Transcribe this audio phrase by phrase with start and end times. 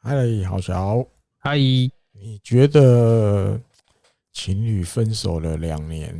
[0.00, 1.04] 嗨，郝小，
[1.38, 3.60] 嗨，你觉得
[4.32, 6.14] 情侣分手了两年，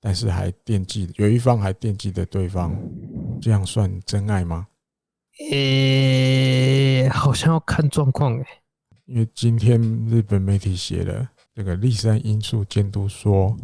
[0.00, 2.76] 但是还惦记，有一方还惦记着对方，
[3.40, 4.68] 这样算真爱吗？
[5.50, 8.46] 诶、欸，好像要看状况诶。
[9.06, 13.56] 因为今天日本媒体写了，这个立山因素监督说，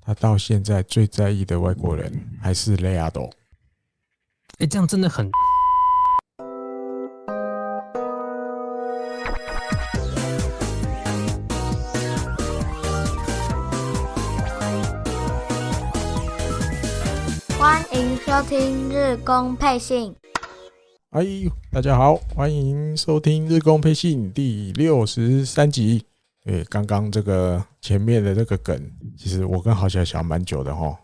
[0.00, 2.12] 他到现在最在意的外国人
[2.42, 3.30] 还是雷亚斗。
[4.58, 5.30] 诶，这样真的很。
[18.34, 20.12] 收听日工配信，
[21.10, 26.04] 哎呦，大家好，欢迎收听日工配信第六十三集。
[26.44, 28.76] 对，刚刚这个前面的这个梗，
[29.16, 30.98] 其实我跟郝小想蛮久的哈。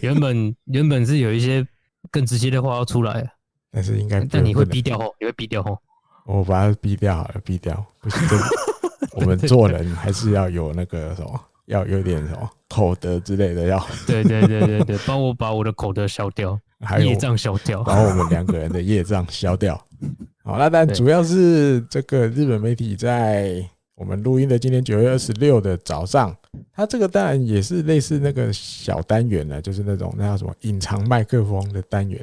[0.00, 1.64] 原本 原本是有一些
[2.10, 3.24] 更直接的话要出来，
[3.70, 5.78] 但是应该，但你会逼掉吼，你会逼掉吼。
[6.26, 8.20] 我把它逼掉好了，逼掉不行。
[9.14, 11.40] 我们做人还是要有那个什么。
[11.66, 19.74] 要有点什么口德之类的，要对对对对对，帮我把我的口德消掉， 还有业障消掉，把我们两个人的业障消掉。
[20.42, 26.36] 好，那但主要是这个日本媒体在我们录音的今天九月二十六的早上，
[26.72, 32.20] 它这个当然也是类似那个小单元呢，就是那种那叫什么隐藏麦克风的单元，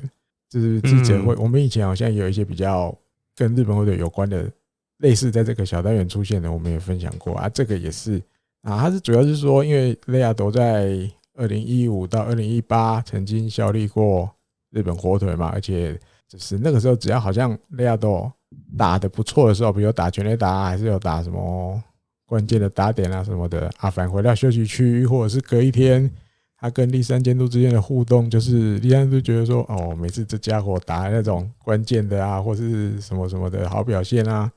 [0.49, 1.33] 就是记者会。
[1.35, 2.93] 我们以前好像有一些比较
[3.37, 4.51] 跟日本或者有关的，
[4.97, 8.21] 类似在这个小单元出现的，我们也分享过啊，这个也是。
[8.61, 14.29] 啊，他是主要是说，因为雷亚斗在二零一五到二零一八曾经效力过
[14.71, 18.29] 日本火腿嘛，而且就是那个时候，只要好像雷亚斗
[18.77, 21.81] 打得不错的时候，比如打全垒打，还是有打什么
[22.25, 26.11] 关键的打点啊什么的，啊，返回到休息区，或者是隔一天，
[26.57, 34.51] 他跟栗山监督之间的互动，就是栗山就觉得说，哦，每次这家伙打那种关键的啊，或是什么什么的好表现啊，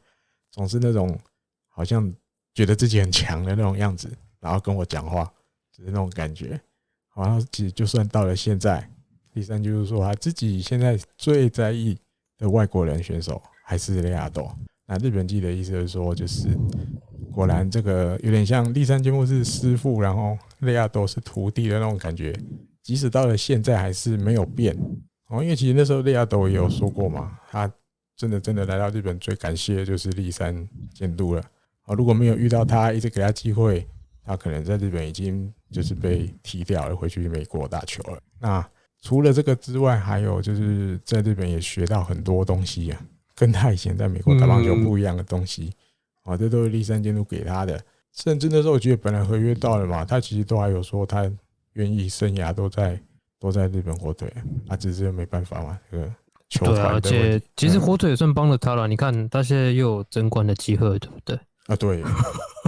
[0.51, 1.17] 总是那种
[1.69, 2.13] 好像。
[2.55, 5.25] 觉得自己很强的那种样子，然后跟我讲话，
[5.77, 6.61] 就是那种感觉。
[7.09, 8.89] 好像其实就算到了现在，
[9.33, 11.99] 第三就是说他自己现在最在意
[12.39, 14.51] 的外国人选手还是雷亚斗。
[14.87, 16.49] 那日本记的意思是说，就是
[17.31, 22.35] 果然这个有点像立山监督是师傅，然后雷亚斗是徒弟的那种感觉。
[22.83, 24.77] 即使到了现在还是没有变
[25.29, 27.73] 哦，因为其实那时候雷亚斗也有说过嘛，他
[28.17, 31.43] 真的真的来到日本最感谢的就是立山监督了。
[31.85, 33.87] 啊，如果没有遇到他，一直给他机会，
[34.25, 38.19] 他可能在日本已经就是被踢掉了，回去美国打球了。
[38.39, 38.67] 那
[39.01, 43.01] 除了这个之外，还有就是在日本也学到很多东西啊，
[43.35, 45.73] 跟他以前在美国打棒球不一样的东西。
[46.23, 47.85] 啊，这都是立山监督给他的。
[48.13, 51.29] 甚至那时候我觉得本来合约到了嘛，他其实都还有说他
[51.73, 52.97] 愿意生涯都在
[53.41, 54.33] 都在日本火腿，
[54.69, 56.09] 啊，只是没办法嘛，这个
[56.49, 56.77] 球团。
[56.77, 58.87] 对，而且其实火腿也算帮了他了。
[58.87, 61.37] 你看他现在又有争冠的机会，对不对？
[61.67, 62.03] 啊，对，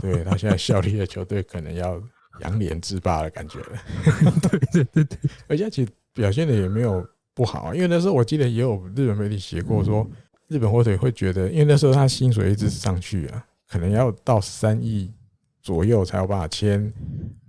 [0.01, 2.01] 对他现在效力的球队可能要
[2.41, 3.83] 扬脸自霸的感觉了。
[4.43, 5.19] 对对对对，
[5.49, 10.09] 而且其实表现的也没有不好，因为那时候我记得也有日本媒体写过说，
[10.49, 15.13] 日本火腿会觉得，因为那时候他薪水一直上去啊，可能要到三亿
[15.61, 16.93] 左右才有办法签，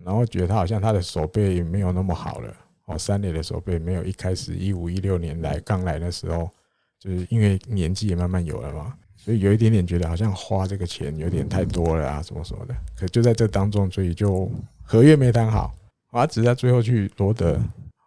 [0.03, 2.55] 然后觉得他好像他的手背没有那么好了，
[2.85, 6.49] 哦，三垒的手背没有一开始一五一六年来刚来的时候，
[6.99, 8.93] 就是因为年纪也慢慢有了嘛。
[9.25, 12.75] 所以有一点点觉得好像花这个钱有点太多了啊，什么什么的。
[12.95, 14.47] 可就在这当中，所以就
[14.83, 15.73] 合约没谈好，
[16.11, 17.59] 啊，只在最后去罗德。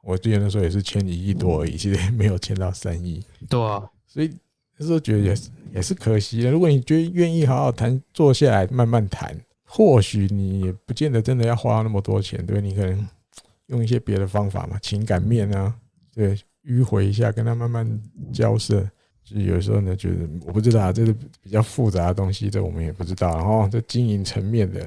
[0.05, 3.21] 我之前的时候也是签一亿多而已，其实也没有签到三亿。
[3.49, 4.33] 对啊，所以
[4.77, 6.53] 那时候觉得也是也是可惜的。
[6.53, 13.09] 如果你觉得愿意好好谈，坐下来慢慢谈，或许你也不见得真的要花那么多钱，对，你可能
[13.67, 15.75] 用一些别的方法嘛，情感面啊，
[16.15, 18.01] 对，迂回一下，跟他慢慢
[18.33, 18.89] 交涉。
[19.35, 20.17] 就有时候呢，觉得
[20.47, 21.13] 我不知道，这是
[21.43, 23.35] 比较复杂的东西，这我们也不知道。
[23.37, 24.87] 然后这经营层面的，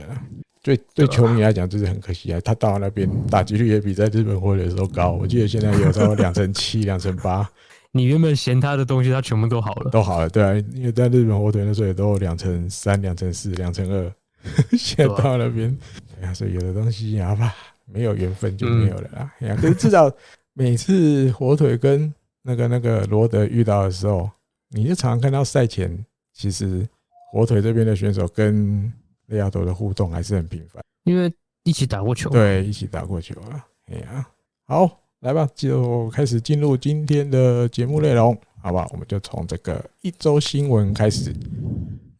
[0.63, 2.39] 对对球迷来讲，这是很可惜啊。
[2.43, 7.49] 他到那边打击率也比在日本火腿的时候高，我记得现在有时候两成七、两成八。
[7.93, 10.53] 你原本嫌他的东西，他全部都好了，都好了，对啊。
[10.73, 14.13] 因为在日本火腿那时候也都有两成三、两成四、两成二，
[14.77, 15.77] 现在到那边，
[16.21, 17.53] 哎呀，所以有的东西好吧，
[17.85, 19.31] 没有缘分就没有了啦。
[19.41, 20.09] 哎呀，可是至少
[20.53, 24.29] 每次火腿跟那个那个罗德遇到的时候，
[24.69, 26.87] 你就常常看到赛前，其实
[27.31, 28.91] 火腿这边的选手跟
[29.27, 31.31] 雷亚多的互动还是很频繁，因为
[31.63, 32.29] 一起打过球。
[32.29, 33.65] 对，一起打过球啊。
[33.87, 34.27] 哎呀，
[34.67, 38.87] 好，来吧，就开始进入今天的节目内容，好吧？
[38.91, 41.33] 我们就从这个一周新闻开始。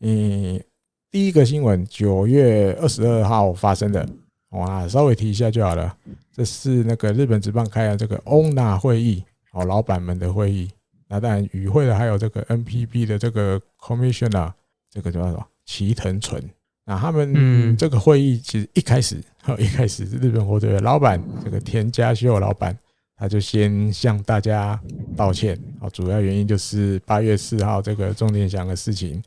[0.02, 0.62] 嗯，
[1.10, 4.08] 第一个新闻，九月二十二号发生的，
[4.52, 5.98] 哇，稍微提一下就好了。
[6.32, 9.24] 这是那个日本职棒开的这个 OWNA 会议。
[9.52, 10.70] 哦，老板们的会议，
[11.08, 14.52] 那当然与会的还有这个 NPB 的这个 Commissioner
[14.90, 15.46] 这个叫什么？
[15.66, 16.44] 齐藤纯。
[16.84, 19.24] 那他们这个会议其实一开始，
[19.58, 22.76] 一开始日本火腿的老板这个田家秀老板，
[23.16, 24.80] 他就先向大家
[25.16, 25.58] 道歉。
[25.80, 29.22] 啊，主要原因就是八月四号这个重点祥的事情。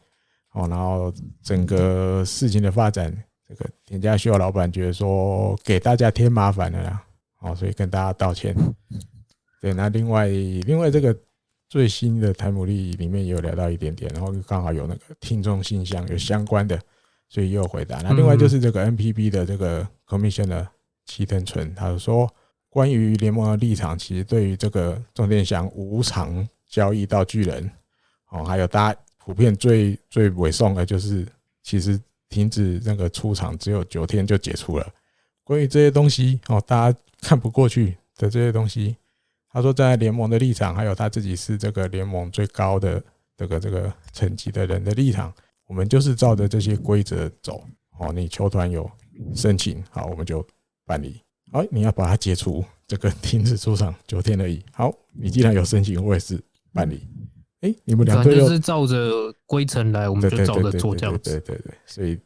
[0.53, 1.12] 哦，然后
[1.43, 3.12] 整个事情的发展，
[3.49, 7.05] 这个田家秀老板觉得说给大家添麻烦了啦，
[7.41, 8.55] 哦，所以跟大家道歉。
[9.64, 11.16] 对，那另外另外这个
[11.69, 16.78] 最新的台姆利里面也有聊到一点点，然后刚好有那个听众信箱有相关的。
[17.31, 17.99] 所以也有回答。
[18.02, 20.64] 那另外就是这个 NPB 的这个 Commissioner
[21.05, 22.32] 齐藤纯，他说
[22.69, 27.69] 关于联盟的立场，其实对于这个种田翔无偿交易到巨人，
[28.28, 31.26] 哦，还有大家普遍最最委送的就是，
[31.62, 34.87] 其实停止那个出场只有九天就解除了。
[35.43, 38.94] 关于这些东西，哦，大家看不过去的这些东西，
[39.55, 43.01] 他说在联盟的立场，还有他自己是这个联盟最高的
[43.37, 45.33] 这个这个层级的人的立场。
[45.69, 47.65] 我们就是照着这些规则走，
[48.01, 48.91] 哦，你球团有
[49.33, 50.45] 申请，好，我们就
[50.85, 51.21] 办理。
[51.53, 54.61] 好，你要把它解除，这个停止出场九天而已。
[54.73, 56.37] 好，你既然有申请，我也是
[56.73, 57.06] 办理。
[57.61, 61.31] 哎，你们两队就是照着规程来，我们就照着做这样子。
[61.31, 62.19] 对对对，所以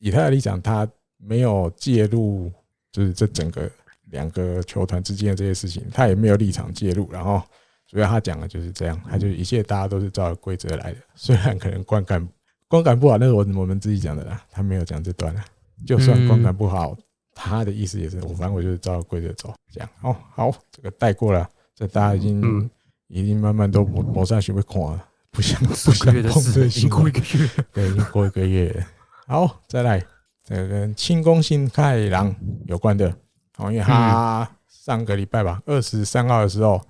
[0.00, 0.86] 以他的立场，他
[1.16, 2.52] 没有介入，
[2.92, 3.68] 就是这整个
[4.10, 7.10] 两个球团之间的这些事情，他也没有立场介入。
[7.10, 7.42] 然后
[7.86, 12.26] 主要他讲的就是这样，他就一切大家都是照着规则来的，虽然可能观感。
[12.66, 15.44] 观感不好，那是我我们自己讲的啦，他没有讲这段啦。
[15.86, 16.96] 就算观感不好，
[17.32, 20.16] 他的意思也是我，反正我就是照规则走，这样哦。
[20.32, 22.68] 好，这个带过了，这大家已经
[23.06, 26.88] 已经慢慢都磨磨上去会看了，不想不想碰这些。
[26.88, 28.84] 过一个月，对，已经过一个月。
[29.26, 30.04] 好，再来
[30.42, 32.34] 这个跟清宫幸太郎
[32.66, 33.14] 有关的，
[33.58, 36.80] 哦，因为他上个礼拜吧，二十三号的时候。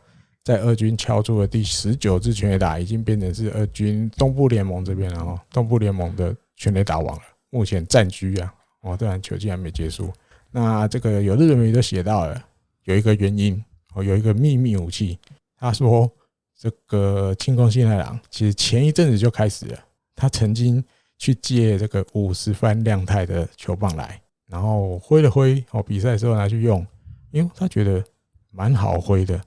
[0.44, 10.12] 在二军敲出了第十九支全垒打，已经变成是二军东部联盟这边了哦，东部联盟的全垒打王了，目前占据啊，哦，当然球季还没结束。
[10.50, 12.44] 那这个有日本媒体都写到了，
[12.82, 13.64] 有一个原因
[13.94, 15.18] 哦，有一个秘密武器。
[15.56, 16.12] 他说，
[16.60, 19.78] 这个清宫信太郎其实前一阵子就开始了，
[20.14, 20.84] 他曾经
[21.16, 24.20] 去借这个五十番亮太的球棒来，
[24.54, 26.86] 然后挥了挥哦，比赛的时候拿去用，
[27.32, 28.00] 因为他觉得
[28.52, 29.40] 蛮好挥的。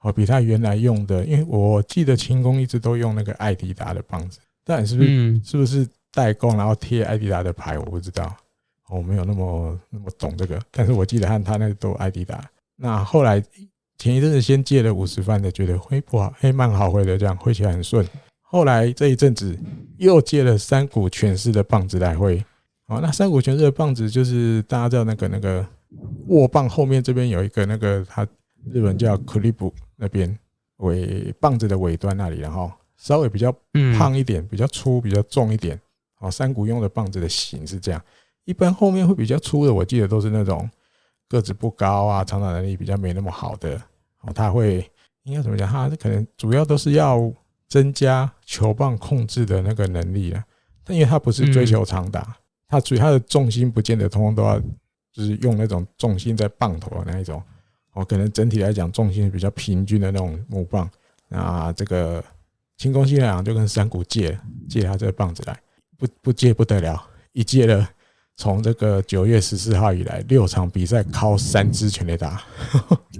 [0.00, 8.36] 哦，比他原来用的，因为我记得轻功一直都用那个艾迪达的棒子，但是不是是不是代工，然后贴艾迪达的牌，我不知道，
[8.88, 10.60] 我没有那么那么懂这个。
[10.72, 12.44] 但是我记得和他那个都艾迪达。
[12.74, 13.40] 那后来
[13.96, 18.04] 前一阵子先借了五十番的，觉得挥不好，嘿，蛮好挥的，这样挥起来很顺。
[18.40, 19.56] 后来这一阵子
[19.98, 22.44] 又借了三股全司的棒子来挥。
[22.88, 25.64] 哦，那三谷全司的棒子就是大家知道那个那个
[26.26, 28.26] 握棒后面这边有一个那个，它
[28.70, 29.72] 日本叫 clip。
[30.00, 30.38] 那边
[30.76, 33.52] 尾棒子的尾端那里，然后稍微比较
[33.98, 35.76] 胖一点，比较粗，比较重一点。
[36.20, 38.00] 哦，三股用的棒子的型是这样。
[38.44, 40.70] 一般后面会比较粗的，我记得都是那种
[41.28, 43.74] 个子不高啊，长打能力比较没那么好的。
[44.20, 44.88] 哦，他会
[45.24, 45.68] 应该怎么讲？
[45.68, 47.28] 他可能主要都是要
[47.66, 50.44] 增加球棒控制的那个能力啊。
[50.84, 52.36] 但因为他不是追求长打，
[52.68, 54.60] 他所以他的重心不见得通通都要
[55.12, 57.42] 就是用那种重心在棒头的那一种。
[57.94, 60.88] 哦，可能整体来讲重心比较平均的那种木棒，
[61.28, 62.22] 那这个
[62.76, 64.38] 清宫幸太郎就跟山谷借
[64.68, 65.60] 借他这个棒子来，
[65.96, 67.02] 不不借不得了，
[67.32, 67.88] 一借了，
[68.36, 72.40] 从这个九月十四号以来六场比赛敲三支全垒打，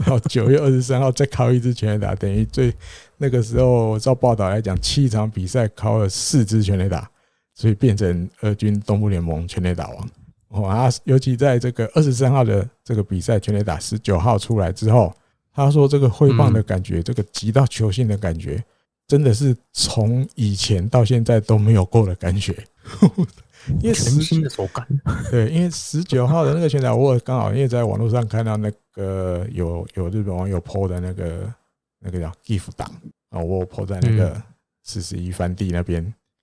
[0.00, 2.74] 然后九月二十三号再敲一支全垒打，等于最
[3.16, 7.10] 那个时候照报道来讲，七场比赛敲了四支全垒打，
[7.60, 10.08] 所以变成俄军东部联盟全垒打王。
[10.48, 15.14] 哦啊，尤其在这个二十三号的这个比赛全垒打十九号出来之后，
[15.52, 18.64] 他说这个挥棒的感觉，这个击到球心的感觉，
[19.06, 22.56] 真的是从以前到现在都没有过的感觉。
[23.82, 24.86] 因为全新的手感。
[25.30, 31.52] 对，因为十九号的那个全垒打，我刚好因为在网络上看到那个有有日本网友 po 的那个
[31.98, 32.90] 那个叫 GIF 档
[33.28, 34.42] 啊，我 po 在那个
[34.82, 36.02] 四十一番地那边，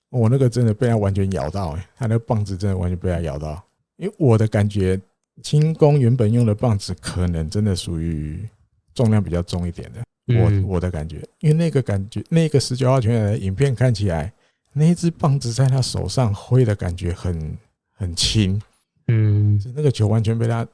[0.10, 3.62] 我那个真的被他完全咬到，哎，他那个棒子真的完全被他咬到。
[3.98, 5.00] 因为我的感觉，
[5.42, 8.48] 轻功原本用的棒子可能真的属于
[8.94, 10.02] 重量比较重一点的。
[10.36, 14.32] 我我的感觉，因为那个感觉，那个十九号球员的影片看起来，
[14.74, 17.58] 那一只棒子在他手上挥的感觉很
[17.94, 18.62] 很轻，
[19.08, 20.68] 嗯，那个球完全被他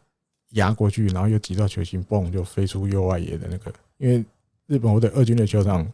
[0.54, 3.72] 压过去，然后又挤到球心，嘣就飞出右外野的那个。
[4.00, 4.26] 因为
[4.66, 5.88] 日本我的二军的球场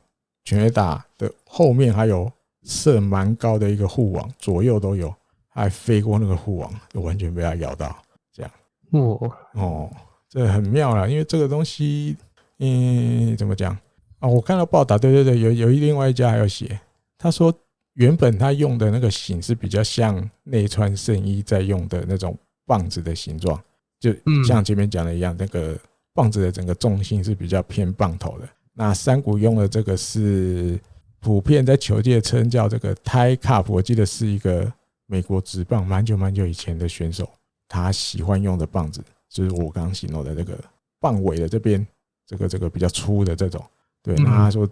[0.46, 2.31] 全垒打的后面还有
[2.63, 5.13] 设蛮高的一个护网，左右都有。
[5.51, 7.94] 还飞过那个护网，就完全被它咬到，
[8.32, 8.51] 这样。
[8.92, 9.92] 哦哦，
[10.30, 12.16] 这很妙了，因为这个东西，
[12.60, 13.78] 嗯，怎么讲
[14.20, 14.30] 啊？
[14.30, 16.80] 我看到报道，对对对，有有一另外一家还有写，
[17.18, 17.54] 他说
[17.96, 23.62] 原本他用的那个型是比较像内穿圣衣在用的那种棒子的形状，
[24.00, 24.13] 就
[24.46, 25.78] 像前面讲的一样，那个
[26.13, 28.48] 棒子的整个重心是比较偏棒头的。
[28.72, 30.80] 那山谷用的这个是
[31.20, 34.72] 普遍在球界称叫这个 Tie Cup，我记得是一个
[35.06, 37.30] 美国职棒蛮久蛮久以前的选手，
[37.68, 40.58] 他喜欢用的棒子，就是我刚刚形容的这个
[41.00, 41.86] 棒尾的这边，
[42.26, 43.64] 这个这个比较粗的这种。
[44.02, 44.68] 对，那他说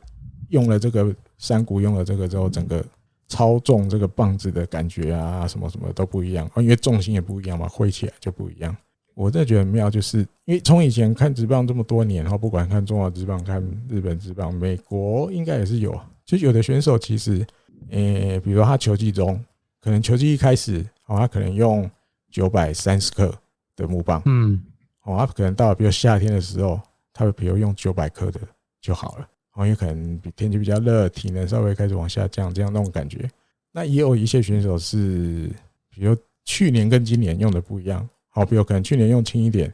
[0.50, 2.84] 用了这个山谷用了这个之后，整个
[3.28, 8.76] 操纵这个棒子的感觉啊，什么什么都不一样，因为重心也不一样嘛，挥起来就不一样。
[9.16, 17.44] 我真的觉得很妙，就是因为从以前看职棒这么多年，然后不管看中华职棒、看日本职棒、美国应该也是有，就有的选手其实，
[17.90, 19.44] 诶，比如说他球技中，
[19.82, 21.90] 可能球技一开始，哦，他可能用
[22.30, 23.34] 九百三十克
[23.76, 24.62] 的木棒，嗯，
[25.04, 26.80] 哦，他可能到了比如夏天的时候，
[27.12, 28.40] 他会比如用九百克的。
[28.80, 33.30] 就好了，哦，因为可能比天气比较热，体能稍微开始往下降，这样那种感觉。
[33.72, 35.52] 那也有一些选手是，
[35.90, 36.16] 比如
[36.46, 39.74] 去年跟今年用的不一样，好，比如可能去年用轻一点，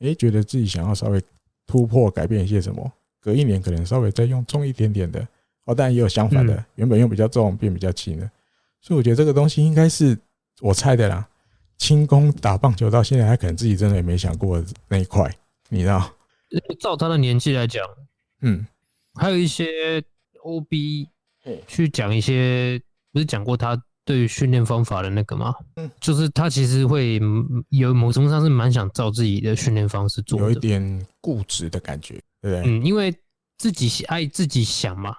[0.00, 1.22] 诶，觉得自己想要稍微
[1.66, 2.90] 突破改变一些什么，
[3.20, 5.24] 隔一年可能稍微再用重一点点的，
[5.68, 8.28] 哦，当然也有相反的，原本用比较重变比较轻的。
[8.80, 10.18] 所以我觉得这个东西应该是
[10.60, 11.28] 我猜的啦。
[11.76, 15.30] 轻功打棒球到现在，他可能自己真的也没想过那一块，
[15.68, 16.10] 你知道？
[16.80, 17.84] 照他的年纪来讲。
[18.40, 18.66] 嗯，
[19.14, 20.02] 还有一些
[20.42, 21.06] OB
[21.66, 22.80] 去讲一些，
[23.12, 25.54] 不是讲过他对于训练方法的那个吗？
[25.76, 27.20] 嗯，就是他其实会
[27.68, 32.62] 有某种程度上是蛮想照自己的训练方式做，有一点固执的感觉，对不对？
[32.64, 33.14] 嗯，因为
[33.58, 35.14] 自己爱自己想嘛，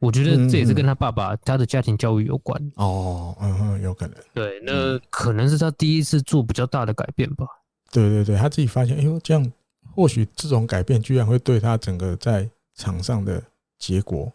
[0.00, 2.72] 我觉得这也是跟他爸爸他的家庭教育有关。
[2.76, 4.16] 哦，嗯哼，有可能。
[4.32, 7.46] 对，那可能是他第一次做比较大的改变吧。
[7.90, 9.52] 对对对，他自己发现，哎呦，这样
[9.94, 13.42] 或许这种改变居然会对他整个在场上的
[13.78, 14.30] 结果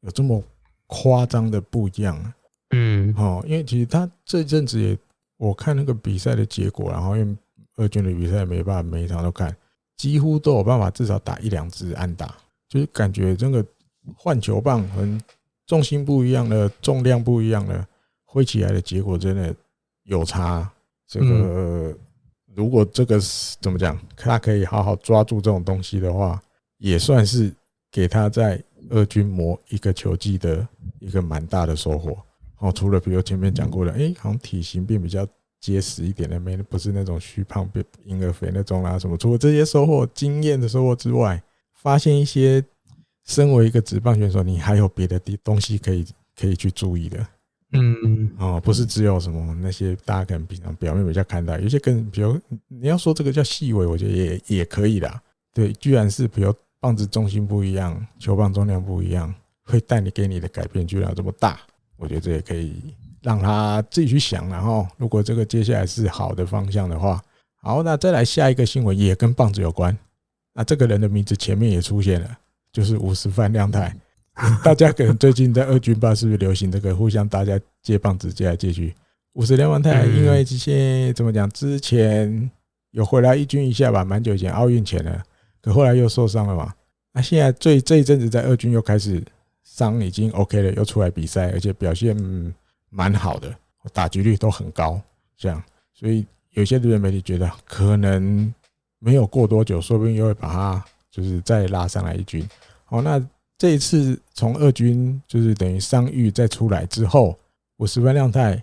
[0.00, 0.42] 有这么
[0.86, 2.32] 夸张的不一样？
[2.70, 4.98] 嗯，哦，因为其实他这阵子也，
[5.36, 7.36] 我看那个比赛的结果，然后因为
[7.76, 9.54] 二军的比赛没办法每一场都看，
[9.96, 12.34] 几乎都有办法至少打一两支安打，
[12.68, 13.64] 就是感觉这个
[14.16, 15.06] 换球棒和
[15.66, 17.86] 重心不一样的，重量不一样的，
[18.24, 19.54] 挥起来的结果真的
[20.04, 20.70] 有差。
[21.06, 21.96] 这个
[22.54, 26.42] 如果这个是怎么讲，他可以好好抓住这种东西的话，
[26.78, 27.52] 也算是。
[27.94, 30.66] 给他在二军磨一个球技的
[30.98, 32.18] 一个蛮大的收获
[32.58, 35.24] 哦，除了比如前面讲过的，哎，好像体型变比较
[35.60, 39.16] 结实一点的，没不是那种虚胖变婴儿肥那种啦什么。
[39.16, 41.40] 除了这些收获、经验的收获之外，
[41.72, 42.60] 发现一些
[43.24, 46.06] 身为一个职棒选手，你还有别的地东西可以
[46.38, 47.26] 可以去注意的。
[47.72, 55.20] 嗯，哦，不是只有什么那些大家可能平常表面比较看到，有些更比如你要说这个叫细微，我觉得也也可以啦。
[55.52, 56.54] 对，居然是比如。
[56.80, 61.58] 棒子重心不一样，球棒重量不一样，会带你给你的改变居然这么大，
[61.96, 64.46] 我觉得这也可以让他自己去想。
[64.50, 67.22] 然后，如果这个接下来是好的方向的话，
[67.62, 69.96] 好，那再来下一个新闻也跟棒子有关。
[70.52, 72.38] 那这个人的名字前面也出现了，
[72.74, 73.94] 就是五十番亮太。
[74.64, 78.92] 大家可能最近在二军吧，是不是流行这个互相大家接棒子接来接去？
[79.34, 82.50] 五十亮太因为这些怎么讲，之前
[82.90, 85.22] 有回来一军一下吧，蛮久以前奥运前了。
[85.62, 86.74] 可后来又受伤了嘛？
[87.12, 89.22] 那现在最这一阵子在二军又开始
[89.62, 92.14] 伤已经 OK 了，又出来比赛，而且表现
[92.90, 93.54] 蛮好的，
[93.92, 95.00] 打击率都很高。
[95.36, 95.62] 这样，
[95.92, 98.52] 所以有些日本媒体觉得可能
[98.98, 100.84] 没有过多久，说不定又会把他
[101.14, 102.44] 就是再拉上来一军。
[102.88, 103.24] 哦，那
[103.56, 107.38] 这一次从二军就是等于伤愈再出来之后，
[107.76, 108.60] 我十分亮太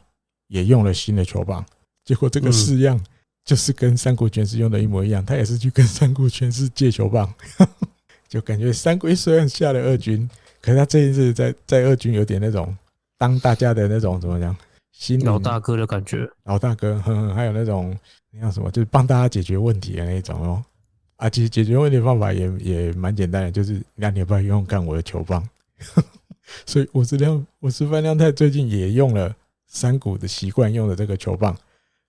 [0.47, 1.65] 也用了新的球棒，
[2.03, 2.99] 结果这个式样。
[3.43, 7.27] 就是跟山谷拳士用的一模一样，他也是去跟山谷拳士借球棒，
[8.29, 10.29] 就感觉三国虽然下了二军，
[10.61, 12.77] 可是他这一次在在二军有点那种
[13.17, 14.55] 当大家的那种怎么讲，
[14.91, 17.97] 新老大哥的感觉，老大哥，呵呵，还有那种
[18.29, 20.63] 那叫什么，就是帮大家解决问题的那种哦。
[21.21, 25.47] 啊，其实解决问题方法也也蛮简单的，就是让你要不要用干我的球棒。
[26.65, 29.33] 所以我是亮我是范亮太最近也用了
[29.67, 31.55] 山谷的习惯用的这个球棒。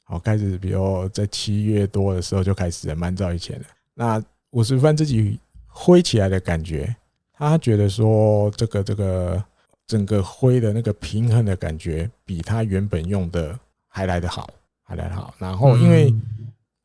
[0.05, 3.67] 好，开始，比如在七月多的时候就开始了，蛮早以前的。
[3.93, 6.97] 那我是范自己挥起来的感觉，
[7.35, 9.45] 他觉得说这个这个
[9.87, 14.49] 整个挥的那个平衡的感觉，比他原本用的还来得好，
[14.83, 15.35] 还来得好。
[15.39, 16.13] 然后因为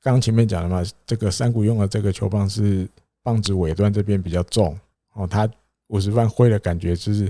[0.02, 2.88] 刚前面讲了嘛，这个山谷用的这个球棒是
[3.24, 4.78] 棒子尾端这边比较重，
[5.14, 5.50] 哦，他
[5.88, 7.30] 五十番挥的感觉就是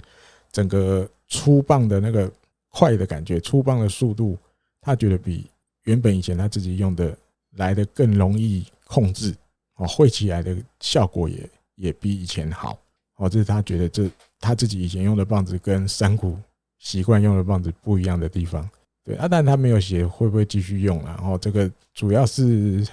[0.52, 2.32] 整个出棒的那个
[2.70, 4.38] 快的感觉，出棒的速度，
[4.82, 5.50] 他觉得比。
[5.84, 7.18] 原本以前他自己用的
[7.52, 9.34] 来的更容易控制
[9.78, 12.78] 哦，挥起来的效果也也比以前好
[13.16, 13.30] 哦。
[13.30, 16.38] 这是他觉得这他自己以前用的棒子跟山谷
[16.78, 18.70] 习惯用的棒子不一样的地方。
[19.08, 22.86] 对啊，但他没有写会不会继续用，然后这个主要是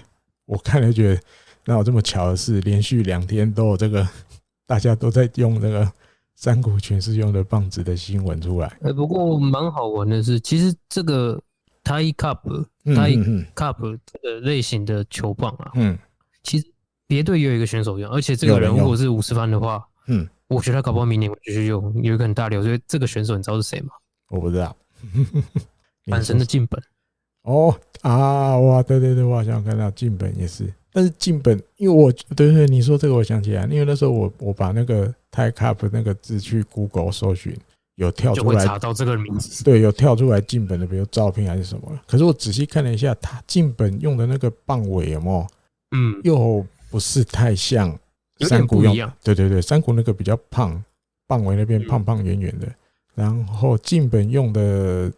[0.47, 1.21] 我看了觉得，
[1.64, 4.09] 哪有这么巧的是，连续两天都有这个
[4.64, 5.90] 大家都在用那个
[6.37, 8.68] 三股全是用的棒子的新闻出来。
[8.83, 11.37] 哎，不过蛮好玩的是，其实这个
[11.83, 12.38] Tie Cup
[12.85, 15.99] Tie Cup 这个类型的球棒啊，嗯，
[16.44, 16.66] 其实
[17.09, 22.62] 别队也有一个选手用，而且这个人如果是五十番的话，嗯，我觉得他搞不好明年会继续用，有一个很大流。
[22.62, 23.88] 所以这个选手你知道是谁吗？
[24.28, 24.76] 我不知道。
[26.06, 26.82] 阪神的近本
[27.42, 37.54] 哦啊哇对对对，我好像看到近本也是，但是近本因为我对对你说这个我想起来，因为那时候我我把那个 Tie Cup 那个字去 Google 搜寻，
[37.96, 42.00] 有跳出来查到这个名字，对，有跳出来近本的，比如照片还是什么。
[42.06, 45.46] 可是我仔细看了一下，他近本用的那个棒尾有没有？
[45.96, 47.94] 嗯，又不是太像
[48.40, 50.82] 山谷用，对对对，山谷那个比较胖，
[51.26, 52.66] 棒尾那边胖胖圆圆的，
[53.14, 55.12] 然后近本用的。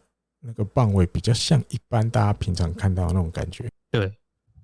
[0.46, 4.06] 那个棒尾比较像一般大家平常看到的那种感觉，对，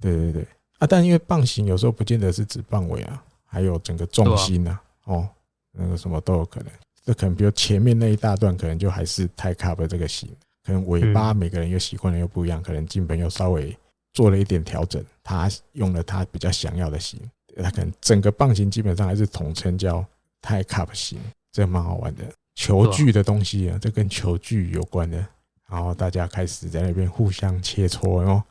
[0.00, 0.46] 对对对
[0.78, 0.86] 啊！
[0.86, 5.28] 但因为棒型有时候不见得是指棒尾啊，还有整个重心啊，哦，
[5.72, 6.72] 那个什么都有可能。
[7.04, 10.28] 这可能比如前面那一大段可能就还是 Tie Cup 的这个型，
[10.64, 13.76] 可能尾巴每个人又习惯的又不一样，可能近本又稍微
[14.12, 17.20] 做了一点调整，他用了他比较想要的型，
[17.60, 20.04] 他可能整个棒型基本上还是统称叫
[20.42, 21.18] Tie Cup 型，
[21.50, 22.22] 这蛮好玩的。
[22.54, 25.26] 球具的东西啊，这跟球具有关的。
[25.72, 28.44] 然后大家开始在那边互相切磋哦，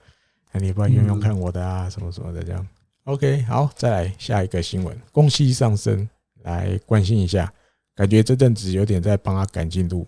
[0.51, 2.67] 那你不要用用看我的啊，什么什么的这样。
[3.03, 6.09] OK，好，再来下一个新闻，宫西尚生
[6.41, 7.53] 来关心一下，
[7.95, 10.07] 感觉这阵子有点在帮他赶进度，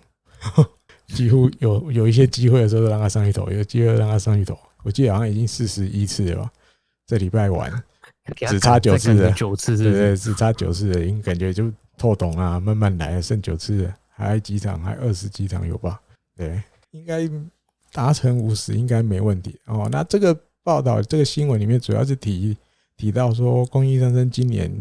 [1.14, 4.58] 几乎有有一些机会的时候都让他上一头，有机会让他上一头。
[4.82, 6.52] 我记得好像已经四十一次了吧，
[7.06, 7.72] 这礼拜完
[8.48, 16.02] 只差九次了，九次对对，只差九次了，已经感觉就透懂啊，慢慢来，剩九次了，还几场，还二十几场有吧？
[16.36, 16.60] 对。
[16.94, 17.30] 应该
[17.92, 19.90] 达成五十应该没问题哦。
[19.92, 22.56] 那这个报道这个新闻里面主要是提
[22.96, 24.72] 提到说，宫西尚生今年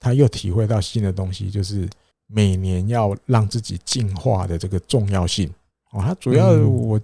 [0.00, 1.88] 他又体会到新的东西，就是
[2.26, 5.48] 每年要让自己进化的这个重要性
[5.92, 6.00] 哦。
[6.00, 7.00] 他主要我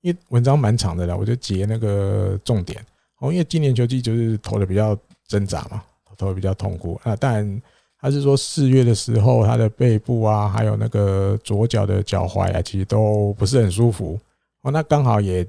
[0.00, 2.84] 因为文章蛮长的了，我就截那个重点
[3.20, 3.32] 哦。
[3.32, 5.82] 因为今年球季就是投的比较挣扎嘛，
[6.16, 7.16] 投的比较痛苦啊。
[7.16, 7.62] 但
[8.00, 14.18] 他是说四月的时候，他的背部啊，还有那个左脚的脚踝啊，其实都不是很舒服
[14.62, 14.70] 哦。
[14.70, 15.44] 那刚好也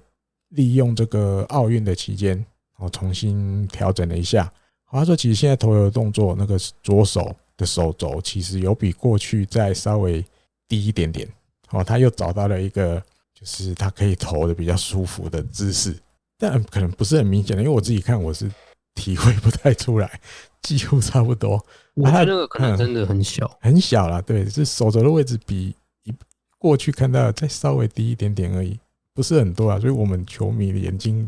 [0.49, 2.43] 利用这个奥运的期间，
[2.77, 4.51] 哦，重新调整了一下。
[4.91, 10.25] 他说，其实现在投球的动作，那个左手的手肘其实有比过去再稍微
[10.67, 11.27] 低一点点。
[11.69, 12.99] 哦，他又找到了一个，
[13.31, 15.95] 就是他可以投的比较舒服的姿势，
[16.39, 18.51] 但可能不是很明显的，因为我自己看我是
[18.95, 20.19] 体 会不太出来。
[20.61, 21.63] 几乎差不多，
[22.01, 24.21] 我觉得那个可能真的很小，嗯、很小啦。
[24.21, 26.13] 对，是手肘的位置比一
[26.57, 28.79] 过去看到的再稍微低一点点而已，
[29.13, 29.79] 不是很多啊。
[29.79, 31.27] 所以我们球迷的眼睛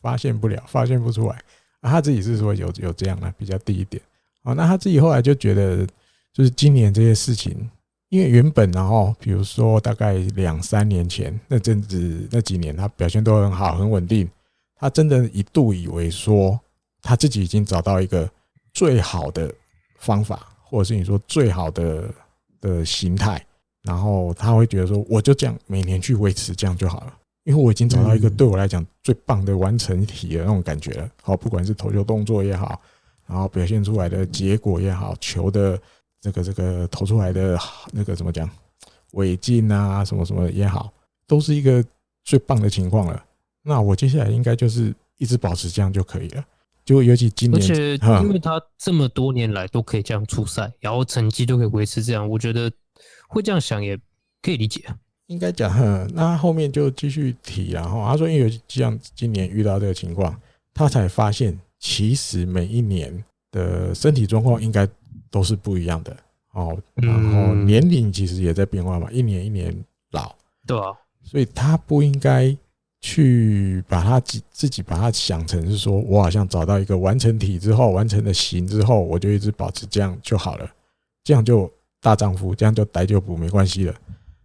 [0.00, 1.36] 发现不了，发现不出来。
[1.80, 4.02] 啊，他自己是说有有这样的比较低一点。
[4.42, 5.86] 啊，那他自己后来就觉得，
[6.32, 7.70] 就是今年这些事情，
[8.08, 14.28] 因为原本然后比如说大概两三年前那阵子那几年，他表现都很好，很稳定。
[14.76, 16.60] 他真的一度以为说
[17.00, 18.30] 他自己已经找到一个。
[18.74, 19.52] 最好的
[20.02, 22.12] 方法，或者是你说最好的
[22.60, 23.42] 的形态，
[23.82, 31.08] 然后他会觉得说，我就这样每年去维持这样就好了，因为我已经找到一个对我来讲最棒的完成体的那种感觉了。
[31.22, 32.80] 好，不管是投球动作也好，
[33.26, 35.80] 然后表现出来的结果也好，球的
[36.20, 37.58] 这个这个投出来的
[37.92, 38.48] 那个怎么讲，
[39.12, 40.92] 尾劲啊什么什么也好，
[41.26, 41.84] 都是一个
[42.24, 43.24] 最棒的情况了。
[43.62, 46.44] 那我接下来应该就是一直保持这样就可以了。
[46.84, 52.70] 就尤其今年，而且因为他这么多年来都可以这样出赛，然后成绩都可以维持这样，我觉得
[53.28, 53.96] 会这样想也
[54.42, 54.82] 可以理解。
[55.26, 55.70] 应该讲，
[56.12, 60.38] 那后面就继续提，然后他说，因为像今年遇到这个情况，
[60.74, 64.86] 他才发现其实每一年的身体状况应该
[65.30, 66.16] 都是不一样的
[66.52, 69.72] 哦，然后年龄其实也在变化嘛，一年一年
[70.10, 70.34] 老，
[70.66, 70.86] 对啊，
[71.22, 72.56] 所以他不应该。
[73.04, 80.70] 去把他自自己把他想成是说，我好像找到一个完成体之后，完成的型之后，我就一直保持这样就好了，
[81.24, 83.94] 这样就大丈夫，这样就逮就补没关系了。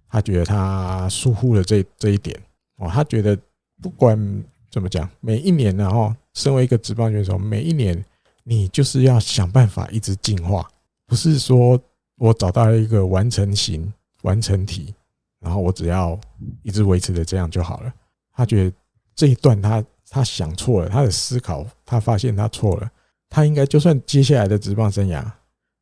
[0.10, 2.36] 他觉得他疏忽了这这一点
[2.78, 3.38] 哦，他觉得
[3.80, 8.04] 不管怎么讲，每一年然后身为一个职棒选手，每一年
[8.44, 10.68] 你就是要想办法一直进化，
[11.06, 11.80] 不是说
[12.18, 13.94] 我找到一个完成型、
[14.24, 14.96] 完成体，
[15.42, 16.20] 然后我只要
[16.64, 17.94] 一直维持的这样就好了。
[18.38, 18.76] 他觉得
[19.16, 22.90] 这一段他他想错了，他的思考他发现他错了，
[23.28, 25.26] 他应该就算接下来的职棒生涯，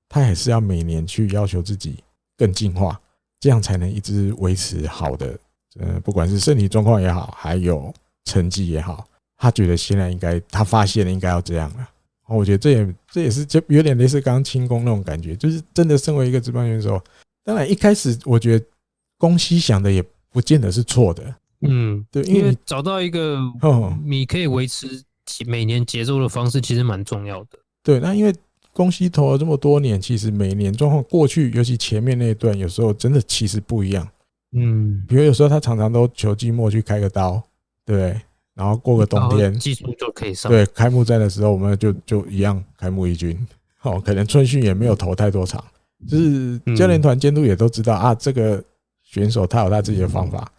[0.07, 1.97] 他还是要每年去要求自己
[2.37, 2.99] 更进化，
[3.41, 5.37] 这样才能一直维持好的，
[5.79, 9.05] 呃，不管是身体状况也好，还有成绩也好，
[9.37, 11.89] 他觉得现在应该，他发现了应该要这样了。
[12.27, 16.99] 我觉得这也这也是就有点类似刚刚轻功那种感觉，就是真的身为一个职棒选手，
[17.43, 18.65] 当然一开始我觉得
[19.19, 21.35] 宫西想的也不见得是错的，
[21.67, 23.39] 嗯，对，因为找到一个
[24.03, 25.03] 你可以维持
[25.45, 27.59] 每年节奏的方式，其实蛮重要的。
[27.83, 28.33] 对，那因为
[28.73, 34.07] 公西投了这么多年，其实每年状况过去，尤其前面那一段，有时候真的其实不一样。
[34.53, 37.41] 嗯，比如有时候他常常都求季末去开个刀，
[37.85, 38.19] 对。
[38.53, 40.49] 然后过个冬天，技术就可以上。
[40.49, 43.37] 对，开幕战的时候，我们就就一样开幕一军。
[43.81, 45.61] 哦，可能春训也没有投太多场，
[46.07, 48.63] 就是教练团监督也都知道啊，这个
[49.03, 50.49] 选手他有他自己的方法，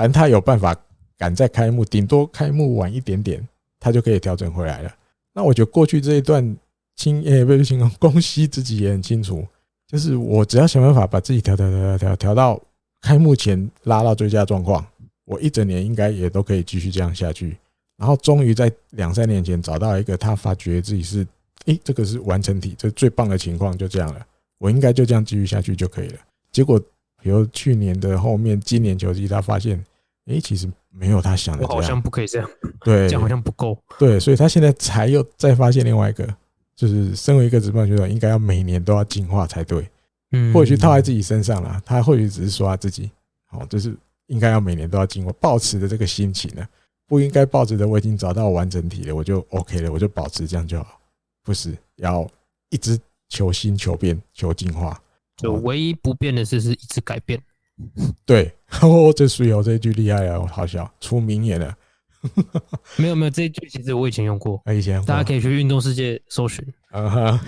[0.00, 0.74] 反正他有办法
[1.18, 3.46] 赶在开幕，顶多开幕晚一点点，
[3.78, 4.90] 他就可以调整回来了。
[5.34, 6.56] 那我觉得过去这一段
[6.96, 9.46] 清诶，不是清宫，宫西自己也很清楚，
[9.86, 12.58] 就是我只要想办法把自己调调调调调调到
[13.02, 14.82] 开幕前拉到最佳状况。
[15.26, 17.58] 我一整年应该也都可以继续这样下去，
[17.98, 21.26] 然后终于在两三年前找到一个他发觉自己是，
[21.66, 26.18] 诶，这个是完成体，这最棒的情况就这样了，我应该就这样继续下去就可以了。
[26.50, 26.80] 结果，
[27.22, 29.84] 比如去年的后面，今年球季他发现，
[30.26, 32.50] 诶，其实没有他想的这样，好像不可以这样，
[32.84, 36.28] 对，这样好像不够，对，所以他现在才又再发现另外一个，
[36.76, 39.88] 就是身为一个职棒选手，应该要每年都要进化才对，
[40.32, 43.10] 嗯，或许套在自己身上了，他或许只是说他自己，
[43.46, 43.96] 好，就是。
[44.30, 46.64] 应该要每年都要进化，保持的这个心情呢，
[47.08, 51.00] 不应该抱持的我已经找到完整体了，我就 OK 了，我就保持这样就好。
[51.42, 52.24] 不是要
[52.68, 52.96] 一直
[53.28, 54.96] 求新、求变、求进化。
[55.36, 57.42] 就唯一不变的是，是一直改变。
[58.26, 61.74] 对， 哦，这水友这一句厉害啊，好笑，出名言了。
[62.96, 66.62] 没有没有，这一句其实我以前用过，以前大家可以去运动世界搜寻。
[66.90, 67.40] 啊哈，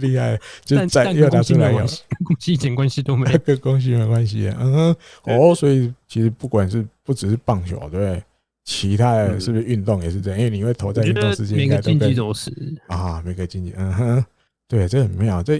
[0.00, 4.50] 厉害，但但跟宫西没关系，跟宫西一点关系都没有，跟宫西没关系。
[4.58, 8.22] 嗯哼，哦，所以其实不管是不只是棒球，对不对？
[8.64, 10.38] 其他的是不是运动也是这样？
[10.38, 12.50] 因为你会投在运动世界，每个竞技都是
[12.86, 14.24] 啊，每个竞技，嗯哼，
[14.68, 15.42] 对，这很妙。
[15.42, 15.58] 这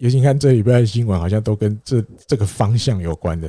[0.00, 3.46] 尤其看这礼拜的新闻，好像都跟这这个方向有关的。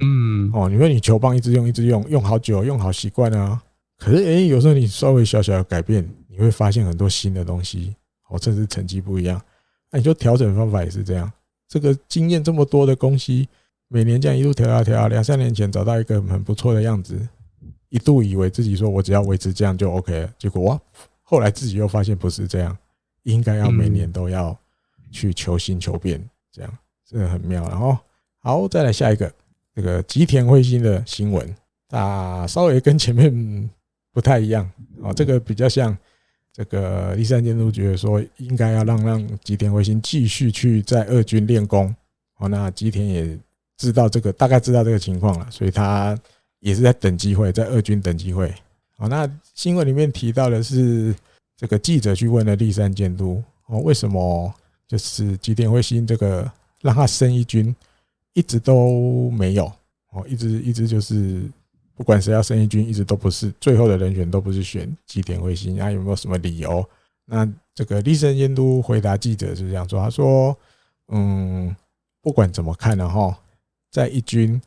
[0.00, 3.62] 嗯，哦，你说你球棒一直用，一直用，用好久，用好习惯了啊。
[3.98, 7.94] 可是，诶，有时候你稍微小小的改变，你会发现很多新的东西，
[8.28, 9.40] 哦，甚至成绩不一样。
[9.92, 11.30] 那你就调整方法也是这样。
[11.68, 13.48] 这个经验这么多的东西，
[13.86, 17.16] 每年这样一路调啊调啊，两三年前找到一个很不错的样子，
[17.90, 20.80] 一度以为自己说我只要维持这样就 OK 了，结果哇，
[21.22, 22.76] 后来自己又发现不是这样，
[23.22, 24.58] 应该要每年都要
[25.12, 26.20] 去求新求变，
[26.50, 27.62] 这样真的很妙。
[27.68, 27.96] 然后，
[28.40, 29.32] 好，再来下一个。
[29.74, 31.56] 这个吉田辉星的新闻，
[31.88, 33.70] 啊，稍微跟前面
[34.12, 34.70] 不太一样
[35.02, 35.10] 啊。
[35.14, 35.96] 这个比较像
[36.52, 41.94] 这个立山监督觉得说，应该要让让吉田辉星继续去在二军练功。
[42.36, 43.38] 哦，那吉田也
[43.78, 46.14] 知道这个，大概知道这个情况了，所以他
[46.60, 48.52] 也是在等机会，在二军等机会。
[48.98, 51.14] 哦，那新闻里面提到的是，
[51.56, 54.52] 这个记者去问了立山监督，哦，为什么
[54.92, 56.52] 就是吉田惠心这个
[56.82, 57.74] 让他升一军？
[58.34, 59.64] 一直都没有
[60.10, 61.50] 哦，一直一直就是，
[61.94, 65.90] 不管谁要升一军，一直都不是最后的人选，都不是选吉田辉星啊？
[65.90, 66.86] 有没有什么理由？
[67.24, 70.54] 那这个立山监督回答记者是这样说：他说，
[71.08, 71.74] 嗯，
[72.20, 73.34] 不管怎么看呢，哈，
[73.90, 74.60] 在一军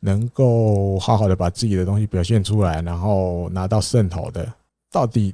[0.00, 4.52] 能够好好的把自己的东西表现出来，然后拿到胜投的，
[4.90, 5.32] 到底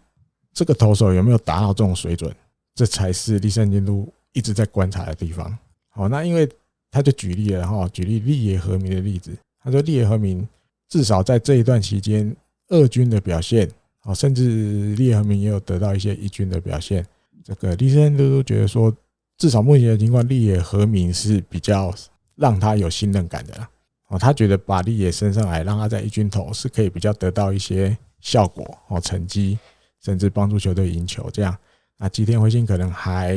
[0.53, 2.31] 这个投手有没有达到这种水准？
[2.75, 5.59] 这才是立山监督一直在观察的地方。
[5.89, 6.49] 好，那因为。
[6.89, 9.37] 他就举例了哈，举例立野和明的例子。
[9.63, 10.49] 他说，立野和明
[10.89, 12.35] 至少在这一段期间，
[12.69, 13.71] 二军的表现
[14.01, 17.05] 啊，甚至立野和明也有得到一些一军的表现。
[17.45, 18.97] 这个立山都都觉得说，
[19.37, 21.93] 至少目前的情况，立野和明是比较
[22.37, 23.69] 让他有信任感的啦。
[24.09, 29.59] 哦，他觉得把立野升上来，让他在一军投是可以比较得到一些效果哦，成绩，
[30.03, 31.55] 甚至帮助球队赢球这样。
[31.99, 33.37] 那吉田辉星可能还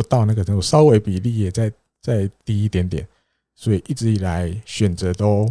[0.00, 1.70] 不到那个程度，稍微比例也在。
[2.02, 3.06] 再低一点点，
[3.54, 5.46] 所以一直以来选择都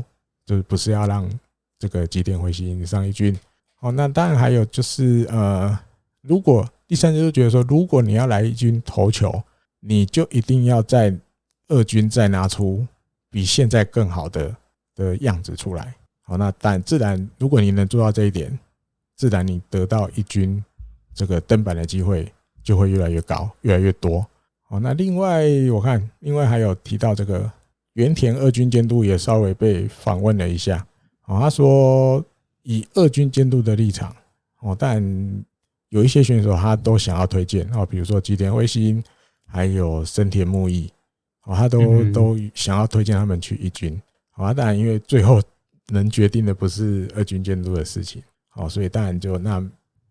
[0.47, 1.29] 就是不是要让
[1.77, 3.37] 这个吉田辉星上一军。
[3.75, 5.79] 好，那当然还有就是呃，
[6.21, 9.43] 如果第三就是觉得说，如果你要来一军投球，
[9.79, 11.15] 你就一定要在
[11.67, 12.83] 二军再拿出
[13.29, 14.55] 比现在更好的
[14.95, 15.93] 的样子出来。
[16.23, 18.57] 好，那但自然如果你能做到这一点，
[19.15, 20.65] 自然你得到一军
[21.13, 22.33] 这个登板的机会
[22.63, 24.25] 就会越来越高，越来越多。
[24.69, 27.51] 哦，那另外我看，另外还有提到这个
[27.93, 30.85] 原田二军监督也稍微被访问了一下。
[31.25, 32.23] 哦，他说
[32.63, 34.15] 以二军监督的立场，
[34.61, 35.03] 哦，但
[35.89, 39.03] 有一些选手他都想要推荐哦，比如说吉田辉星，
[39.45, 40.91] 还有森田木义。
[41.45, 43.99] 哦，他都都想要推荐他们去一军。
[44.29, 45.41] 好，当然因为最后
[45.87, 48.21] 能决定的不是二军监督的事情，
[48.53, 49.59] 哦，所以当然就那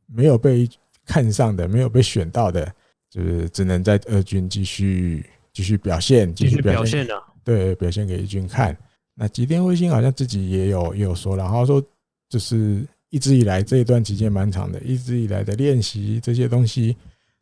[0.06, 0.68] 没有被
[1.06, 2.74] 看上的，没有被选到的，
[3.10, 8.76] 就是只能在二军继续继续表现，继续表现的，对，表现给一军看。
[9.14, 11.82] 那吉田辉星好像自己也有也有说，然后说
[12.28, 16.96] 就是一直以来这一段期间蛮长的，一直以来的练习这些东西，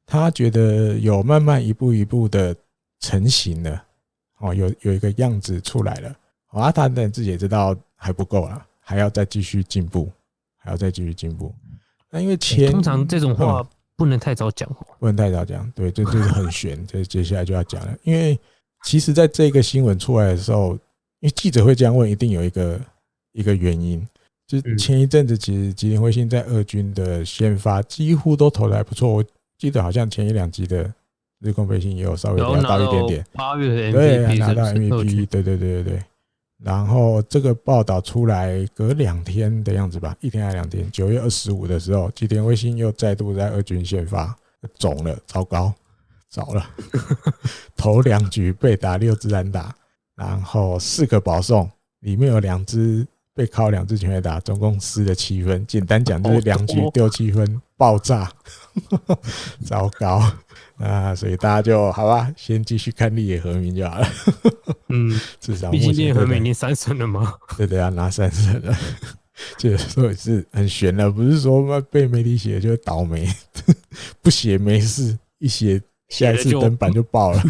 [0.06, 2.56] 他觉得有慢慢一步一步的
[3.00, 3.84] 成型了，
[4.38, 6.16] 哦，有有一个样子出来了。
[6.46, 10.10] 啊，他但自己也知道还不够了，还要再继续进步，
[10.56, 11.54] 还要再继续进步。
[12.08, 16.86] 那因为前通常这种话不能太早讲，不能太早讲，对，这就是很悬。
[16.86, 18.38] 这接下来就要讲了，因为
[18.84, 20.78] 其实在这个新闻出来的时候。
[21.20, 22.78] 因为记者会这样问，一定有一个
[23.32, 24.06] 一个原因。
[24.46, 29.10] 就前一阵子，其实吉林辉星在二军的先发几乎都投的还不错。
[29.10, 29.24] 我
[29.56, 30.92] 记得好像前一两集的
[31.40, 33.26] 日空飞信也有稍微聊到一点点。
[33.32, 36.02] 八月对，拿到 MVP，对对对对对。
[36.62, 40.90] 然后这个报道出来隔两天的样子吧，一天还两天。
[40.90, 44.34] 九月二十五的时候，吉田卫星又再度在二军先发，
[44.78, 45.72] 肿了，糟糕，
[46.30, 46.66] 糟了，
[47.76, 49.74] 头两局被打六支安打。
[50.14, 55.66] 然后四个保送，里面有两只被靠，两只全垒打，总共失了七分。
[55.66, 58.32] 简单讲就是两局丢七分，爆炸，
[59.62, 60.22] 糟糕
[60.78, 61.14] 啊！
[61.14, 64.08] 所以大家就好吧，先继续看立野和明就好了。
[64.88, 67.34] 嗯， 至少毕竟立野和明已经三胜了吗？
[67.56, 68.76] 对对啊，拿三胜了，
[69.56, 73.26] 这说也是很悬的，不是说被媒体写就倒霉，
[74.22, 77.42] 不写没事，一写下一次登板就爆了。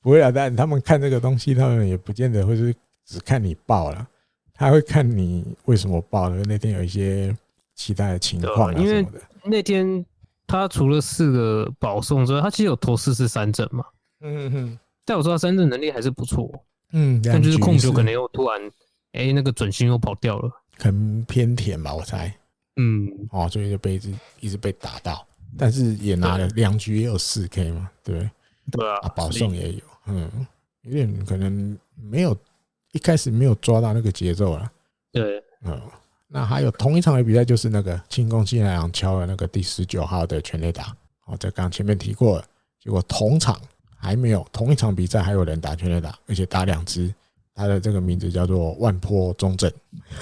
[0.00, 4.06] 不会啊，但他们看这个东西，他们也不见得会是只看你爆了，
[4.54, 6.36] 他会看你为什么爆了。
[6.44, 7.36] 那天有一些
[7.74, 9.06] 其他的情况啊，因为
[9.44, 10.04] 那天
[10.52, 13.82] 他除了四个保送之外，他其实有投四次三振嘛。
[14.20, 16.52] 嗯哼，但我说他三振能力还是不错。
[16.92, 18.60] 嗯，但就是控球可能又突然，
[19.12, 22.32] 哎，那个准心又跑掉了，可能偏甜吧，我猜。
[22.76, 28.28] 嗯，哦，所以就被一直一直被打到，但是也拿了两局也有四 K 嘛，对。
[28.70, 30.46] 对啊，保送也有，嗯，
[30.82, 32.36] 有点可能没有
[32.92, 34.70] 一开始没有抓到那个节奏了。
[35.10, 35.80] 对，嗯，
[36.34, 40.96] 那还有同一场的比赛，就是那个清宫幸太郎敲了那个第十九号的全垒打。
[41.26, 42.44] 哦，在刚前面提过了，
[42.80, 43.60] 结果同场
[43.96, 47.12] 还没有同一场比赛还有人打全垒打，而且打两支。
[47.54, 49.70] 他的这个名字叫做万坡中正，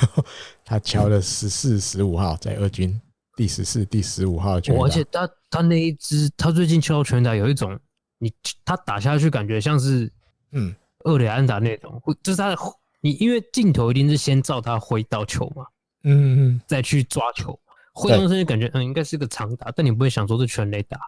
[0.66, 3.00] 他敲了十四、十五号在二军
[3.36, 4.84] 第十四、第十五号全垒打。
[4.84, 7.78] 而且他他那一支，他最近敲全垒打有一种。
[8.18, 8.30] 你
[8.64, 10.12] 他打下去感觉像是，
[10.50, 12.56] 嗯，二垒安打那种，就是他的
[13.00, 15.64] 你因为镜头一定是先照他挥到球嘛，
[16.04, 17.58] 嗯嗯，再去抓球，
[17.92, 20.98] 挥动身就感觉嗯应该是个长打，但你不会想说是全垒打，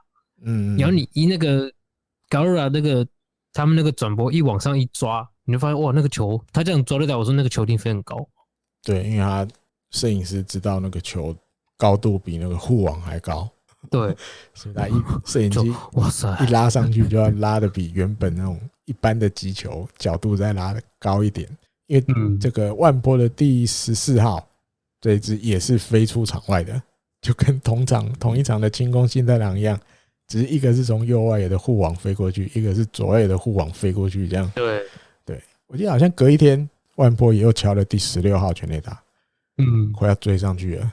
[0.42, 1.70] 嗯，然后你一那个
[2.28, 3.06] Galera 那个
[3.52, 8.28] 他们那个转播一往上一抓，你就发现哇那个球他这样抓得到，我说那个球一定飞很高，
[8.82, 9.46] 对，因为他
[9.90, 11.36] 摄影师知道那个球
[11.76, 13.48] 高度比那个护网还高。
[13.90, 14.16] 对，
[14.54, 14.92] 所以他一
[15.24, 16.28] 摄影机哇塞。
[16.40, 21.48] 一拉上去就要拉的比原本那种一般的击球角度再拉的高一点，
[21.88, 24.48] 因为这个万波的第十四号
[25.02, 26.82] 这一支也是飞出场外的，
[27.20, 29.78] 就跟同场同一场的清宫新太郎一样，
[30.28, 34.50] 只是一个是从右外野的护网飞过去，一个是左外野的护网飞过去，这样。
[34.54, 34.82] 对，
[35.26, 38.98] 对我记得好像隔一天万波也又敲了第十六号全垒打。
[39.58, 40.92] 嗯，快要追上去了。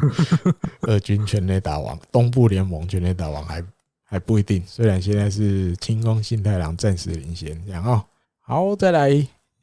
[0.88, 3.62] 二军全垒打王，东部联盟全垒打王还
[4.02, 4.64] 还不一定。
[4.66, 8.02] 虽然现在是清宫新太郎暂时领先，这样哦。
[8.40, 9.10] 好，再来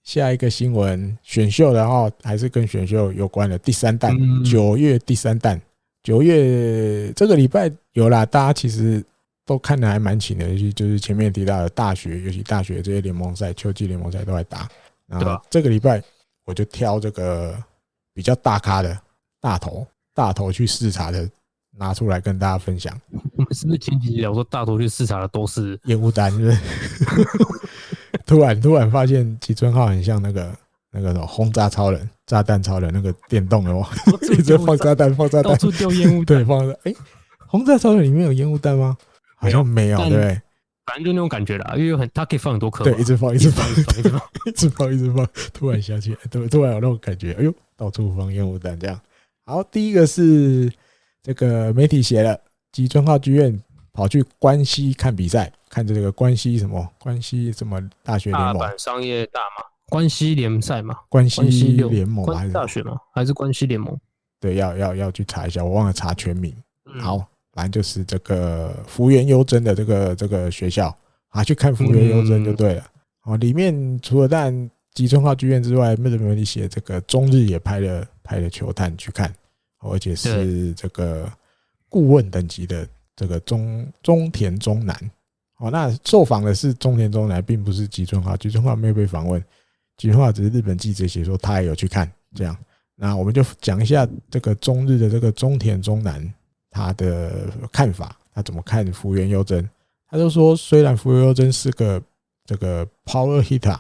[0.08, 3.58] 下一个新闻，选秀的话还是跟选秀有关的。
[3.58, 5.62] 第三弹，九月第三弹，
[6.02, 8.26] 九月这个礼拜有啦。
[8.26, 9.04] 大家其实
[9.46, 14.66] 都看得还蛮勤的，就是前面提到的大学，尤其大学这些联盟赛、秋季联盟赛都在打。
[15.08, 16.02] 然后这个礼拜
[16.46, 17.62] 我就挑这个。
[18.14, 19.00] 比较大咖的
[19.40, 21.30] 大头，大头去视察的，
[21.78, 23.00] 拿出来跟大家分享。
[23.12, 26.32] 我 们是不是前几集聊说大头去视察的都是烟雾弹？
[26.32, 26.58] 是不是？
[28.26, 30.52] 突然突然发现吉村浩很像那个
[30.92, 33.86] 那个什么轰炸超人、炸弹超人那个电动的哦，
[34.32, 36.38] 一直放炸弹、放炸弹，到处丢烟雾弹。
[36.38, 36.78] 对，放炸。
[36.84, 36.94] 哎，
[37.48, 38.98] 轰炸超人里面有烟雾弹吗？
[39.36, 40.42] 好像没有，对不对？
[40.86, 45.28] 反正就那种感觉啦，因为很，它可以放很多颗，对，一直放，一直放，一直放，一直放，一直放。
[45.54, 47.54] 突然想起来，突突然有那种感觉，哎呦！
[47.76, 49.00] 到处放烟雾弹，这样
[49.46, 49.62] 好。
[49.64, 50.72] 第一个是
[51.22, 52.40] 这个媒体写了，
[52.72, 53.62] 吉村浩剧院
[53.94, 62.52] 跑去关西看比赛，看着这个关西什么关西什么大学联盟，大阪商业大嘛，关西联赛嘛，关西联盟还是？
[62.52, 63.96] 大学嘛，还是关西联盟？
[64.40, 66.52] 对，要要要去查一下，我忘了查全名。
[67.00, 70.98] 好，反正就是这个福原优真的这个这个学校，
[71.30, 72.84] 啊，去看福原优真就对了。
[73.26, 79.32] 哦，里面除了但吉村话剧院之外，日本媒体写这个中日也拍了拍了球探去看，
[79.82, 81.32] 而且是这个
[81.88, 85.00] 顾问等级的这个中中田中南。
[85.58, 89.44] 哦，那受访的是中田中南，并不是吉村话，吉村话没有被访问，
[89.98, 92.56] 吉村话只是日本记者写说他也有去看这样。
[92.96, 96.34] 那我们就讲一下这个中日的这个中田中南
[96.70, 99.68] 他的看法，他怎么看福原优真？
[100.10, 102.02] 他就说，虽然福原优真是个
[102.46, 103.78] 这个 power hitter，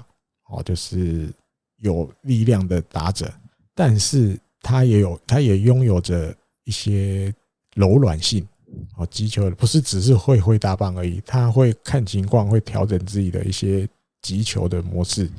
[0.49, 1.31] 哦，就是
[1.77, 3.31] 有力量的打者，
[3.73, 7.33] 但是他也有，他也拥有着一些
[7.75, 8.45] 柔软性，
[8.95, 13.87] 哦，击球不是只是会挥大棒而已，他会看情况，会调整自己的一些
[14.21, 15.29] 击球的模式。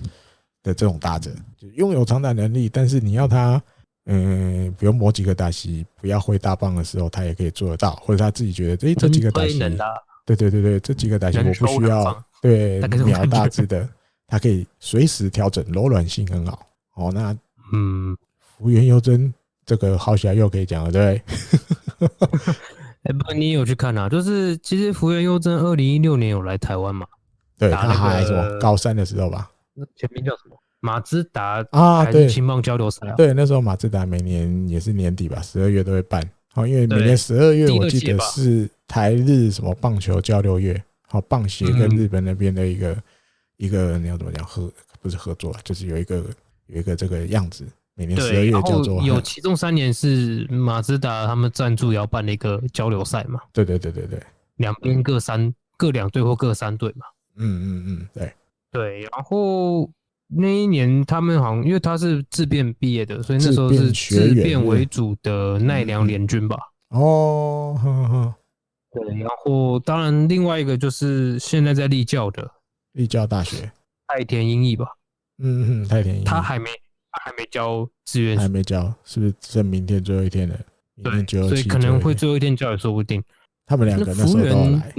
[0.64, 3.62] 的这种打者，就拥有长打能力，但是你要他，
[4.06, 9.58] 嗯，比如某几个打席不要挥大棒的时候，他也可以做得到，或者他自己觉得，哎，这几个打席，
[10.26, 13.88] 对对对对，这几个打席我不需要，对，秒大致的，
[14.26, 16.66] 他可以随时调整，柔软性很好。
[16.96, 17.34] 哦，那
[17.72, 19.32] 嗯，福原优真
[19.64, 21.22] 这个好起来又可以讲了，对。
[23.04, 24.08] 哎，不，你有去看啊？
[24.08, 27.06] 就是其实福原优真二零一六年有来台湾嘛？
[27.58, 29.50] 对，他还什么高三的时候吧。
[29.74, 30.56] 那前面叫什么？
[30.80, 33.14] 马自达啊，对，青棒交流赛啊。
[33.16, 36.22] 对，那时候马自达每年也是年底吧，十二月都会办。
[36.52, 42.96] 好，因为每年十二月我记得是台日什么棒球交流月，好，棒协跟日本那边的一个
[43.56, 46.24] 一个你要怎么讲合不是合作，就是有一个
[46.66, 47.66] 有一个这个样子。
[47.98, 53.40] 每年十二月叫做有其中三年是马自达他们赞助要办的一个交流赛嘛？
[53.52, 54.22] 对对对对对，
[54.58, 57.04] 两边各三各两队或各三队嘛？
[57.34, 58.32] 嗯嗯嗯，对。
[58.70, 59.90] 对，然后
[60.28, 66.56] 那一年他们好像因为他是自辩毕业的，所以那时候是自辩为主的奈良联军吧。
[66.90, 68.34] 哦，呵呵，
[68.92, 72.48] 对，然后当然另外一个就是现在在立教的
[72.92, 73.72] 立教大学
[74.06, 74.86] 太田英义吧。
[75.38, 76.72] 嗯嗯，太田英义，他还没他
[77.24, 80.58] 还没交志愿，还没交，是不是剩明天最后一天了？
[81.02, 83.22] 天对，所以可能会最后一天交也说不定。
[83.66, 84.94] 他们两个那时候都要来，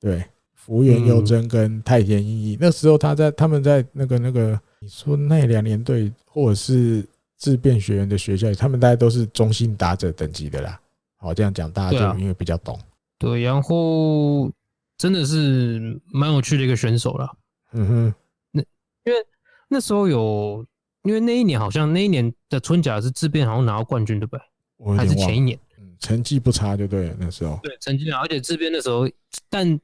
[0.00, 0.24] 对。
[0.54, 7.06] 福原优真跟太田英一，那时候他在他们在那个那个你说那两年队或者是
[7.36, 10.80] 自辩学员的学校，他们大家都是中心打者等级的啦。
[11.18, 12.76] 好，这样讲大家就因为比较懂。
[13.16, 14.50] 对，然后
[14.98, 17.32] 真的是蛮有趣的一个选手了。
[17.70, 18.14] 嗯哼，
[18.50, 18.60] 那
[19.04, 19.26] 因为
[19.68, 20.66] 那时候有，
[21.06, 24.96] 因为那一年好像那一年的春甲是自辩好像拿到冠军，对不对？
[24.96, 25.58] 还是前一年？
[25.78, 27.58] 嗯，成绩不差就对了，那时候。
[27.62, 29.08] 对，成绩好，而且自辩那时候，
[29.48, 29.78] 但。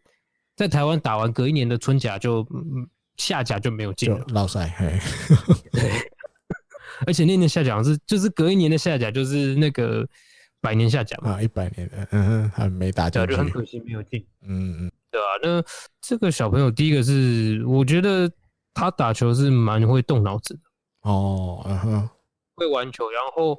[0.54, 2.46] 在台湾打完隔一年的春甲就
[3.16, 4.98] 下甲就没有进了，老赛嘿，
[5.72, 5.90] 对，
[7.06, 10.06] 而且那年下甲是就是隔一年的下甲就是那个
[10.60, 15.64] 百年下甲嘛，啊，一百年的，嗯哼，还没打进，就很可惜没有进，嗯嗯，对啊，那
[16.02, 18.30] 这个小朋友第一个是我觉得
[18.74, 20.60] 他打球是蛮会动脑子的，
[21.02, 22.10] 哦，嗯哼，
[22.56, 23.58] 会玩球，然后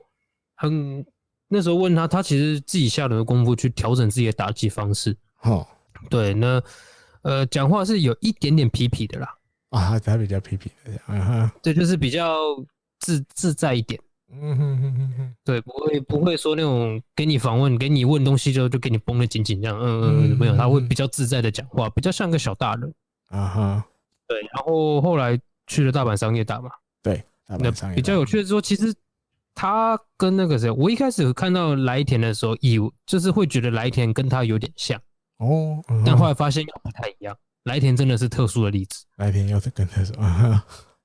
[0.55, 1.05] 很
[1.47, 5.65] 那时候问他，他其实自己下了功夫去调整自己的打击方式，哦。
[6.09, 6.61] 对，那
[7.21, 9.37] 呃，讲话是有一点点皮皮的啦。
[9.69, 12.37] 啊，他比较皮皮的，嗯哼，对，就是比较
[12.99, 13.99] 自自在一点。
[14.29, 19.79] 嗯哼哼哼哼，对，不会不会说那种给你访问、给你问东西之后就给你绷得紧紧这样。
[19.79, 22.93] 嗯嗯，没有，他会比较自在的讲话，比较像个小大人。
[23.29, 23.85] 啊哈，
[24.27, 26.69] 对，然后后来去了大阪商业大嘛。
[27.57, 27.95] 对，大阪商业打。
[27.95, 28.93] 比较有趣的是说，其实
[29.55, 34.99] 他跟那个谁，我一开始看到来田的时候，以就是会觉得来田跟他有点像。
[35.37, 37.35] 哦，但后来发现又不太一样。
[37.63, 39.05] 来田真的是特殊的例子。
[39.17, 40.15] 来田又是跟他说，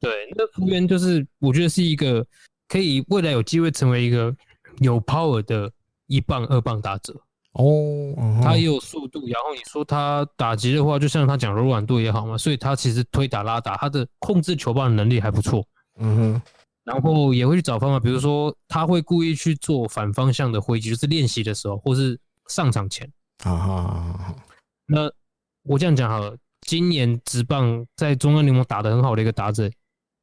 [0.01, 2.25] 对，那福原就是我觉得是一个
[2.69, 4.35] 可以未来有机会成为一个
[4.79, 5.71] 有 power 的
[6.07, 7.15] 一棒、二棒打者。
[7.59, 15.67] 哦，他也有速度，然后你说他打击的话，就像他讲柔软度也好嘛，所以他其实推打拉打，他的控制球棒的能力还不错。
[15.99, 16.43] 嗯哼，
[16.85, 23.11] 然后也会去找方法，比如说他会故意去做反方向的挥击，就是练习的时候，或是上场前。
[23.45, 24.37] 好好好好好，
[24.87, 25.11] 那
[25.63, 26.37] 我这样讲好了。
[26.63, 29.71] 今年职棒在中央联盟打得很好的一个打者，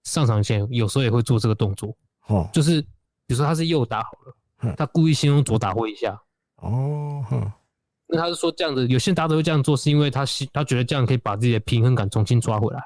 [0.03, 1.95] 上场前有时候也会做这个动作。
[2.27, 6.19] 哦，就是比如说他是右打好了，他故意先用左打挥一下。
[6.57, 7.23] 哦，
[8.07, 12.81] 那他是说这样子，有些打者会这样做，是因为他他觉得这样可以把自己的平衡感重新抓回来。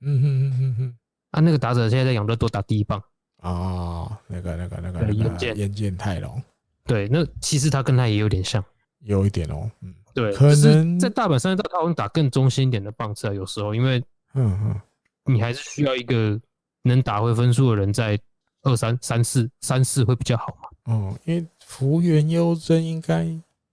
[0.00, 0.96] 嗯哼哼哼哼。
[1.34, 3.02] 啊，那个打者现在在养乐多打第一棒。
[3.38, 6.40] 哦，那个那个那个那个岩见太郎。
[6.84, 8.64] 对，那其实他跟他也有点像。
[9.00, 13.98] 有一点哦，嗯，对，可能在大阪商业大他打更中心一点的棒次啊，有时候因为，
[14.34, 14.80] 嗯嗯，
[15.24, 16.40] 你还是需要一个
[16.84, 18.18] 能打回分数的人在
[18.62, 20.68] 二三三四三四会比较好嘛。
[20.86, 23.24] 嗯，因为福原优真应该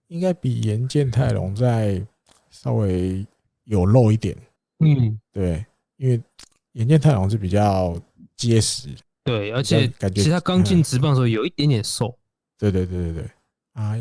[0.07, 2.01] 应该比岩见太郎在
[2.49, 3.26] 稍微
[3.66, 4.36] 有漏一点，
[4.80, 6.20] 嗯，对，因为
[6.74, 7.95] 岩见太郎是比较
[8.36, 8.89] 结实，
[9.24, 12.17] 对，而且感觉其实他刚进职棒的时候有一点点瘦，嗯、
[12.59, 13.32] 对对对对对，
[13.74, 13.95] 啊，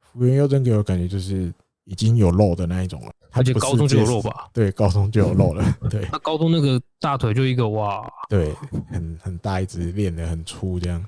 [0.00, 1.52] 福原优真给我感觉就是
[1.84, 4.48] 已经有肉的那一种了，而且高中就有肉吧？
[4.52, 8.52] 对，高中就有肉了， 对，他高中那个大腿就一个哇，对，
[8.90, 11.00] 很很大一只，练得很粗这样，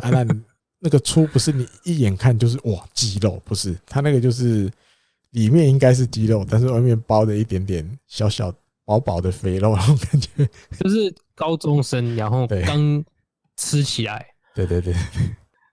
[0.00, 0.26] 啊，那
[0.80, 4.70] 那个粗不是你一眼看就是哇肌肉，不是，他那个就是。
[5.34, 8.54] 里面应该是肌肉，但是外面包着一点点小小
[8.84, 10.28] 薄薄的肥肉，那种感觉
[10.78, 13.04] 就是高中生，然后刚
[13.56, 14.94] 吃起来，对对对，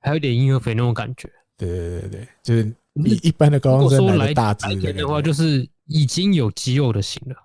[0.02, 7.36] 还有点婴儿肥那种感觉，对对对对，就是一一般的高中生来的大只的话，就是已经有肌肉的型了。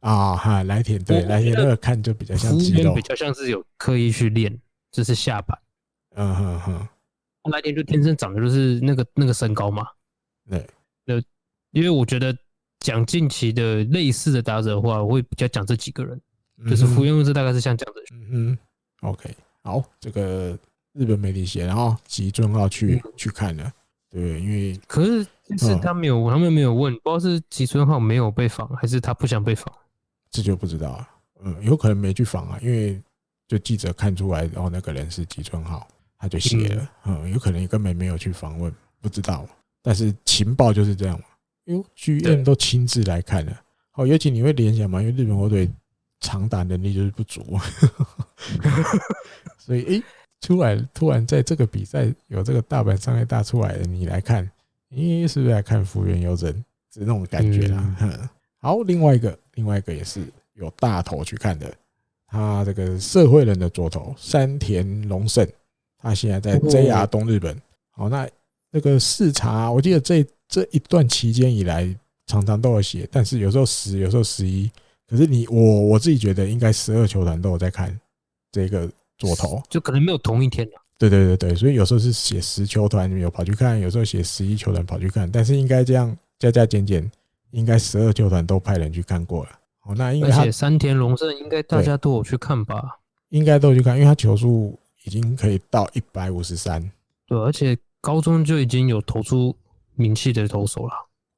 [0.00, 4.60] 啊哈，来田对来田那个看就比较像肌肉，比较像是有刻意去练，
[4.90, 5.56] 就是下巴，
[6.16, 6.88] 嗯哼哼，
[7.52, 9.86] 来田就天生长的就是那个那个身高嘛，
[10.48, 10.68] 对，
[11.04, 11.22] 那。
[11.74, 12.36] 因为我觉得
[12.82, 16.20] 讲近期的类似的打者的话，我会比较讲这几个人，
[16.68, 18.04] 就是福原悠这大概是像这样子。
[18.12, 18.58] 嗯
[19.00, 20.58] 哼，OK，好，这个
[20.92, 23.72] 日本媒体写，然后吉村浩去、嗯、去看了，
[24.10, 29.72] 对，因为可是就是他没有，嗯、他们没有问，不知道是吉村浩没有被访，还是他不想被访，
[30.30, 31.08] 这就不知道啊。
[31.44, 33.00] 嗯，有可能没去访啊，因为
[33.46, 35.86] 就记者看出来，然后那个人是吉村浩，
[36.18, 36.88] 他就写了。
[37.04, 39.46] 嗯，嗯，有可能根本没有去访问，不知道。
[39.82, 41.24] 但是情报就是这样嘛。
[41.66, 45.00] 哟，GM 都亲自来看了，好，尤其你会联想嘛？
[45.00, 45.70] 因为日本火腿
[46.18, 47.56] 长打能力就是不足，
[49.58, 50.02] 所以诶，
[50.40, 54.44] 出来突然在这个比赛有这个大阪商业大出来的，你来看，
[54.90, 56.52] 咦，是不是来看福原悠真？
[56.92, 57.96] 是那种感觉啦。
[58.00, 60.20] 嗯，好，另外一个，另外一个也是
[60.54, 61.72] 有大头去看的，
[62.26, 65.48] 他这个社会人的左头山田龙胜，
[65.96, 67.56] 他现在在 JR 东日本。
[67.92, 68.28] 好，那
[68.72, 70.26] 那个视察，我记得这。
[70.52, 71.88] 这一段期间以来，
[72.26, 74.70] 常常都有写，但是有时候十，有时候十一。
[75.08, 77.98] 可是你我我自己觉得，应该十二球团都有在看
[78.50, 78.86] 这个
[79.16, 80.72] 左投，就可能没有同一天的。
[80.98, 87.10] 对对对对，所以有时候是写十球团有跑去看，有时候写十一球团跑去看，但是应该这样加加减减，
[87.52, 89.50] 应该十二球团都派人去看过了。
[89.84, 92.98] 哦，那因为他山田龙胜应该大家都有去看吧？
[93.30, 96.92] 应该都有去看，因为他球速已经可以到一百五十三。
[97.26, 99.56] 对，而且高中就已经有投出。
[100.02, 100.92] 名气的投手了。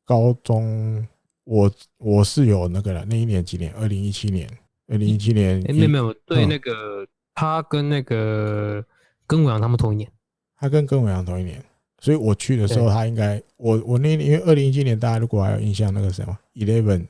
[0.07, 1.07] 高中
[1.45, 3.73] 我我是有那个了，那一年几年？
[3.75, 4.49] 二零一七年，
[4.89, 5.63] 二零一七年。
[5.69, 8.85] 没有没有，对那个他跟那个
[9.27, 10.11] 根尾阳他们同一年。
[10.57, 11.63] 他跟根尾阳同一年，
[11.99, 17.07] 所以我去的时候，他应该我我那年因为二零一七年，大家如果还有印象，那个什么 Eleven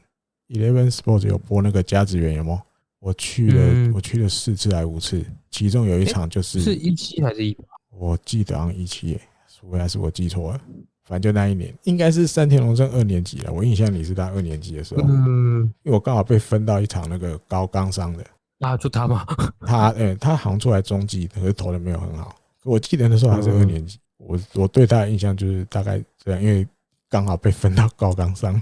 [0.48, 2.60] Eleven Sports 有播那个甲子园有吗？
[2.98, 7.64] 我去了，我去了四次还五次，其中有一场就是是一七还是一八？
[7.90, 10.60] 我记得好像一七，除非还是我记错了。
[11.04, 13.52] 反正就那一年，应该是山田龙正二年级了。
[13.52, 18.24] 我印象里是他二年级的时候，嗯，因为我刚好被分到一场那个高冈商的，
[18.60, 19.26] 啊，就他嘛，
[19.60, 22.34] 他，呃，他好像出来中继，可是投的没有很好。
[22.62, 26.66] 我记得那时候还是二年级，我我对他的印象就是大概这样，因为
[27.10, 28.60] 刚好被分到高冈商，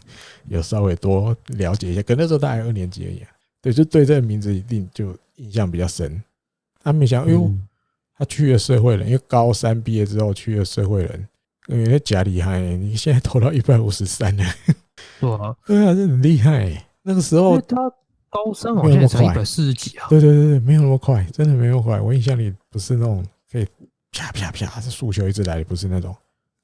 [0.49, 2.03] 有稍微多了解一下。
[2.03, 3.23] 可那时候大概二年级而已，
[3.61, 6.21] 对，就对这个名字一定就印象比较深。
[6.83, 7.49] 他没想，哎呦，
[8.19, 11.29] 他去了社会人，因为高三毕业之后去了社会人。
[11.69, 14.45] 因为假厉害，你现在投到一百五十三了，
[15.21, 16.87] 哇，对啊， 这很厉害。
[17.03, 17.77] 那个时候他
[18.29, 22.01] 高三好像才一百四十几啊，对对对对，没有那么快，真的没有那么快。
[22.01, 23.67] 我印象里不是那种可以
[24.11, 26.15] 啪啪啪，这速球一直来的，不是那种。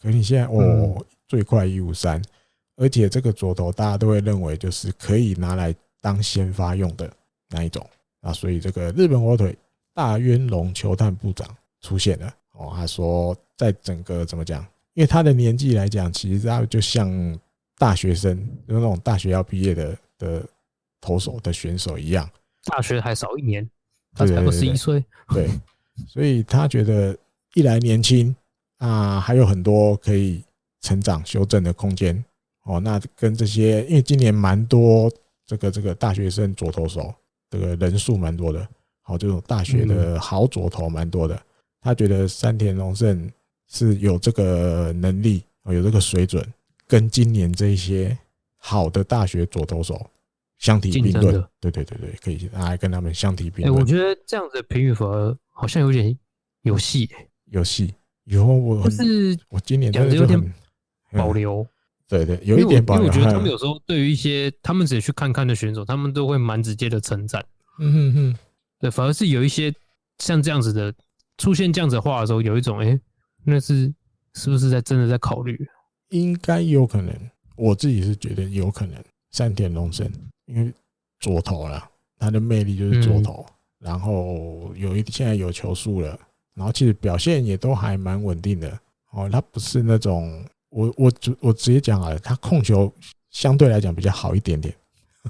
[0.01, 2.21] 可是你现在哦，最快一五三，
[2.77, 7.11] 而且这个左投大家都会认为就是可以拿来当先发用的
[7.51, 7.85] 那一种
[8.21, 9.57] 啊，所以这个日本火腿
[9.95, 11.49] 大渊龙球探部长
[11.83, 14.67] 出现了哦，他说在整个怎么讲？
[14.99, 17.09] 因为他的年纪来讲，其实他就像
[17.79, 18.37] 大学生，
[18.67, 20.45] 就那种大学要毕业的的
[21.01, 22.29] 投手的选手一样，
[22.65, 23.71] 大学还少一年，
[24.13, 25.49] 他才二十一岁，对，
[26.09, 27.17] 所以他觉得
[27.55, 28.35] 一来年轻
[28.79, 30.43] 啊，还有很多可以
[30.81, 32.25] 成长修正的空间
[32.65, 32.81] 哦。
[32.81, 35.09] 那跟这些，因为今年蛮多
[35.47, 37.15] 这个这个大学生左投手，
[37.51, 38.69] 这个人数蛮多的，
[39.03, 41.41] 好，这种大学的好左投蛮多的，
[41.81, 43.31] 他觉得山田龙胜。
[43.69, 46.45] 是有这个能力，有这个水准，
[46.87, 48.17] 跟今年这些
[48.57, 50.11] 好的大学左投手
[50.57, 51.35] 相提并论。
[51.61, 53.79] 对对对对，可以拿来跟他们相提并论。
[53.79, 56.19] 我觉得这样子的评语反而好像有点
[56.63, 57.09] 有戏，
[57.51, 57.95] 有戏。
[58.25, 60.55] 有我不是我今年讲的有点
[61.13, 61.67] 保留。
[62.09, 63.05] 对对，有一点保留。
[63.05, 67.45] 因为我觉得他们有时候对于一些他们自己去看看的选手，他们都会蛮直接的称赞。
[67.79, 68.39] 嗯哼哼，
[68.81, 69.73] 对，反而是有一些
[70.19, 70.93] 像这样子的
[71.37, 72.99] 出现这样子的话的时候，有一种哎。
[73.45, 73.93] 那是
[74.35, 75.59] 是不是在真的在考虑？
[76.11, 77.15] 应该有可能，
[77.57, 79.03] 我自己是觉得有可能。
[79.31, 80.11] 山田龙生，
[80.47, 80.73] 因为
[81.21, 81.87] 左投了，
[82.19, 83.45] 他的魅力就是左投。
[83.79, 86.19] 然后有一现在有球速了，
[86.55, 88.79] 然后其实表现也都还蛮稳定的。
[89.13, 92.93] 哦，他不是那种我我直我直接讲啊，他控球
[93.31, 94.75] 相对来讲比较好一点点，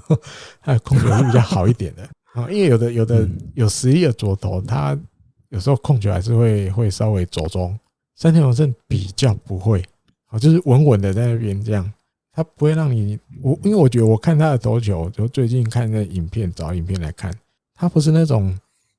[0.63, 2.03] 他的控球是比较好一点的
[2.33, 2.49] 啊。
[2.49, 4.97] 因为有的有的有实力的左投，他
[5.49, 7.77] 有时候控球还是会会稍微走中。
[8.19, 9.81] 三田龙胜比较不会，
[10.25, 11.89] 啊，就是稳稳的在那边这样，
[12.33, 17.33] 他不会让你我，因为我觉得我看他的投球，就最近看那影片，找影片来看，
[17.73, 18.53] 他不是那种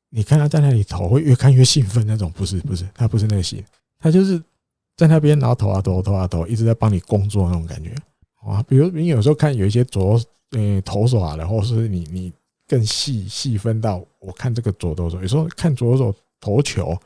[0.08, 3.62] 你看他在那里投会越看越兴奋那种，不是不是，他不是那型，
[3.98, 4.42] 他就是
[4.96, 7.94] 在那边然后投啊投投啊投，一直在帮你工作那种感觉，
[8.42, 10.18] 啊，比如你有时候看有一些左
[10.52, 12.32] 呃投手啊，然后是你你
[12.66, 16.98] 更细细分到我看这个左投手，有时候看左手投球。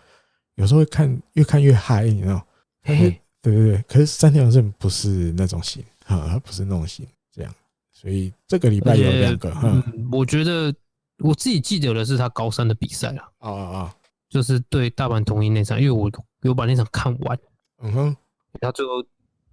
[0.57, 2.46] 有时候会看越看越嗨，你知道？
[2.82, 7.55] 对对对，可是山田龙胜不是那种型啊，他不是那种型，这样。
[7.92, 10.74] 所以这个礼拜有两个，嗯，我觉得
[11.18, 13.96] 我自己记得的是他高三的比赛啊，啊啊啊，
[14.28, 16.11] 就是对大阪桐荫那场，因为我
[16.42, 17.38] 有把那场看完。
[17.82, 18.16] 嗯哼，
[18.61, 19.05] 他最后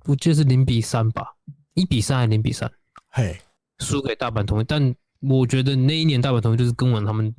[0.05, 1.35] 我记得是零比三吧，
[1.73, 2.69] 一比三还是零比三？
[3.09, 3.39] 嘿，
[3.79, 7.33] 输给大阪桐荫，但我觉得那一年大阪桐荫就是跟完他们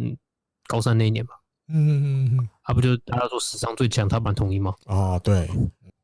[0.67, 1.35] 高三那一年吧。
[1.69, 4.75] 嗯嗯嗯嗯，他不就大家说史上最强他蛮同意吗？
[4.87, 5.49] 啊，对，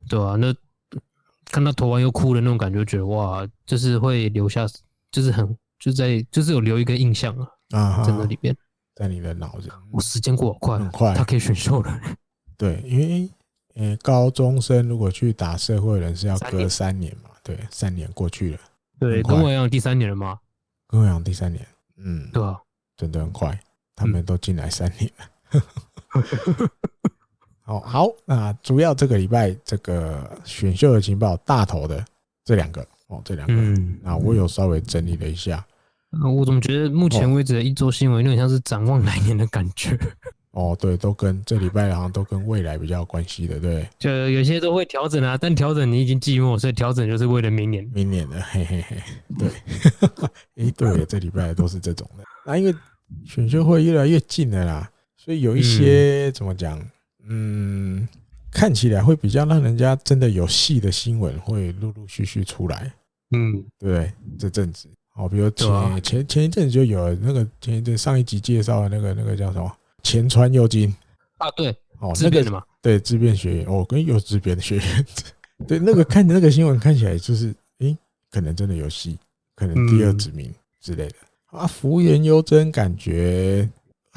[0.09, 0.55] 对啊，那
[1.47, 4.67] 看他投完又哭的那种感觉，觉得哇，就是会留下，
[5.11, 8.57] 就是很就在就是有留一个印象啊啊，在那里边，
[8.95, 9.71] 在你的脑子。
[9.91, 12.01] 我时间过好快，很快，他可以选秀了。
[12.57, 13.31] 对，因为
[13.75, 18.59] 呃，高中生如果去打社会人是要隔三年嘛，对，三年过去了。
[18.99, 20.39] 对，跟我一样第三年了吗？
[20.89, 21.65] 跟我一样第三年，
[21.97, 22.59] 嗯，对啊，
[22.97, 23.59] 真的很快，
[23.95, 25.25] 他们都进来三年了。
[27.63, 32.03] 好好，那主要这个礼拜这个选秀的情报大头的
[32.45, 33.55] 这两个哦，这两个，
[34.03, 35.65] 那我有稍微整理了一下。
[36.35, 39.99] 我怎么觉得目前为止的一周新闻有点像是展望来年的感觉？
[40.53, 43.87] 哦，对，都跟这礼拜好像都跟未来比较有关系的，对。
[43.99, 47.87] 就有些都会调整啊，但调整你已经寂寞，所以调整就是为了明年。
[47.93, 48.97] 明年的，嘿嘿嘿，
[49.39, 49.49] 对。
[50.67, 52.25] 哎，对，这礼拜都是这种的。
[52.47, 52.75] 那因为
[53.27, 54.91] 选秀会越来越近了啦。
[55.29, 56.83] 所以有一些怎么讲，
[57.29, 58.09] 嗯，
[58.51, 62.91] 看起来会比较让人家真的有戏的新闻会陆陆续续出来，
[63.33, 69.71] 嗯，对，这阵子，哦，比如前前前一阵子就有那个前一阵上一集介绍的那个那个叫什么？
[70.03, 70.89] 前川佑金。
[71.37, 75.07] 啊，对，哦，那个什么，对，自变学院，哦，跟有自变的学院，
[75.69, 77.95] 对，那个看那个新闻看起来就是，诶，
[78.31, 79.19] 可能真的有戏，
[79.55, 80.51] 可能第二指名
[80.81, 81.17] 之类的。
[81.51, 83.69] 啊，福原优真感觉。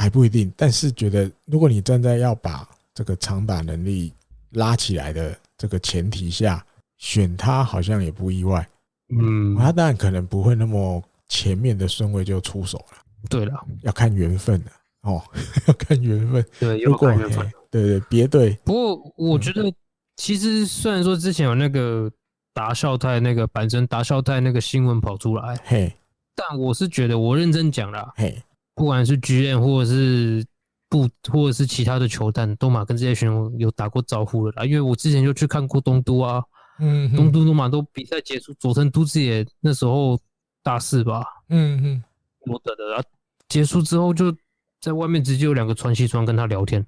[0.01, 4.11] 还不一定，但是觉得如果你站在要把这个长打能力
[4.53, 6.65] 拉起来的这个前提下，
[6.97, 8.67] 选他好像也不意外。
[9.15, 12.97] 嗯，他当然可能不会那么前面的顺位就出手了。
[13.29, 14.71] 对了，要看缘分的
[15.03, 15.21] 哦，
[15.67, 16.43] 要看缘分。
[16.59, 17.51] 对，要看缘分。
[17.69, 18.57] 对对，别对。
[18.63, 19.71] 不过我觉得，
[20.15, 22.11] 其实虽然说之前有那个
[22.55, 25.95] 达孝太那个阪神达孝太那个新闻跑出来，嘿，
[26.35, 28.41] 但我是觉得我认真讲了，嘿。
[28.81, 30.43] 不管是 GM 或者是
[30.89, 34.65] 不，或者是其他的球探，都嘛跟这些选手有打过招呼了啦。
[34.65, 36.43] 因为我之前就去看过东都啊，
[36.79, 40.19] 嗯，东都都马都比赛结束，佐藤都志也那时候
[40.63, 42.03] 大四吧，嗯嗯，
[42.47, 43.03] 我的的啊，
[43.49, 44.35] 结束之后就
[44.79, 46.83] 在外面直接有两个传西装跟他聊天，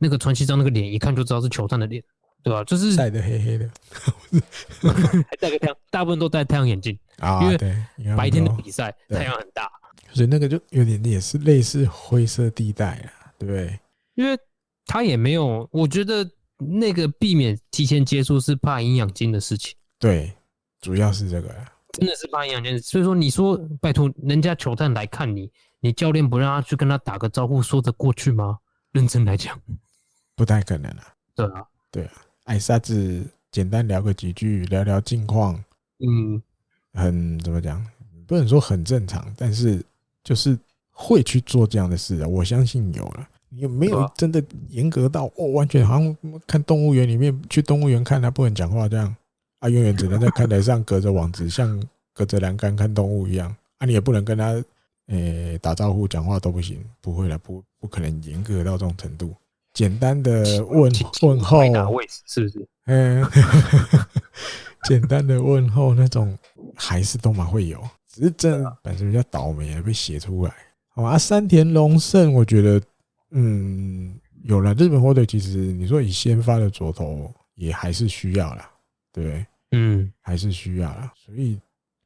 [0.00, 2.02] 那个传西装那个脸一看就知道是球探的脸，
[2.42, 2.64] 对吧？
[2.64, 3.70] 就是晒得黑黑的，
[5.30, 9.70] 还戴个太阳，大部分都戴太阳眼镜啊，因为白天的比赛太阳很大。
[10.12, 13.78] 所以那个就有点也是类似灰色地带啊，对不对？
[14.14, 14.36] 因为
[14.86, 19.76] 他也没有，我觉得那个避免提前接触是怕营养金的事情。
[19.98, 20.32] 对，
[20.80, 21.48] 主要是这个，
[21.92, 22.78] 真的是怕营养金。
[22.80, 25.50] 所以说，你说拜托人家球探来看你，
[25.80, 28.58] 你教练不让他去跟他打个招呼，说得过去吗？
[28.92, 29.60] 认真来讲，
[30.34, 31.12] 不太可能啊。
[31.34, 32.12] 对啊，对啊，
[32.44, 35.54] 艾沙子简单聊个几句，聊聊近况，
[35.98, 36.42] 嗯，
[36.94, 37.86] 很怎么讲？
[38.26, 39.84] 不能说很正常，但是。
[40.28, 40.58] 就是
[40.90, 43.26] 会去做这样的事啊，我相信有了。
[43.48, 45.46] 也没有真的严格到哦？
[45.52, 46.16] 完全好像
[46.46, 49.16] 看动物园里面去动物园看他不能讲话这样
[49.60, 49.70] 啊？
[49.70, 53.48] 永远只能在看台上隔着网子，像隔着栏杆看动物一样
[53.78, 53.86] 啊？
[53.86, 54.62] 你也不能跟他
[55.06, 59.34] 诶打招呼、讲话都不行，不会了，不不可能严格到这种程度。
[59.72, 61.62] 简单的问问候，
[62.26, 62.68] 是不是？
[62.84, 63.26] 嗯，
[64.84, 66.36] 简单的问候那种
[66.74, 67.82] 还是都蛮会有。
[68.18, 70.52] 只是真本身比较倒霉，被写出来。
[70.88, 72.82] 好啊，山田龙胜，我觉得，
[73.30, 78.68] 嗯，有了日本火腿，其实你说以先发的左投也还是需要啦，
[79.12, 81.12] 对，嗯，还是需要啦。
[81.14, 81.60] 所以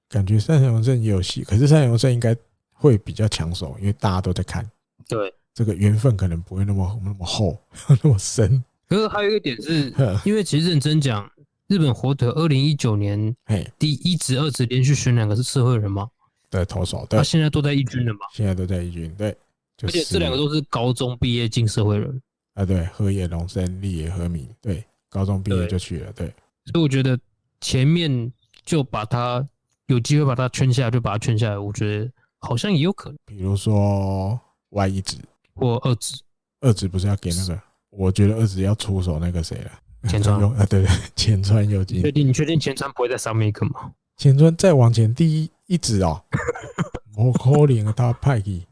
[0.06, 2.36] 感觉山田龙胜也有戏，可是山田龙胜应该
[2.70, 4.70] 会比较抢手，因为大家都在看。
[5.08, 7.58] 对，这个缘分可能不会那么那么厚，
[8.04, 8.62] 那么深。
[8.86, 9.90] 可是还有一个点是，
[10.26, 11.26] 因为其实认真讲，
[11.72, 13.34] 日本火腿二零一九年，
[13.78, 16.06] 第一职、二职连续选两个是社会人吗？
[16.50, 18.20] 对，投手，对，他现在都在一军了嘛？
[18.34, 19.34] 现在都在一军，对。
[19.78, 26.26] 就是、而且这两个都是高中毕业进社会人啊，对，河野龙生、立野和明，对，高中毕业就去了，对。
[26.26, 26.34] 对
[26.66, 27.18] 所以我觉得
[27.62, 28.30] 前面
[28.66, 29.42] 就把他
[29.86, 33.18] 有机会把他圈下来，就把他圈下来，我觉得好像也有可能。
[33.24, 35.16] 比如说 Y 一职
[35.54, 36.20] 或二职，
[36.60, 37.58] 二职不是要给那个？
[37.88, 39.72] 我觉得二职要出手那个谁了？
[40.08, 42.02] 前川啊，对 对，前川右金。
[42.02, 42.28] 确定？
[42.28, 43.92] 你确定前川不会在上面一个吗？
[44.16, 46.22] 前川再往前第一一指哦，
[47.16, 48.62] 我可怜他派去。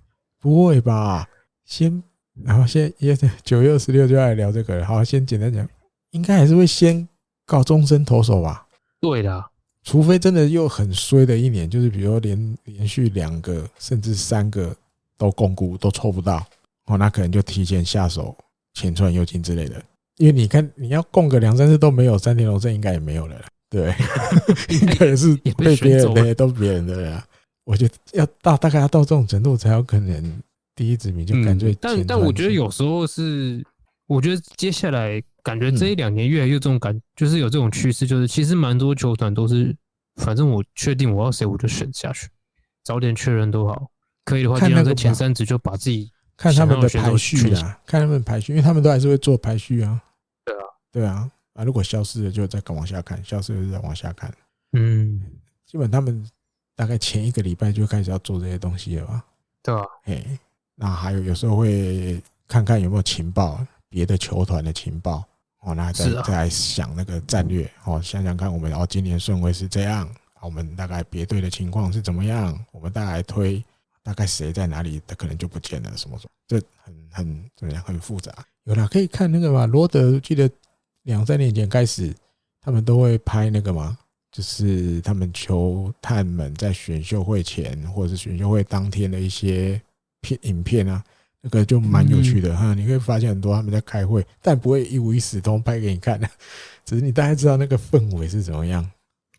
[0.40, 1.28] 不会吧？
[1.64, 2.02] 先，
[2.44, 4.86] 然后先也九月二十六就要来聊这个了。
[4.86, 5.68] 好，先简单讲，
[6.12, 7.06] 应该还是会先
[7.44, 8.66] 告终身投手吧？
[9.00, 9.44] 对的，
[9.84, 14.74] 除非真的又很衰的一年，就是比如说连连续两个甚至三个
[15.18, 16.42] 都共估都抽不到，
[16.86, 18.34] 哦，那可能就提前下手
[18.74, 19.82] 前川右金之类的。
[20.20, 23.46] 因为你看，你要供个两三次都没有，三田龙胜应该也没有了啦。
[23.70, 23.94] 对，
[24.68, 27.24] 应该也是 被别人的，都别人的了。
[27.64, 30.42] 我觉得要到大概要到这种程度才有可能
[30.76, 33.64] 第一指名就感觉、嗯，但但我觉得有时候是，
[34.06, 39.74] 我觉得接下来感觉这一两年越来越这种感，就是有这种趋势，就是其实蛮多球团都是，
[40.16, 42.28] 反正我确定我要谁我就选下去，
[42.84, 43.88] 早点确认都好，
[44.26, 49.98] 可以的话尽量在前三指就把自己看他们的排序啊，看他们排序，因为他们都还是会做排序啊。
[50.92, 54.32] 对啊，啊，啊如果消失了就再往下看，消失了就再往下看。
[54.72, 55.22] 嗯，
[55.66, 56.28] 基本他们。
[56.76, 59.22] 大概前一个礼拜就开始要做这些东西了吧？
[59.62, 60.24] 对啊，哎，
[60.74, 62.18] 那还有有时候会
[62.48, 63.60] 看看有没有情报，
[63.90, 65.22] 别的球团的情报
[65.58, 70.10] 哦，那再再来想那个战略哦，想想看我们哦今年顺位是这样，
[70.40, 73.62] 我们大概别队的情况是怎么样，我们大概推
[74.02, 78.32] 大概谁在哪里，他可能就不见了，什么什么，这很很怎么样，很复杂。
[78.64, 80.50] 有啦，可以看那个嘛，罗德记得
[81.10, 82.14] 两三年前开始，
[82.62, 83.98] 他们都会拍那个嘛。
[84.32, 89.82] 就是他们球探们在选秀会前或者是选秀会当天的一些
[90.20, 91.02] 片影片啊，
[91.40, 92.72] 那个就蛮有趣的哈。
[92.72, 96.30] 你会发现很多他们在开会，但不会一五一十都拍给你看的，
[96.86, 98.88] 只是你大概知道那个氛围是怎么样。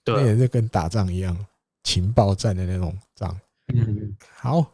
[0.04, 1.38] 对，那也是跟打仗一样，
[1.84, 3.40] 情报战的那种仗。
[3.74, 4.66] 嗯，好，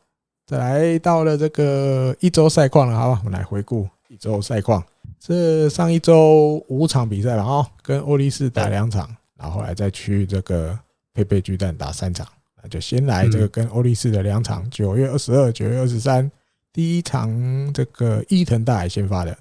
[0.48, 4.84] 再来到了这个一周赛况了，好吧，我们来回顾一周赛况。
[5.20, 9.10] 这上一周五场比赛了啊，跟欧力士打两场。
[9.40, 10.76] 然后后来再去这个
[11.14, 12.28] 佩佩巨蛋打三场，
[12.60, 16.32] 那就先来这个跟欧力士的两场，九月二十二、九月二十三，
[16.74, 19.38] 第一场这个伊藤大海先发的，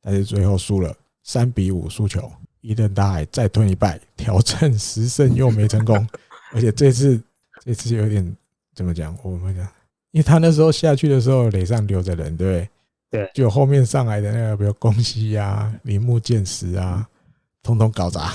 [0.00, 0.94] 但是最后输了
[1.24, 6.06] 三比五输球，伊藤大海再吞一败，挑战十胜又没成功，
[6.54, 7.20] 而且这次
[7.64, 8.36] 这次有点
[8.76, 9.12] 怎么讲？
[9.24, 9.66] 我们讲，
[10.12, 12.68] 因为他那时候下去的时候垒上留着人，对不对？
[13.12, 17.06] 对，就后面上来的那个，比如宫西啊、铃木健实啊，
[17.62, 18.32] 通通搞砸。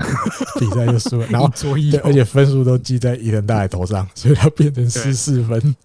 [0.58, 5.76] 比赛就输了，然后对，而且分数都记在伊藤大海头上， 所以他变成十四分。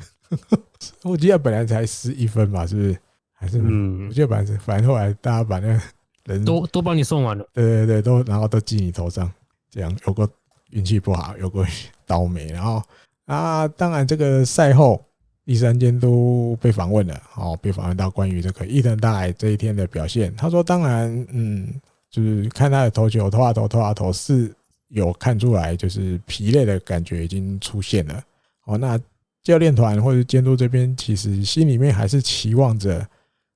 [1.04, 2.98] 我记得本来才十一分吧，是不是？
[3.34, 5.82] 还是嗯，我记得反正反正后来大家把那个
[6.24, 9.30] 人都都帮你送完了，对对对，都然后都记你头上，
[9.70, 10.30] 这样有个
[10.70, 11.68] 运气不好，有个
[12.06, 12.48] 倒霉。
[12.48, 12.82] 然后
[13.26, 15.04] 啊，当然这个赛后
[15.46, 21.74] 第三监督被访问了，哦，被访问到关于这个伊藤大海这一天的表现，他说：“当然，嗯。”
[22.12, 24.50] 就是看他的投球，投啊投，投啊投，是
[24.88, 28.24] 有看出来，就是疲累的感觉已经出现了。
[28.68, 28.98] 哦，那
[29.44, 33.06] 教练团或者监督这边，其实心里面还是期望着，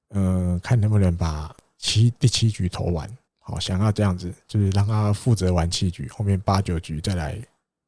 [0.09, 3.09] 嗯，看能不能把七第七局投完。
[3.39, 7.39] 好，想要这样子，就是让他负责完七局，后面八九局再来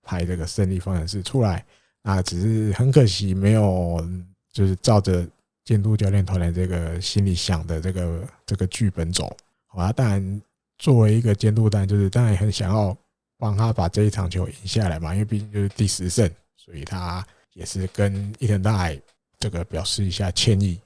[0.02, 1.66] 拍这个胜利方程式出来。
[2.04, 4.06] 啊只是很可惜，没有
[4.52, 5.28] 就是照着
[5.64, 9.36] 监督教练团的这个心里想的这个这个剧本走。
[9.68, 10.42] 好吧，当然。
[10.82, 12.98] 作为一个监督单，就是当然也很想要
[13.38, 16.28] 帮他把这一场球赢下来嘛，因为毕竟就是第十胜，
[16.58, 17.24] 所以他
[17.54, 19.00] 也是跟伊藤大海
[19.38, 20.80] 这个表示一下歉意，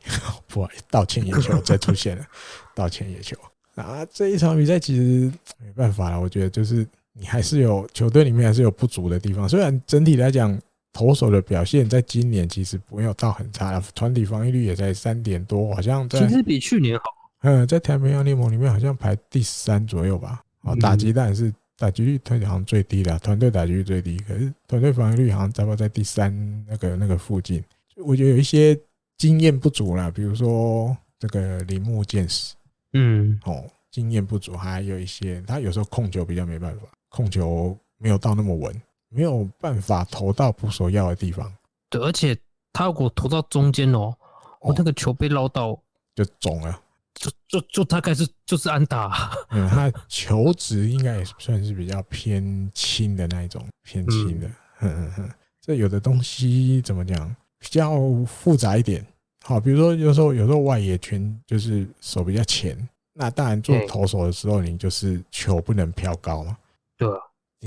[0.47, 2.27] 不，道歉野球再出现了，
[2.75, 3.37] 道歉野球。
[3.73, 5.31] 那这一场比赛其实
[5.63, 10.61] 没办法了，我觉得就是你还是有球队里面还是有不足的地方，虽然整体来讲
[10.95, 17.03] 投手的表现在今年其实没有到很差了，团体防御率也在三点多，好像其实比去年好。
[17.41, 20.41] 嗯，在太平洋联盟里面好像排第三左右吧。
[20.61, 24.17] 哦，打击当然是打击率，他好像最低的，团队打击率最低。
[24.19, 26.33] 可是团队防御率好像差不多在第三
[26.65, 27.61] 那个那个附近。
[27.97, 28.79] 我觉得有一些
[29.17, 32.55] 经验不足啦，比如说这个铃木健史，
[32.93, 38.73] 嗯，哦，经验不足，还有一些他有时候控球比较没办法，控球没有到那么稳，
[39.15, 41.49] 没有办法投到捕手要的地方。
[41.89, 42.37] 对，而且
[42.73, 44.13] 他如果投到中间哦，
[44.59, 45.79] 我那个球被捞到
[46.13, 46.81] 就肿了，
[47.13, 49.31] 就就就大概是就是安打。
[49.51, 54.47] 嗯，他球质应该也算是比较偏轻的那一种，偏轻的。
[54.81, 55.29] 嗯嗯嗯，
[55.61, 59.05] 这有的东西怎么讲，比较复杂一点。
[59.45, 62.77] 好，比如说有时候有时候外野圈就是手比较浅，
[63.13, 66.57] 那当然做投手的时候，你就是球不能飘高嘛。
[66.97, 67.07] 对。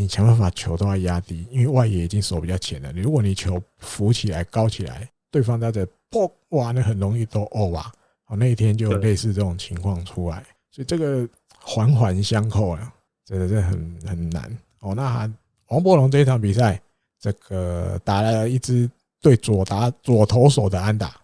[0.01, 2.93] 你想办法球都要压低，因为外野已经手比较浅了。
[2.93, 7.93] 如果你球浮起来、高起来，对方在这破哇，那很容易都哦哇。
[8.27, 11.29] 哦，那一天就类似这种情况出来，所以这个
[11.61, 12.95] 环环相扣啊，
[13.25, 14.95] 真的是很很难哦。
[14.95, 15.29] 那
[15.67, 16.81] 王柏龙这一场比赛，
[17.19, 18.89] 这个打了一支
[19.21, 21.21] 对左打左投手的安打，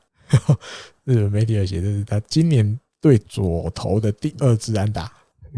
[1.05, 5.13] 日本媒体也写这是他今年对左投的第二支安打。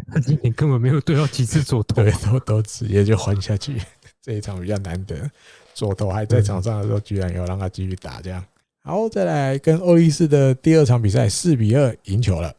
[0.06, 3.80] 他今年根本没有对到几次左投， 对，都都直接就换下去。
[4.22, 5.30] 这一场比较难得，
[5.74, 8.44] 左投还在场上的时候，居然有让他继续打这样。
[8.82, 12.54] 好，再来跟欧力士的第二场比赛，四比二赢球了。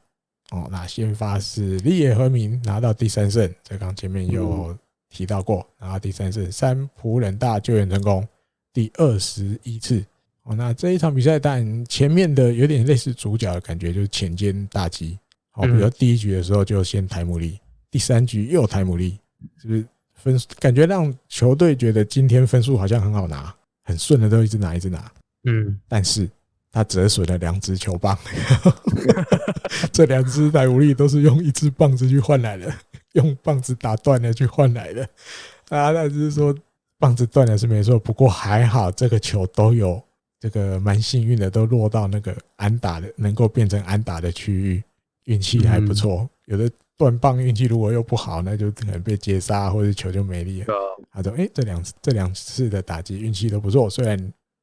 [0.52, 4.78] 哦，那先发是立野和明拿到第三胜，这刚前面有
[5.10, 6.50] 提到过，拿到第三胜。
[6.52, 8.26] 三浦人大救援成功，
[8.74, 10.04] 第二十一次。
[10.44, 15.20] 哦，那这一场比赛，但前面的有点类似主角的感觉，就是浅间大吉。
[15.58, 19.18] 哦，比如第一局的时候就先台姆利，第三局又台姆利，
[19.60, 23.54] 是不是分感觉让球队觉得今天分数好像很好拿，
[23.84, 25.12] 很顺的都一直拿一直拿。
[25.46, 26.30] 嗯，但是
[26.72, 28.18] 他折损了两只球棒，
[29.92, 32.72] 这两只台姆利都是用一只棒子去换来的，
[33.14, 35.04] 用棒子打断了去换来的。
[35.70, 36.56] 啊，那只是说
[37.00, 40.00] 棒子断了是没错，不过还好这个球都有
[40.40, 44.84] 这个蛮幸运的，都落到那个安打的能够变成安打的区域。
[45.28, 50.68] 运气还不错，有的断棒运气如果又不好，那就可能被接杀，或者球就没力了。
[51.12, 54.18] 他说：“哎，这两次这两次的打击运气都不错，虽然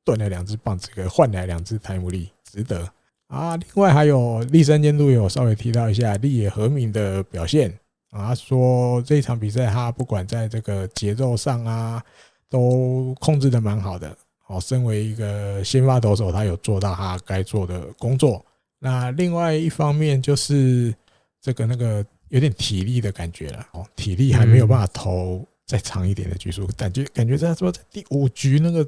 [0.04, 2.90] 断了两只棒子，可换来两只台姆利，值得
[3.28, 7.70] 啊。”另外还有立山监督有稍微提到一下立野和明的表现
[8.10, 12.02] 啊，他说这一场比赛他不管在这个节奏上啊，
[12.48, 14.16] 都控制的蛮好的。
[14.46, 18.44] 哦，身为一个先发投手，他有做到他该做的工作。
[18.84, 20.94] 那另外一方面就是
[21.40, 28.86] 这个那个有点体力的感觉了哦，体力还没有办法投再长一点的局数，感觉感觉在说在第五局那个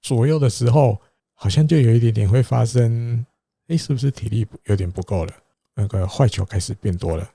[0.00, 0.96] 左右的时候，
[1.34, 3.26] 好像就有一点点会发生，
[3.66, 5.34] 哎，是不是体力有点不够了？
[5.74, 7.28] 那个坏球开始变多了。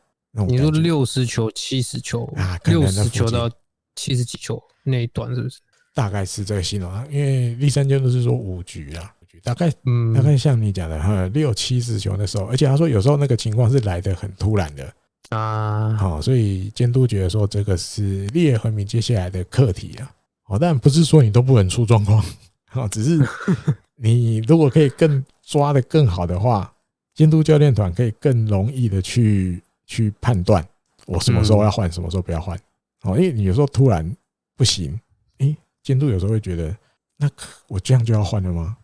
[0.48, 3.52] 你说六十球、七十球啊，六十球到
[3.96, 5.60] 七十几球那一段是不是？
[5.94, 9.14] 大概是这个形容啊，因为立山监督是说五局啊。
[9.48, 14.94] 大概，嗯，大概像你讲的哈，六七十球的时候，而且他说有时候那个情况是来的很突然的。
[15.30, 20.12] 啊，好，所以监督觉得说这个是立野和明接下来的课题啊，
[20.48, 22.22] 哦，但不是说你都不能出状况，
[22.74, 23.26] 哦，只是
[23.96, 26.70] 你如果可以更抓得更好的话，
[27.16, 30.66] 监督教练团可以更容易的去去判断
[31.06, 32.58] 我什么时候要换，什么时候不要换，
[33.04, 34.10] 哦，因为你有时候突然
[34.58, 34.98] 不行，
[35.40, 36.76] 诶，监督有时候会觉得，
[37.18, 37.30] 那
[37.68, 38.78] 我这样就要换了吗？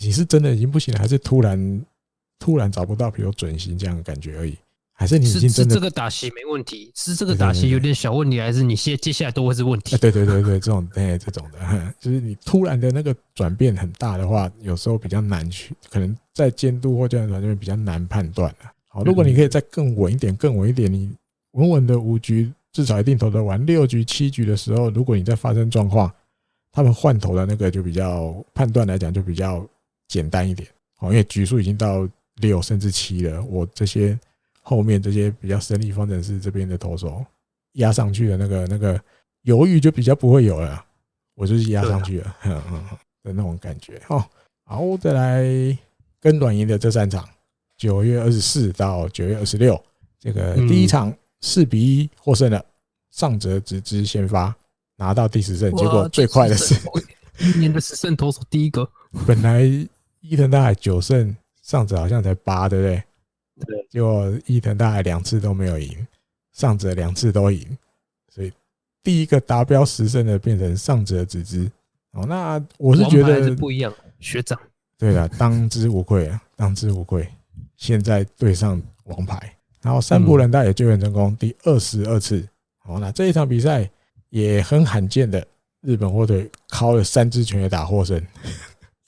[0.00, 1.84] 你是真的已经不行了，还是突然
[2.38, 4.56] 突然找不到，比如准星这样的感觉而已？
[4.92, 6.92] 还是你已经真的是这个打戏没问题？
[6.94, 9.96] 是这个打戏有点小问题，还是你接接下来都会是问题？
[9.96, 18.70] 对对对对，这种 哎这种的，就是你突然的那个转变很大的话，有时候比较难去，可能在监督或教练团这边比较难判断了。
[18.88, 21.10] 好，如果你可以再更稳一点，更稳一点，你
[21.52, 26.12] 稳稳的五局至少一定投得完，六局七局的时候，如果你再发生状况，
[26.72, 29.66] 他们换头的那个就比较判断来讲就比较。
[30.10, 32.06] 简单一点，哦，因为局数已经到
[32.38, 34.18] 六甚至七了，我这些
[34.60, 37.24] 后面这些比较生力方程式这边的投手
[37.74, 39.00] 压上去的那个那个
[39.42, 40.84] 犹豫就比较不会有了，
[41.36, 42.84] 我就是压上去了，嗯嗯
[43.22, 44.02] 的那种感觉。
[44.08, 44.24] 哦，
[44.64, 45.78] 好，再来
[46.20, 47.24] 跟软银的这三场，
[47.76, 49.80] 九月二十四到九月二十六，
[50.18, 52.60] 这个第一场四比一获胜了，
[53.12, 54.52] 上泽直之先发
[54.96, 56.74] 拿到第十胜，结果最快的是
[57.38, 58.90] 一年的十胜投手第一个，
[59.24, 59.88] 本来。
[60.20, 63.02] 伊藤大海九胜，上泽好像才八，对不对？
[63.66, 63.86] 对。
[63.90, 66.06] 结果伊藤大海两次都没有赢，
[66.52, 67.66] 上泽两次都赢，
[68.28, 68.52] 所以
[69.02, 71.70] 第一个达标十胜的变成上泽直之。
[72.12, 74.58] 哦，那我是觉得是不一样，学长。
[74.98, 77.26] 对了，当之无愧啊，当之无愧。
[77.76, 82.46] 现在对上王牌，然后三浦人大也救援成功第二十二次。
[82.78, 83.88] 好，那这一场比赛
[84.28, 85.46] 也很罕见的，
[85.80, 88.20] 日本火腿靠了三支全垒打获胜。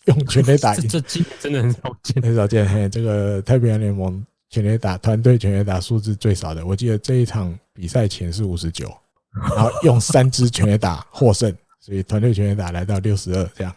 [0.06, 2.68] 用全垒打 赢，这这真的很少见，很少见。
[2.68, 8.92] 嘿，这个太平洋联盟全垒打团队全垒打数字最少的，我记得这一场比赛前是五十九，
[9.32, 13.74] 然后用三支全垒打获胜， 所以团队全垒打来到六十二这样。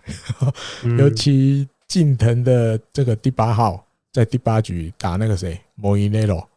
[0.97, 6.49] 尤其近藤的这个第八号在第八局打那个谁莫伊内罗，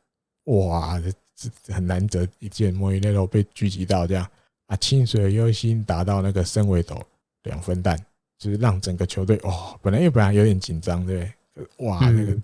[0.45, 1.01] 哇，
[1.37, 4.27] 这很难得一见莫伊内罗被狙击到这样
[4.67, 7.01] 啊，清水优心打到那个深尾斗
[7.45, 7.99] 两分弹，
[8.39, 11.17] 就是让整个球队哦，本来又本来有点紧张，对
[11.55, 11.87] 不对？
[11.87, 12.37] 哇，那个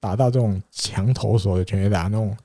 [0.00, 2.36] 打到这种强投手的全垒打，那种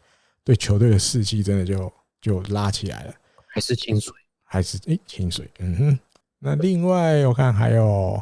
[0.43, 1.91] 对球队的士气真的就
[2.21, 3.13] 就拉起来了。
[3.47, 5.99] 还是清水，还是诶清水，嗯哼。
[6.39, 8.21] 那另外我看还有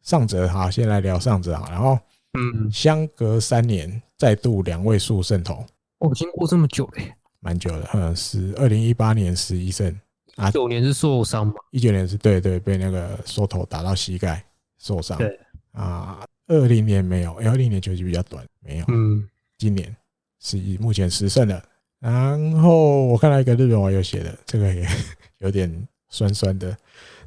[0.00, 1.98] 上泽，哈，先来聊上泽哈，然后
[2.38, 5.62] 嗯，相隔三年再度两位数胜投，
[5.98, 9.94] 哦，经过这么久嘞，蛮久的，嗯，是二零一八年十一胜，
[10.40, 11.54] 啊，九年是受伤嘛？
[11.70, 14.44] 一九年是对对，被那个缩头打到膝盖
[14.78, 15.38] 受伤，对
[15.72, 19.28] 啊，二零年没有，二零年球季比较短，没有，嗯，
[19.58, 19.94] 今年
[20.40, 21.62] 是以目前十胜的，
[21.98, 24.86] 然后我看到一个日本网友写的，这个也
[25.38, 26.76] 有点酸酸的。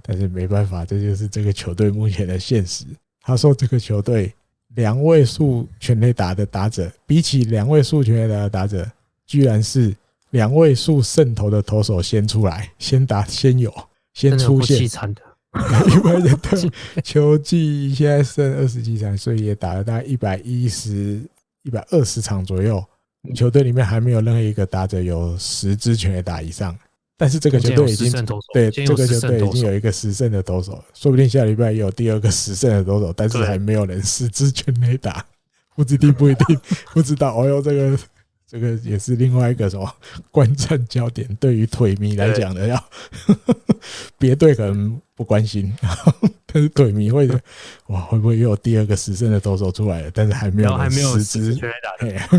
[0.05, 2.83] 但是没办法，这就是这个球队目前的现实。
[3.21, 4.33] 他说，这个球队
[4.75, 8.85] 两位数全垒打的打者，比起两位数全垒打的打者，
[9.25, 9.95] 居然是
[10.33, 13.71] 两位数胜投的投手先出来，先打，先有，
[14.13, 14.79] 先出现。
[14.79, 15.21] 凄惨的，
[15.93, 16.71] 因为的
[17.03, 21.21] 球季现在剩二十几场，所以也打了大概一百一十、
[21.61, 22.83] 一百二十场左右。
[23.35, 26.75] 球队里面还没有任何一个打者有十支全垒打以上。
[27.15, 28.11] 但是这个球队已经
[28.53, 35.23] 对这个球队已经有一个十胜的投手，说不定下礼拜也有第二个十胜的投手，但是还没有人十支全垒打，
[35.75, 36.59] 不知定不一定
[36.91, 37.35] 不知道。
[37.35, 37.97] 哦哟，这个
[38.53, 39.91] 这个也是另外一个什么
[40.29, 42.83] 观战焦点，对于腿迷来讲的，要
[44.19, 45.75] 别队可能不关心，
[46.45, 47.27] 但是腿迷会
[47.87, 50.11] 哇，会不会又有第二个十胜的投手出来了？
[50.13, 51.59] 但是还没有还没有十支。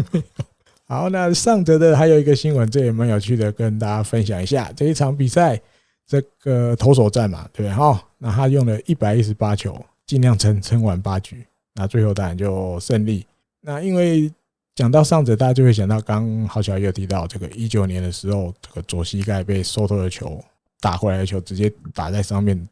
[0.87, 4.71] 好，那上泽的还有一个新闻，这也蛮有趣的，跟大家分享一下。
[4.77, 5.61] 这一场比赛，
[6.07, 7.75] 这个投手战嘛，对不对？
[7.75, 11.45] 哈，那他用了一百一十八球，尽量撑撑完八局，
[11.75, 13.27] 那最后当然就胜利。
[13.61, 14.33] 那因为
[14.75, 20.43] 讲到上者，大家就会想到，刚好小也有提到，这个一九年的时候，这个左膝盖被收头的球
[20.81, 22.69] 打回来的球，直接打在上面，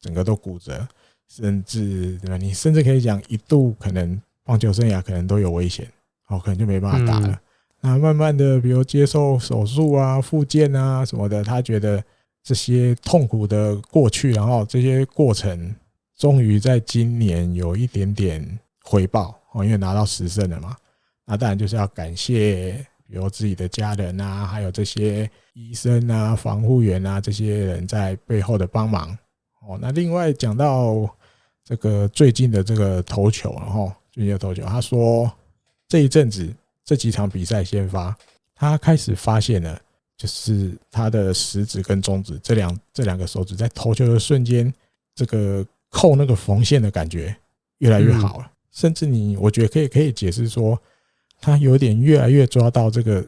[0.00, 0.86] 整个都骨折，
[1.28, 2.36] 甚至对吧？
[2.36, 5.86] 你甚至可以讲，一度可能棒球生涯可能都有危险，
[6.26, 7.40] 哦，可能就没办法打了。
[7.80, 12.02] 那慢慢的，比如接受手术啊、复健啊什么的，他觉得
[12.42, 15.72] 这些痛苦的过去，然后这些过程，
[16.18, 20.76] 终于在今年有一点点回报哦，因为拿到十胜了嘛。
[21.24, 29.16] 那当然就是要感谢，比如自己的家人啊，还有这些医生啊、防护员啊这些人在背后的帮忙
[29.66, 29.78] 哦。
[29.80, 31.08] 那另外讲到
[31.64, 35.30] 这个最近的这个投球，然后最近的投球，他说
[35.88, 36.54] 这一阵子。
[36.86, 38.14] 这几场比赛先发，
[38.54, 39.80] 他开始发现了，
[40.18, 44.70] 就是他的食指跟中指这两这两个手指在投球的瞬间，
[45.14, 47.34] 这个扣那个缝线的感觉
[47.78, 48.52] 越来越好了。
[48.70, 50.78] 甚至你，我觉得可以可以解释说，
[51.44, 53.26] 他有点越来越抓到这个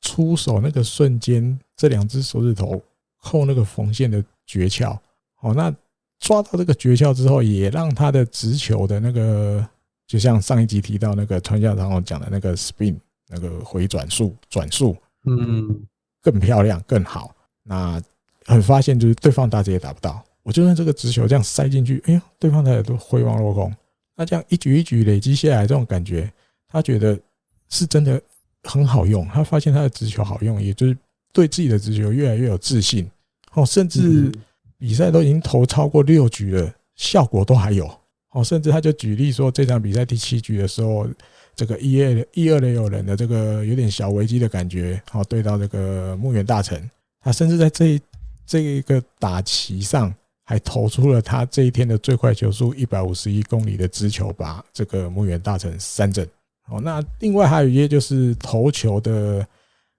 [0.00, 2.80] 出手那个瞬间，这两只手指头
[3.20, 4.96] 扣那个缝线的诀窍。
[5.34, 5.74] 好，那
[6.20, 9.66] 抓到这个诀窍之后，也让他的直球的那个。
[10.06, 12.96] 就像上一集提到那个川下长我讲的那个 spin
[13.28, 14.96] 那个回转速转速，
[15.26, 15.86] 嗯，
[16.22, 17.34] 更漂亮更好。
[17.62, 18.02] 那
[18.46, 23.70] 很发现就是对方打者也打不到，我就算这个直球这样塞进去，哎呀，对方打者都挥王落空。
[24.16, 26.32] 那这样一局一局累积下来，这种感觉，
[26.66, 27.20] 他觉得
[27.68, 28.20] 是真的
[28.62, 29.26] 很好用。
[29.28, 30.96] 他发现他的直球好用，也就是
[31.32, 33.08] 对自己的直球越来越有自信。
[33.54, 34.30] 哦，甚至
[34.78, 37.90] 比赛都已经投超过六局了，效果都还有。
[38.32, 41.08] 哦，甚至他就举例说，这场比赛第七局的时候，
[41.56, 46.88] 这个一二一二垒有人的这个有点小危机的感觉，哦，对到这个牧原大臣，
[47.20, 47.98] 他甚至在这
[48.46, 50.14] 这一个打旗上，
[50.44, 56.28] 还投出了他这一天的最快球速一百五十一公里的直球，把这个牧原大臣三振。
[56.70, 59.46] 哦，那另外还有一些就是投球的，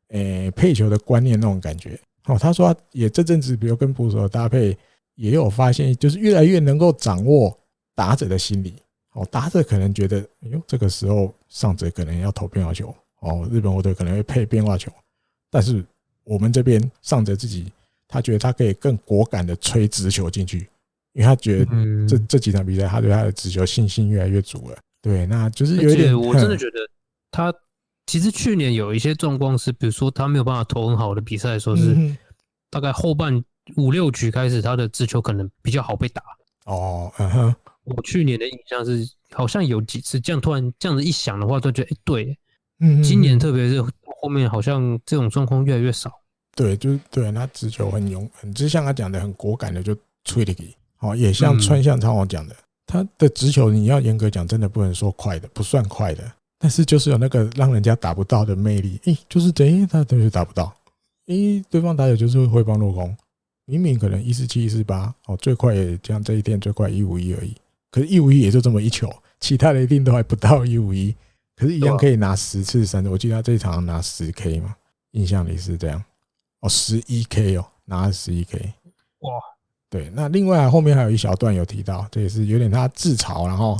[0.10, 2.00] 诶，配球的观念那种感觉。
[2.26, 4.78] 哦，他说也这阵子，比如跟捕手的搭配，
[5.16, 7.56] 也有发现，就是越来越能够掌握。
[7.96, 8.76] 打者的心理，
[9.12, 14.90] 哦，打者可能觉得，哎呦，这个时候上者可能要投变化球，哦，日本火腿可能会配变化球，
[15.52, 15.84] 但是
[16.24, 17.70] 我们这边上者自己，
[18.08, 20.60] 他觉得他可以更果敢的吹直球进去，
[21.12, 21.66] 因为他觉得
[22.08, 24.78] 这这几场比赛，他对他的直球信心越来越足了。
[25.02, 26.78] 对，那就是有点，我真的觉得
[27.32, 27.54] 他
[28.06, 31.96] 其实去年有一些状况是，比如说他没有办法投很好的比赛说，是
[32.70, 33.44] 大概后半
[33.78, 36.22] 五六局开始，他的直球可能比较好被打。
[36.66, 37.56] 哦，嗯哼。
[37.86, 42.38] 我去年的印象是，好像有几次这样突然这样子一想的话，都觉得哎，对，
[42.82, 46.12] 嗯，今年特别是后面好像这种状况越来越少。
[46.56, 52.56] 对，就是对，他直球很勇，很就像他讲的很果敢的就吹了给，哦，也像川向昌王讲的，
[52.90, 56.24] 他的直球你要严格讲，真的不能说快的，不算快的，
[56.58, 59.00] 但是就是有那个让人家打不到的魅力。
[59.04, 60.74] 诶，就是等于他等于打不到，
[61.28, 63.16] 诶，对方打野就是会帮落空。
[63.66, 67.56] 明明可能一四七一四八哦，最快也像这一天最快一五一而已，
[67.92, 69.08] 可是，一五一也就这么一球，
[69.40, 71.16] 其他的一定都还不到一五一，
[71.56, 73.06] 可是，一样可以拿十次三。
[73.06, 74.76] 我记得他这一场拿十 K 嘛，
[75.12, 76.04] 印象里是这样
[76.62, 78.74] 哦，十一 K 哦，拿十一 K，
[79.20, 79.34] 哇，
[79.90, 80.10] 对。
[80.14, 83.80] 那另外后面还有一小段有提到，这也是有点他自嘲，然后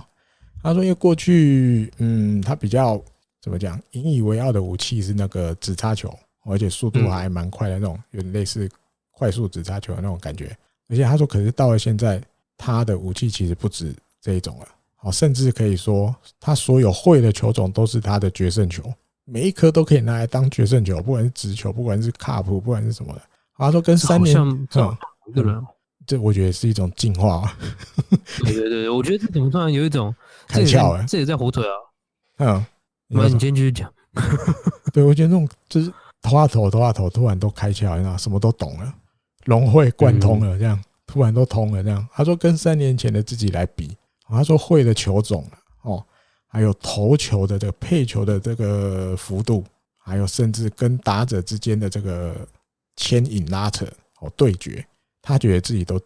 [0.64, 3.02] 他说，因为过去嗯，他比较
[3.42, 6.14] 怎么讲，引以为傲的武器是那个直插球，
[6.46, 8.70] 而且速度还蛮快的那种，有点类似。
[9.12, 10.58] 快速直插球的那种感觉，
[10.88, 12.24] 而且他说，可是到了现在，
[12.58, 18.82] 他的武器其实不止这一种了，好，甚至可以说，他所有会的球种都是他的决胜球，
[19.26, 23.22] 每一颗都可以拿来当决胜球，不管是直球，不管是卡普，不管是什么的。
[23.58, 24.68] 他说跟三年，嗯，
[25.36, 25.62] 对了，
[26.10, 27.56] 这我觉得是一种进化。
[28.44, 30.14] 对对对，我觉得这怎么突然有一种
[30.50, 31.06] 开窍了？
[31.08, 31.76] 这也在火腿啊。
[32.38, 32.66] 嗯，
[33.10, 33.94] 那你先继续讲。
[34.92, 35.94] 对，我觉得那种就是
[36.24, 38.92] 头啊头，头啊头，突然都开窍，你知道，什么都懂了。
[39.46, 42.08] 融会贯通了，这样突然都通了，这样。
[42.12, 43.96] 他说跟三年前的自己来比，
[44.28, 45.48] 他说会的球种
[45.84, 46.04] 哦，
[46.48, 49.64] 还有投球的这个配球的这个幅度，
[50.00, 52.36] 还有甚至跟打者之间的这个
[52.96, 53.86] 牵引拉扯
[54.22, 54.84] 哦对决，
[55.30, 56.02] 他觉得自己都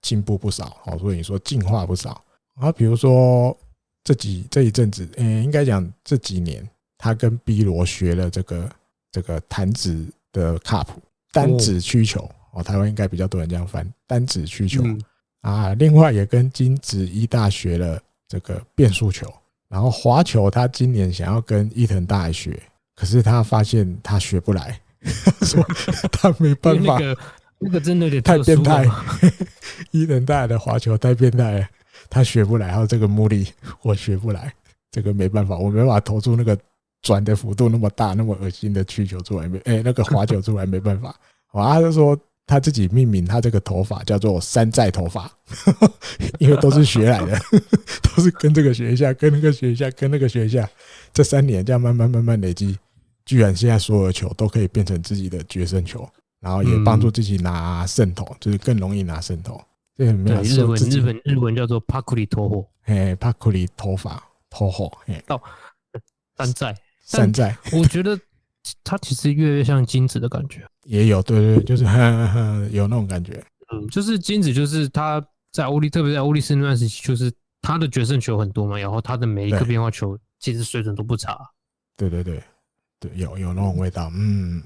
[0.00, 2.24] 进步不少哦，所以你说进化不少。
[2.54, 3.54] 啊，比如说
[4.02, 6.66] 这几这一阵子，嗯，应该讲这几年，
[6.96, 8.70] 他跟 B 罗学了这个
[9.10, 10.86] 这个弹指的 cup
[11.32, 12.26] 单指曲球。
[12.52, 14.82] 哦，台湾应该比较多人这样翻单指曲球
[15.42, 15.74] 啊。
[15.74, 19.30] 另外也跟金子一大学了这个变速球，
[19.68, 22.58] 然后滑球他今年想要跟伊藤大海学，
[22.94, 24.80] 可是他发现他学不来，
[25.42, 25.62] 说
[26.10, 27.18] 他没办法，那个
[27.62, 28.84] 那个真的有点太变态。
[29.90, 31.68] 伊藤大海的滑球太变态了，
[32.10, 32.72] 他学不来。
[32.72, 33.46] 还有这个目力
[33.82, 34.52] 我学不来，
[34.90, 36.58] 这个没办法，我没办法投出那个
[37.02, 41.14] 转的幅度那么大、那么恶心的曲球出来，没哎那个滑球出来没办法。
[41.52, 42.18] 啊，他就说。
[42.44, 45.30] 他自己命名他这个头发叫做山寨头发，
[46.38, 47.40] 因为都是学来的，
[48.02, 50.68] 都是跟这个学一下，跟那个学一下，跟那个学一下，
[51.14, 52.76] 这三年这样慢慢慢慢累积，
[53.24, 56.06] 居然现在所有的球都可以变成自己的决胜球，
[56.42, 59.58] 然后也帮助自己拿胜投，就是更容易拿渗透。
[59.96, 60.42] 这很妙。
[60.42, 65.40] 日文日本日文叫做帕库里托霍，哎，帕库里头发托霍，哎，到
[66.36, 66.76] 山寨
[67.06, 68.18] 山寨，我觉得。
[68.84, 73.44] 它其实越来越像金子的感觉，也有对对，就是呵呵 有那种感觉。
[73.72, 75.20] 嗯，就是金子，就是他
[75.50, 77.28] 在欧力，特别在欧力斯那段时期，就是
[77.60, 81.36] 他的决胜球很多嘛，然后他的每一个变化球其实水准都不差。
[81.96, 82.40] 对对对
[83.00, 84.08] 对，有有那种味道。
[84.14, 84.62] 嗯，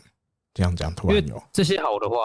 [0.57, 2.17] 这样讲突然有这些好的话，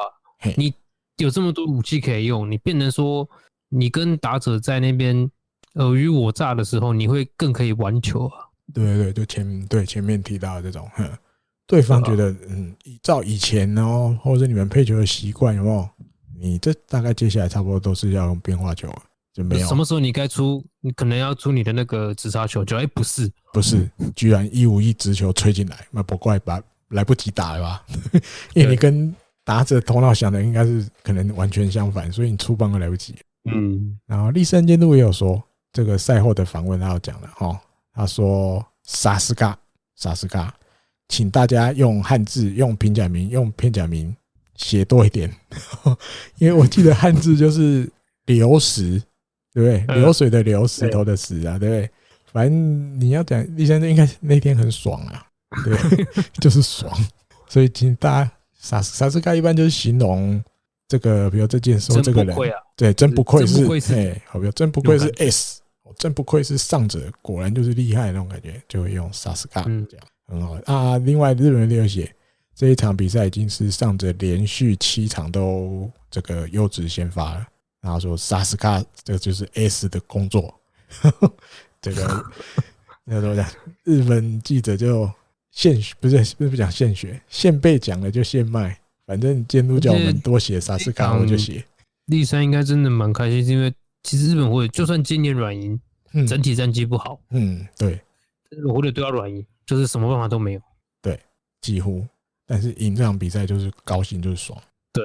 [0.56, 0.74] 你
[1.18, 3.30] 有这么多武器可以用，你变成说
[3.68, 5.30] 你跟打者在那边
[5.74, 8.48] 尔虞我诈的时候，你会更可以玩球啊。
[8.74, 10.90] 对对对，就前对前面提到的这种。
[11.68, 12.74] 对方觉得，嗯，
[13.04, 15.90] 照以前哦，或者你们配球的习惯，有没有？
[16.40, 18.90] 你这大概接下来差不多都是要用变化球，
[19.34, 19.68] 就没有。
[19.68, 20.66] 什么时候你该出？
[20.80, 26.62] 你可能要出你的那个直插球，就哎，不是，不是，居然一五一直球吹进来，那不怪把
[26.92, 27.86] 来不及打了吧？
[28.54, 29.14] 因为你跟
[29.44, 33.16] 打者头脑想的应该是可能完全相反，所以你出棒都来不及。
[33.52, 35.42] 嗯，然后立山监督也有说，
[35.74, 37.60] 这个赛后的访问他有讲了哦，
[37.94, 39.58] 他说萨斯嘎，
[39.96, 40.54] 萨斯嘎。
[41.10, 44.16] 请大家用汉字、用平假名、用片假名
[44.56, 45.30] 写多一点，
[46.40, 47.92] 因为我记得汉字就是
[48.28, 48.98] 流石，
[49.54, 49.96] 对不对？
[49.98, 51.90] 流水的流，石头的石啊，对不对？
[52.32, 55.28] 反正你要讲，第三应该那天很爽啊，
[55.64, 56.08] 对，
[56.40, 56.92] 就是爽。
[57.48, 60.42] 所以请大家，萨斯萨斯嘎一般就是形容
[60.88, 62.36] 这个，比如这件事，这个人，
[62.76, 65.62] 对，真不愧是，哎，好，比如真不愧是 S，
[65.98, 70.08] 真不愧是上者，果然就是厉害那种感觉，就会用萨斯嘎这样。
[70.28, 70.98] 很好啊！
[71.00, 72.10] 另外，日本人有写
[72.56, 77.46] 这一场比赛已经是上者连续七场都这个优质先发了。
[77.82, 80.54] 然后说萨斯卡这个就是 S 的工作，
[81.82, 82.26] 这个
[83.04, 83.46] 那怎么讲？
[83.84, 85.12] 日本记者就
[85.52, 91.64] 现不是不是不讲现学现被讲了就现卖，反正监督叫我们多写啥是卡，我就写。
[92.06, 93.74] 立山应该真的蛮开心，是因为
[94.04, 95.80] 其实日本火腿就算今年软银
[96.28, 97.94] 整体战绩不好，嗯，对，
[98.50, 99.46] 日本火腿都要软银。
[99.64, 100.62] 就是什么办法都没有，
[101.02, 101.18] 对，
[101.62, 102.06] 几乎，
[102.46, 105.04] 但是赢这场比赛就是高兴，就是爽，对，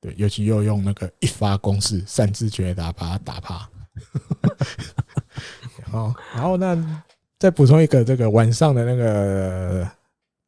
[0.00, 3.70] 对，尤其又用那个一发攻势，三支全垒打把他打趴，
[5.86, 6.74] 好，然后那
[7.40, 9.90] 再补充一个这个晚上的那个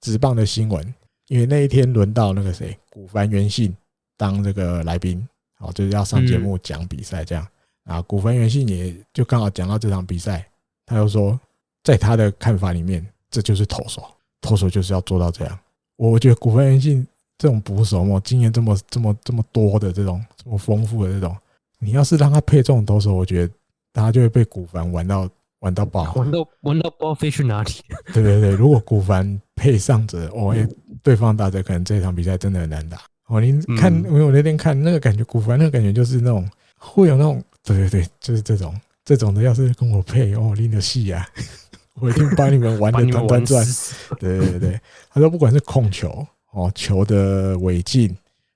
[0.02, 0.94] 职棒的新闻，
[1.28, 3.74] 因为那一天轮到那个谁，古凡元信
[4.18, 5.26] 当这个来宾，
[5.60, 7.48] 哦，就是要上节目讲比赛这样，
[7.84, 10.46] 啊，古凡元信也就刚好讲到这场比赛，
[10.84, 11.40] 他就说，
[11.82, 14.04] 在他的看法里面，这就是投手，
[14.42, 15.58] 投手就是要做到这样。
[15.96, 17.06] 我觉得古凡元信
[17.38, 21.34] 这种捕手嘛，经验这么这么这么多的这种这么丰富的这种，
[21.78, 23.54] 你要是让他配这种投手，我觉得
[23.94, 25.26] 他就会被古凡玩到
[25.62, 27.72] 玩到爆，玩到玩到不知道飞去哪里。
[28.14, 30.54] 对对对，如果古凡配上者，哦，
[31.02, 32.98] 对方打者可能这场比赛真的很难打。
[33.26, 37.42] 哦，您看，因为我那天看那个感觉，古凡那个感觉就是那种会有那种。
[37.64, 41.24] 对对对，就是这种这种的，要是跟我配哦，拎的戏啊，
[42.00, 43.64] 我一定把你们玩的团团转。
[44.18, 48.12] 对对对，他说不管是控球哦，球的尾劲，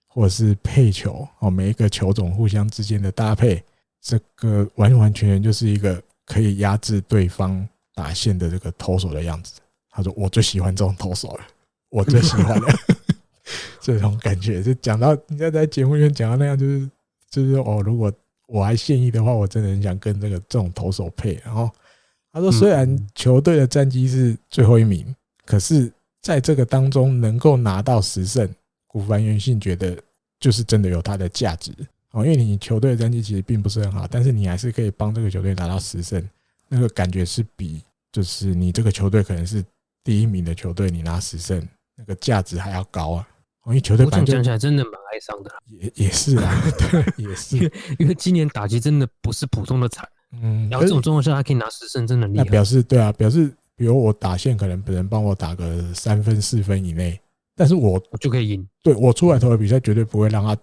[0.08, 3.62] 或者是配球哦，每一个球种互相之间的搭配，
[4.02, 9.54] 这个完完全全就是一个可以压制对方打线的这个投手的样子。
[9.88, 11.46] 他说我最喜欢这种投手了，
[11.88, 12.66] 我最喜欢的
[13.80, 14.62] 这种感觉。
[14.62, 16.90] 就讲到你在在节目里面讲到那样，就是
[17.30, 18.12] 就是哦，如果。
[18.48, 21.34] 我还现役的话，我真的很想跟这个这种投手配。
[21.44, 21.68] 然后
[22.32, 25.12] 他说，虽然球队的战绩是最后一名，
[25.44, 28.48] 可是在这个当中能够拿到十胜，
[28.86, 30.00] 古凡元信觉得
[30.38, 31.72] 就是真的有它的价值
[32.16, 32.24] 哦。
[32.24, 36.22] 因为你球队的战绩其实并不是很好，但是你还是可以帮这个球队拿到十胜，
[36.68, 39.64] 那个感觉是比就是你这个球队可能是
[40.02, 43.28] 第一名的球队，你拿十胜那个价值还要高啊。
[43.66, 47.56] 因为球队反正讲起来真的蛮哀伤的，也也是啊， 对，也是，
[47.98, 50.08] 因为今年打击真的不是普通的惨，
[50.40, 52.44] 嗯，然后这种状况下还可以拿十胜，真的厉害。
[52.44, 57.20] 那表示对啊，表示比如我打线可能本人帮我打个三分四分以内，
[57.56, 58.64] 但是我我就可以赢。
[58.84, 60.56] 对，我出来投的比赛绝对不会让他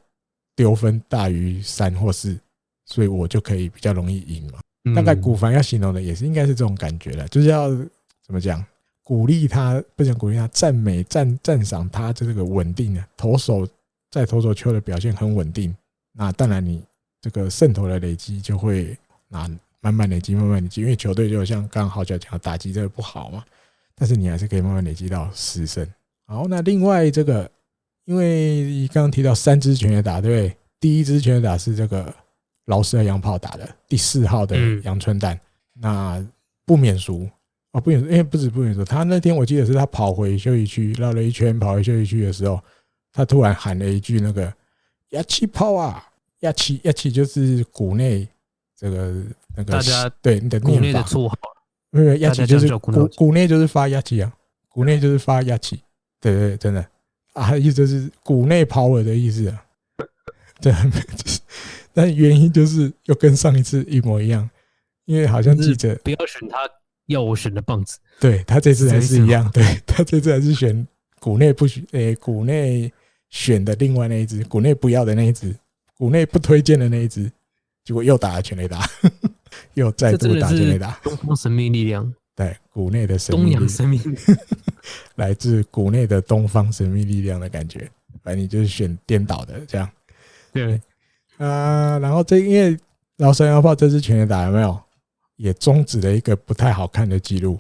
[0.56, 2.38] 丢分大于三或四，
[2.86, 4.60] 所以我就可以比较容易赢嘛。
[4.96, 7.70] 大概古凡要形容的也是应该是这种感觉了，就是要
[8.22, 8.64] 怎么讲？
[9.06, 13.68] 鼓励他，不想鼓励他，赞美、赞赞赏他这个稳定的投手，
[14.10, 15.76] 在投手球的表现很稳定。
[16.14, 16.82] 那当然，你
[17.20, 18.98] 这个胜投的累积就会
[19.28, 19.50] 那
[19.82, 20.82] 慢慢累积，慢慢累积。
[20.82, 23.44] 因为球队就像刚刚豪脚讲，打击这个不好嘛，
[23.94, 25.86] 但是你还是可以慢慢累积到十胜。
[26.26, 27.50] 好，那另外这个，
[28.06, 30.58] 因为刚刚提到三支全垒打，对不对？
[30.80, 32.14] 第一支全垒打是这个
[32.66, 35.40] 劳斯和洋炮打的，第四号的阳春蛋，
[35.74, 36.26] 那
[36.66, 37.30] 不免俗。
[37.72, 42.62] 哦，不远，因为不止不免俗，他那天我记得是他跑回休息区绕了一圈，跑回休息区的时候，
[43.12, 44.54] 他突然喊了一句：“那个
[45.10, 46.06] 压气炮啊，
[46.42, 48.28] 压气压气就是谷内
[48.78, 49.24] 这个
[49.56, 51.36] 那个大家对你的念法的绰号，
[51.94, 54.32] 因为压气就是谷谷内就是发压气啊，
[54.70, 55.82] 谷内就是发压气，
[56.22, 56.86] 对对对，真的
[57.34, 59.66] 啊，意思是谷内 power 的意思啊，
[60.62, 60.74] 对，
[61.94, 64.50] 但原因就是又跟上一次一模一样，
[65.06, 66.58] 因为好像记者不要选他。
[67.08, 70.88] 要我选的棒子，对他这次还是一样，对 他这次还是选
[71.20, 72.90] 谷内不选，诶，谷内
[73.30, 75.54] 选的另外那一只，谷内不要的那一只，
[75.98, 77.30] 谷内不推荐的那一只，
[77.84, 78.90] 结果又打了全垒打，
[79.74, 80.98] 又再度打全垒打。
[81.04, 84.02] 东方神秘力量，对，谷内的神秘，东洋神秘，
[85.16, 87.90] 来自谷内的东方神秘力量的感觉，
[88.24, 89.90] 反正你就是选颠倒的这样。
[90.52, 90.82] 对，
[91.38, 92.78] 啊，然后这因为
[93.18, 94.80] 老三要炮这支全垒打有没有？
[95.36, 97.60] 也终止了一个不太好看的记录，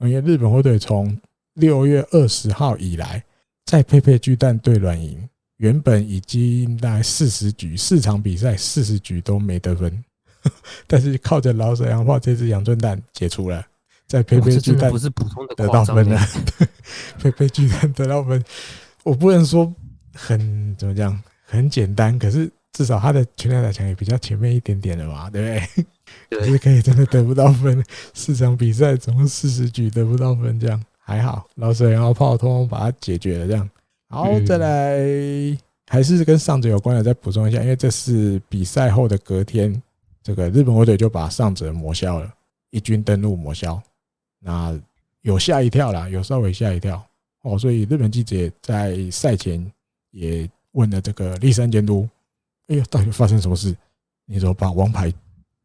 [0.00, 1.16] 因为日本火腿从
[1.54, 3.24] 六月二十号以来，
[3.64, 5.16] 在佩佩巨蛋对软银，
[5.58, 10.04] 原本已经大概四十局四场比赛四十局都没得分，
[10.86, 13.64] 但是靠着老舍洋炮这支阳春蛋解除了，
[14.12, 16.20] 在佩佩巨蛋不是普通的得到分了，
[17.18, 18.44] 佩佩巨蛋得到分，
[19.04, 19.74] 我不能说
[20.12, 25.86] 很怎么讲很简单，可是至少他的全垒打墙也比较前面一点点了嘛，对不对？
[26.38, 27.82] 可是可以真的得不到分，
[28.12, 31.46] 四场比赛总共四十局得不到分，这样还好。
[31.54, 33.70] 老师然后炮通通把它解决了，这样。
[34.10, 39.82] 好，再来还是跟上者有关的，再补充一下，因为这是比赛后的隔天，
[40.22, 42.30] 这个日本火腿就把上者抹消了，
[42.68, 43.82] 一军登陆抹消。
[44.42, 44.78] 那
[45.22, 47.02] 有吓一跳啦，有稍微吓一跳
[47.42, 47.58] 哦。
[47.58, 49.64] 所以日本记者在赛前
[50.10, 52.08] 也问了这个立山监督
[52.68, 53.74] ：“哎呀，到底发生什么事？
[54.26, 55.12] 你怎么把王牌？”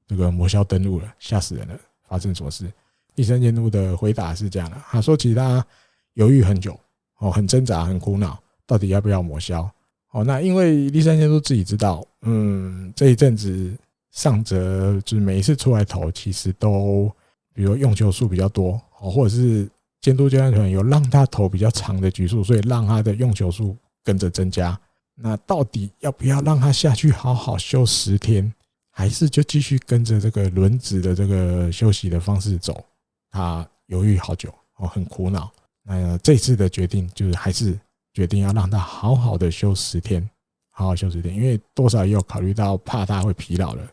[0.07, 1.77] 这个魔消登录了，吓死人了！
[2.07, 2.71] 发生什么事？
[3.15, 5.65] 立山监督的回答是这样的：他说，其实他
[6.13, 6.79] 犹豫很久，
[7.17, 9.69] 哦，很挣扎，很苦恼，到底要不要抹消？
[10.11, 13.77] 哦，那因为立山监督自己知道，嗯，这一阵子
[14.11, 17.11] 上泽就是每一次出来投，其实都
[17.57, 19.67] 比如用球数比较多，哦，或者是
[19.99, 24.79] 监督教练团有让他投比较长的局数，所以让他的用球数跟着增加。
[25.15, 28.53] 那到底要不要让他下去好好休十天？
[28.91, 32.83] 还是就继续跟着这个轮值的这个休息的方式走，
[33.31, 35.51] 他犹豫好久哦，很苦恼。
[35.81, 37.75] 那这次的决定就是还是
[38.13, 40.27] 决定要让他好好的休十天，
[40.69, 43.83] 好好休十天，因为多少也有考虑到怕他会疲劳了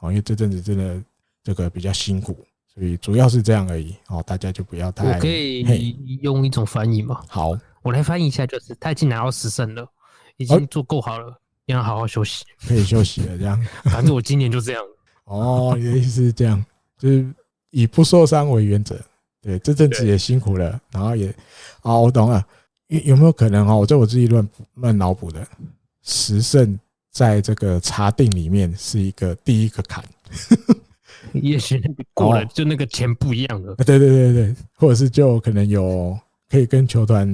[0.00, 1.02] 哦，因为这阵子真的
[1.42, 2.36] 这个比较辛苦，
[2.80, 5.06] 所以主要是这样而已哦，大家就不要太。
[5.06, 5.92] 我可以
[6.22, 7.22] 用一种翻译嘛？
[7.28, 7.52] 好，
[7.82, 9.86] 我来翻译一下，就是他已经拿到十胜了，
[10.38, 13.36] 已经做够好了，要好好休息，可以休息了。
[13.36, 14.82] 这样， 反正我今年就这样。
[15.24, 16.64] 哦，你的意思是这样，
[16.98, 17.30] 就是
[17.68, 18.98] 以不受伤为原则。
[19.42, 21.30] 对，这阵子也辛苦了，然后也，
[21.82, 22.42] 哦，我懂了。
[22.86, 23.76] 有有没有可能哦？
[23.76, 25.46] 我在我自己乱乱脑补的，
[26.02, 26.80] 十胜
[27.10, 30.02] 在这个查定里面是一个第一个坎。
[31.40, 31.82] 也许
[32.14, 33.74] 过了，就那个钱不一样了。
[33.76, 37.26] 对对对对，或者是就可能有可以跟球团，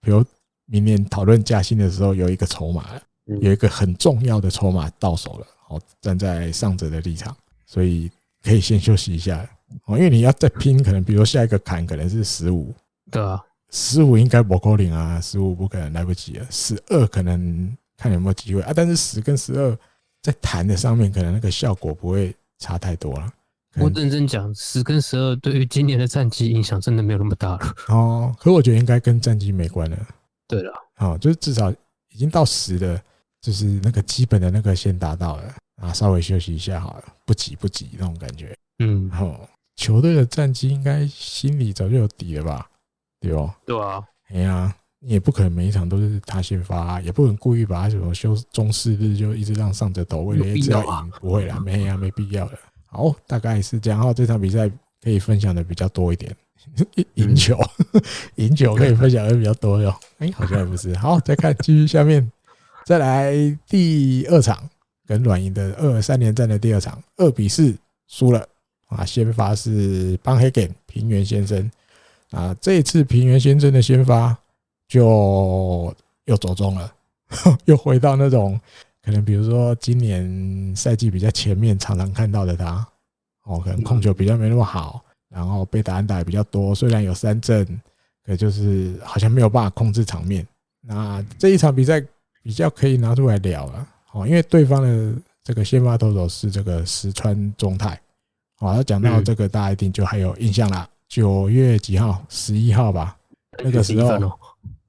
[0.00, 0.24] 比如
[0.66, 3.00] 明年讨论加薪的时候，有一个筹码，
[3.40, 5.46] 有一个很重要的筹码到手了。
[5.66, 7.36] 好，站在上者的立场，
[7.66, 8.10] 所以
[8.42, 9.48] 可以先休息一下。
[9.84, 12.74] 哦，因为你要再拼，可能比如下一个坎可能是十五，
[13.10, 13.38] 对啊，
[13.70, 19.78] 十五应该不够零啊，十五不可能来不及了，十二可能看有没有机会啊，但是十跟十二
[20.22, 23.32] 在谈的上面，可能那个效果不会差太多了。
[23.76, 27.74] 我认真讲，十跟十二对于今年的战绩影响真的没有那么大了。
[27.88, 29.98] 哦，可我觉得应该跟战绩没关了。
[30.48, 31.70] 对了，哦，就是至少
[32.08, 33.00] 已经到十的，
[33.40, 38.56] 就是那个基本的那个先达到了啊，稍微休息一下好了，不急不急那种感觉。
[38.78, 39.48] 嗯，好。
[39.76, 42.68] 球队的战绩应该心里早就有底了吧？
[43.20, 52.52] 对哦，对啊，哎呀，你也不可能每一场都是他先发，也不能故意把他什么休中四日就一直让上着抖，为了一直要赢，不会啦，没呀，没必要了。
[52.86, 53.98] 好，大概是这样。
[53.98, 54.68] 然后这场比赛
[55.02, 56.34] 可以分享的比较多一点，
[57.14, 57.58] 赢球，
[58.36, 59.94] 赢球可以分享的比较多哟。
[60.18, 60.96] 哎，好像也不是。
[60.96, 62.30] 好，再看继续下面，
[62.84, 63.34] 再来
[63.68, 64.68] 第二场
[65.06, 67.76] 跟软银的二三连战的第二场，二比四
[68.08, 68.44] 输了。
[68.88, 71.70] 啊，先发是邦黑根平原先生
[72.30, 74.34] 啊，这一次平原先生的先发
[74.88, 75.94] 就
[76.24, 76.92] 又走中了，
[77.66, 78.58] 又回到那种
[79.02, 82.86] 可能，比如说今年赛季比较前面常常看到的他，
[83.44, 87.80] 哦，可能控球比较没那么好，然后被打安打也比较多，虽然有三振，
[88.24, 90.46] 可就是好像没有办法控制场面。
[90.80, 92.02] 那这一场比赛
[92.42, 98.00] 比较可以拿出来聊了，哦，因为对方的这个先发投手是这个石川中泰，
[98.60, 100.88] 哦，他讲到这个，大家一定就还有印象啦。
[101.08, 102.22] 九月几号？
[102.28, 103.16] 十一号吧。
[103.64, 104.38] 那个时候，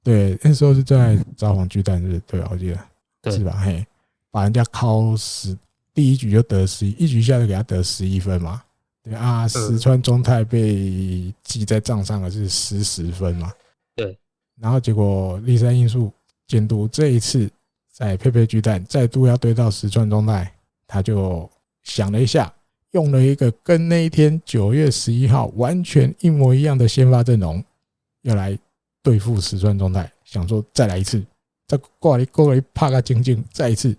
[0.02, 2.74] 对，那时候是在札幌巨蛋日，对，我记
[3.22, 3.60] 得，是吧？
[3.64, 3.86] 嘿，
[4.30, 5.56] 把人家敲十，
[5.92, 8.62] 第一局就得十一，一局下就给他得十一分嘛。
[9.02, 13.52] 对啊，石川忠太被记在账上的是十十分嘛。
[13.94, 14.16] 对，
[14.58, 16.12] 然后结果立山因素
[16.46, 17.50] 监督这一次
[17.92, 20.52] 在佩佩巨蛋再度要对到石川忠太，
[20.86, 21.48] 他就
[21.82, 22.52] 想了一下。
[22.92, 27.64] 用了一个跟那一天九月十一号完全一模一样的先发阵容，
[28.22, 28.58] 要来
[29.02, 31.22] 对付石川忠太，想说再来一次，
[31.66, 33.96] 再挂一挂一帕个精进，再一次。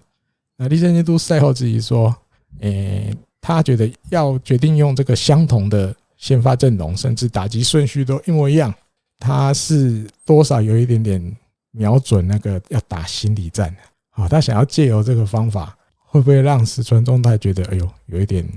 [0.57, 2.15] 那立山监督赛后质疑说，
[2.59, 8.73] 诶，他觉得要决定用这个相同的先发阵容，甚至打击顺序都一模一样，
[9.17, 11.37] 他是多少有一点点
[11.71, 13.81] 瞄准那个要打心理战的。
[14.09, 18.47] 好，他想要借由这个方法，会不会让石川忠太觉得，哎呦，有一点。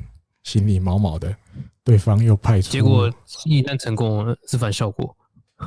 [0.44, 1.34] 心里毛毛的，
[1.82, 3.10] 对方又派出，结果
[3.46, 5.16] 一旦成功是反效果。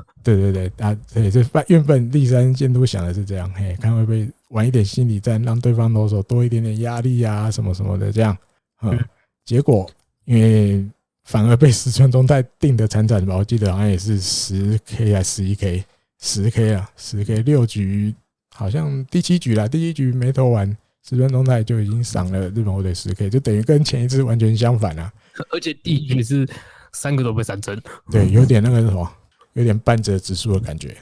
[0.24, 8.38] 对对对，啊，对，这原本立山监督想的是这样，嘿，看会不会玩一点心理战，让对方投手多一点点压力啊，什么什么的这样。
[8.82, 8.98] 嗯，
[9.45, 9.90] 结果
[10.26, 10.86] 因为
[11.24, 15.84] 反而被石川中太定的惨惨吧，我记得好像也是十 K 还是十一 K，
[16.22, 18.14] 十 K 啊，十 K 六局，
[18.56, 20.76] 好像第七局啦，第七局没投完。
[21.10, 25.10] 石川中太就已经赏了日本火腿十 K，就等于跟前一次完全相反了。
[25.52, 26.45] 而且第一局是
[26.91, 29.10] 三个都被三针，对，有点那个什么，
[29.57, 30.95] 有点半折指数的感觉。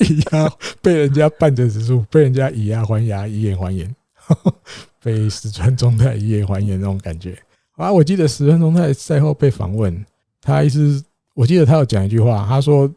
[0.00, 3.94] 以牙被人家半折指数， 被人家以牙还牙，以眼还眼，
[5.02, 7.38] 被石川宗太以眼还眼那种感觉。
[7.76, 10.04] 啊，我记得石川宗太赛后被访问，
[10.40, 12.90] 他意思，我记得他有讲一句话，他说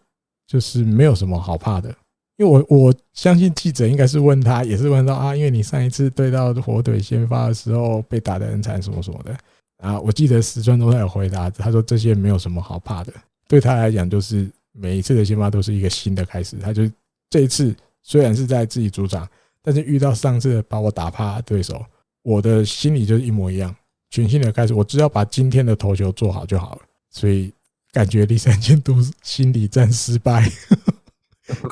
[0.47, 1.93] 就是没有什么好怕的。
[2.37, 9.37] 因为我我相信记者应该是问他，也是问到啊，因为你上一次对到火腿先发的时候被打得很惨，什么什么的
[9.77, 9.99] 啊。
[9.99, 13.13] 我记得石川宗太有回答，他说这些没有什么好怕的，
[13.47, 16.57] 对他来讲就是每一次的先发都是一个新的开始。
[16.57, 16.89] 他就
[17.29, 19.27] 这一次虽然是在自己主场，
[19.61, 21.85] 但是遇到上次把我打趴对手，
[22.23, 23.75] 我的心里就是一模一样，
[24.09, 26.81] 全新的开始，我只要把今天的投球做好就好了。
[27.09, 27.53] 所以
[27.91, 30.49] 感觉第三监督心理战失败。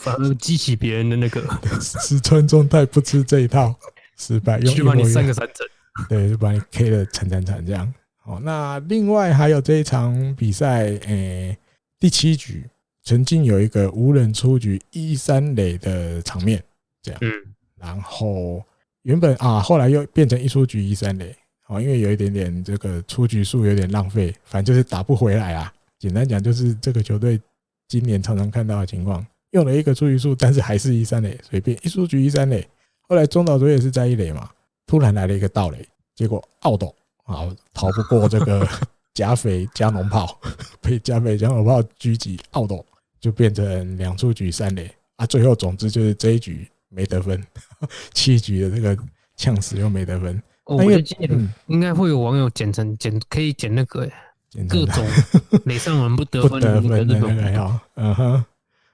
[0.01, 1.43] 反而激起别人的那个
[1.81, 3.73] 石川中太不吃这一套，
[4.19, 5.67] 失败，用就把你三个三振，
[6.07, 7.91] 对，就把你 K 了惨惨惨这样。
[8.17, 11.57] 好，那另外还有这一场比赛，诶，
[12.03, 12.69] 第七局
[13.05, 16.61] 曾经有一个无人出局一三垒的场面，
[17.01, 17.31] 这样，嗯，
[17.77, 18.61] 然后
[19.03, 21.33] 原本啊，后来又变成一出局一三垒，
[21.67, 25.73] 哦，因为有一点点这个出局数有点浪费，反正就是打不回来啊。
[25.97, 27.39] 简单讲就是这个球队
[27.87, 32.67] 今年常常看到的情况，用了一个出局数，但是还是一三垒，随便一出局一三垒。
[33.03, 34.49] 后来中岛卓也是在一垒嘛，
[34.85, 36.93] 突然来了一个盗垒，结果奥斗
[37.23, 38.67] 啊逃不过这个
[39.13, 40.39] 甲斐加农炮，
[40.81, 42.85] 被甲斐加农炮狙击，奥斗
[43.19, 45.25] 就变成两出局三垒啊。
[45.25, 47.41] 最后总之就是这一局没得分，
[48.13, 48.97] 七局的那个
[49.35, 50.41] 呛死又没得分。
[50.65, 51.37] 我觉得
[51.67, 54.09] 应该会有网友剪成剪可以剪那个
[54.69, 55.05] 各种
[55.65, 58.45] 垒上人不得分的那个，嗯哼，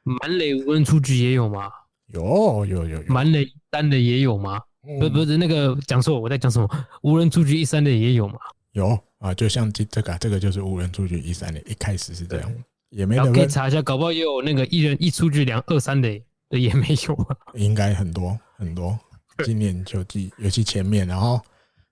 [0.03, 1.69] 满垒无人出局也有吗？
[2.07, 4.59] 有有有有，满垒单的也有吗？
[4.99, 6.67] 不不是那个讲错，我在讲什么？
[7.03, 8.39] 无人出局一三的也有吗？
[8.79, 12.51] 有啊，就像这这个这个就是无人出局一三年，一开始是这样，
[12.89, 13.31] 也没得。
[13.31, 16.09] 可以查一下，搞不好也有那个一人一出局两二三的
[16.49, 17.37] 也没有啊。
[17.53, 18.97] 应该很多很多，
[19.45, 21.39] 今年球季尤其前面，然后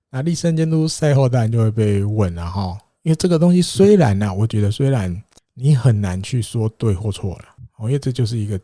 [0.09, 5.15] 那立身监督赛后当然就会被问，然后因为这个东西虽然呢，我觉得虽然
[5.53, 7.45] 你很难去说对或错了，
[7.77, 8.59] 哦，因为这就是一个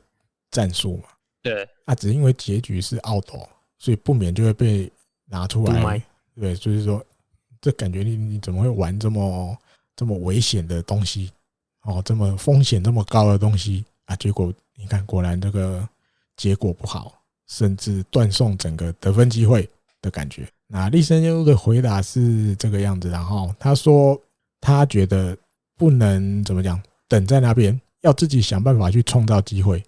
[0.51, 1.03] 战术嘛。
[1.41, 3.27] 对，啊，只是因为结局是 out，
[3.77, 4.89] 所以不免就会被
[5.25, 6.01] 拿出来。
[6.39, 7.03] 对，就是说，
[7.63, 9.57] 这感觉你你怎么会玩这么
[9.95, 11.31] 这么危险的东西？
[11.83, 14.13] 哦，这么风险这么高的东西啊？
[14.17, 15.87] 结果你看，果然这个
[16.35, 17.13] 结果不好，
[17.47, 19.69] 甚至断送整个得分机会
[20.01, 20.45] 的感觉。
[20.67, 24.19] 那立身优的回答是这个样子，然后他说
[24.59, 25.37] 他觉得
[25.77, 29.81] 不能怎么讲，等在那边，要自己想办法去创造机会。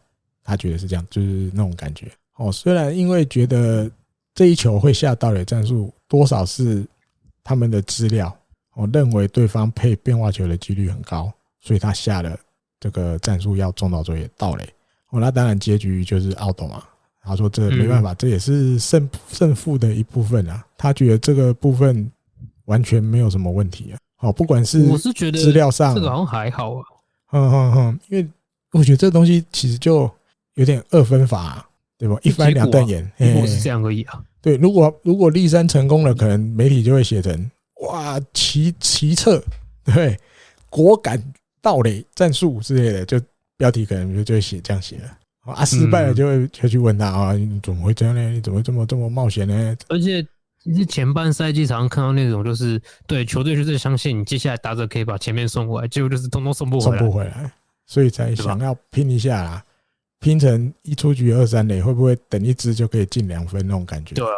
[0.43, 2.49] 他觉得是这样，就是那种感觉哦。
[2.49, 3.91] 虽然因为觉得
[4.33, 6.85] 这一球会下盗垒战术，多少是
[7.45, 8.35] 他们的资料，
[8.73, 11.31] 我认为对方配变化球的几率很高，
[11.61, 12.37] 所以他下了
[12.79, 14.67] 这个战术要中岛卓也盗垒。
[15.11, 16.83] 哦，那当然结局就是 out 嘛。
[17.21, 20.65] 他说这没办法，这也是胜胜负的一部分啊。
[20.77, 22.11] 他觉得这个部分
[22.65, 23.97] 完全没有什么问题啊。
[24.19, 26.83] 哦，不管是我是觉得资料上这个好像还好啊。
[27.27, 28.27] 哼哼哼，因为
[28.71, 30.11] 我觉得这个东西其实就。
[30.55, 32.15] 有点二分法、啊，对吧？
[32.23, 34.23] 一翻两瞪眼，不是这样而已啊。
[34.45, 37.49] 对，如果如果立山成功了，可能媒体就会写成
[37.87, 39.43] 哇奇奇策，
[39.83, 40.15] 对，
[40.69, 41.19] 果敢
[41.63, 43.19] 盗垒战术之类的，就
[43.57, 45.17] 标题可能就就会写这样写了。
[45.51, 48.29] 啊，失败了就会就去问他啊，你怎么会这样呢？
[48.29, 49.75] 你怎么会这么这么冒险呢？
[49.89, 50.21] 而且
[50.63, 57.51] 其实前半赛季常常看到那种，就是对球队就是相信你接下来打者可以把前面送过来，结果就是通通送不回来，送不回来，
[57.87, 59.64] 所以才想要拼一下啦。
[60.25, 64.15] 拼成一出局二三垒，会不会等一支就可以进两分那种感觉？
[64.15, 64.33] 对啊，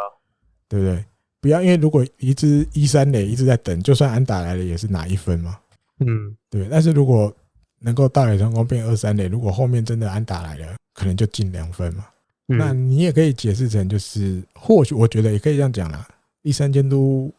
[0.67, 1.05] 对不对？
[1.39, 5.57] 不要因为如果一支一三垒一直在等，就算安打来了也是拿一分嘛。
[6.01, 6.67] 嗯，对。
[6.69, 7.33] 但是如果
[7.79, 12.05] 能够大垒成功变二三垒，如果后面真的安打来了，可能就进两分嘛。
[12.47, 16.05] 那你也可以解释成就是，或许我觉得也可以这样讲啦。
[16.41, 17.33] 立三监督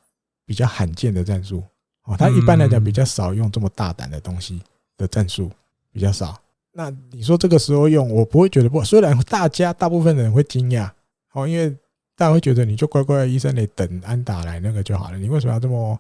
[0.47, 1.63] 比较罕见的战术
[2.05, 4.63] 哦，他一般来讲比较少用这么大胆的东西
[4.97, 5.51] 的战术
[5.93, 6.41] 比较少。
[6.79, 8.85] 那你说这个时候用，我不会觉得不好。
[8.85, 10.89] 虽然大家大部分人会惊讶，
[11.33, 11.69] 哦，因为
[12.17, 15.99] 大家会觉得你就乖乖医生得等安打来那个就好了，你为什么要这么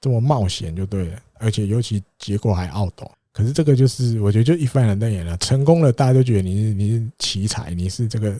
[0.00, 1.18] 这么冒险就对了？
[1.38, 2.92] 而且尤其结果还 out，
[3.32, 5.36] 可是这个就是我觉得就一翻两瞪眼了。
[5.36, 8.36] 成功了，大家都觉得你是你是奇才，你是这个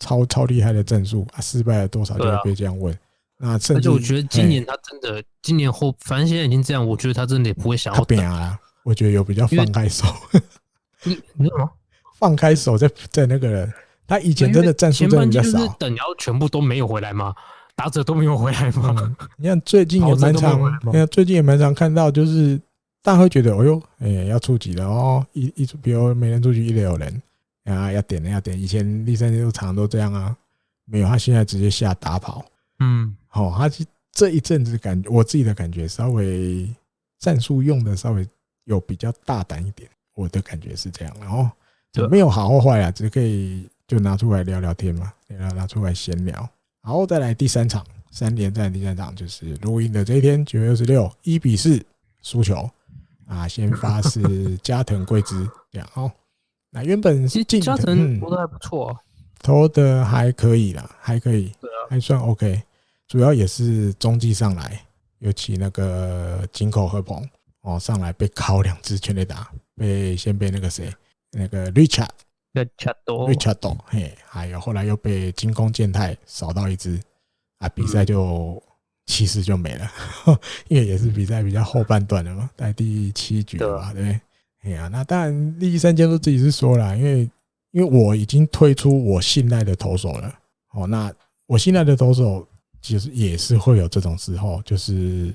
[0.00, 1.40] 超超厉害的战术啊。
[1.40, 2.92] 失败了多少就会被这样问。
[3.38, 8.58] 那甚至我觉得今年他真的今年后，反正现在已经这样，我觉得他真的也不会想要变啊。
[8.82, 10.04] 我觉得有比较放开手。
[11.04, 11.70] 你你什么？
[12.18, 13.72] 放开手在在那个人，
[14.06, 15.66] 他以前真的战术真的比较少。
[15.78, 17.34] 等，然后全部都没有回来吗？
[17.74, 19.16] 打者都没有回来吗？
[19.38, 22.60] 你看最近也蛮常，你看最近也蛮常看到，就是
[23.02, 27.22] 大家会觉得，哦呦，哎，要出局了哦，一一比如每人出局，一垒有人
[27.64, 28.60] 啊，要点了要点。
[28.60, 30.36] 以前立三就常都这样啊，
[30.84, 32.44] 没有，他现在直接下打跑。
[32.80, 33.70] 嗯，好，他
[34.12, 36.68] 这一阵子感觉，我自己的感觉稍微
[37.18, 38.28] 战术用的稍微
[38.64, 39.88] 有比较大胆一点。
[40.20, 41.48] 我的感觉是这样，然后
[42.10, 46.36] 没有好或坏啊，只可以就拿出来聊聊天嘛，拿拿出来闲聊。
[46.82, 51.82] 然后再来第三场三连战，第三场就是录音的这一天，九月二十六，一比四
[52.22, 52.68] 输球
[53.26, 53.48] 啊。
[53.48, 56.10] 先发是加藤贵之 这样哦。
[56.70, 58.96] 那原本是加藤投的还不错，
[59.42, 61.52] 投的还可以啦，还可以，
[61.88, 62.62] 还算 OK。
[63.08, 64.80] 主要也是中继上来，
[65.18, 67.28] 尤其那个井口和鹏
[67.62, 69.50] 哦上来被敲两只全垒打。
[69.80, 70.92] 被先被那个谁，
[71.30, 77.00] 那个 Richard，Richard，Richard，嘿，还有后来又被金宫健太扫到一只，
[77.60, 78.62] 啊，比赛就
[79.06, 79.90] 其实就没了，
[80.68, 84.20] 因为也是比赛比较后半段的嘛，在第七局了吧，对？
[84.64, 87.20] 哎呀，那当然第三监督自己是说了，因为
[87.70, 90.38] 因为我已经推出我信赖的投手了，
[90.74, 91.10] 哦，那
[91.46, 92.46] 我信赖的投手
[92.82, 95.34] 其实也是会有这种时候，就是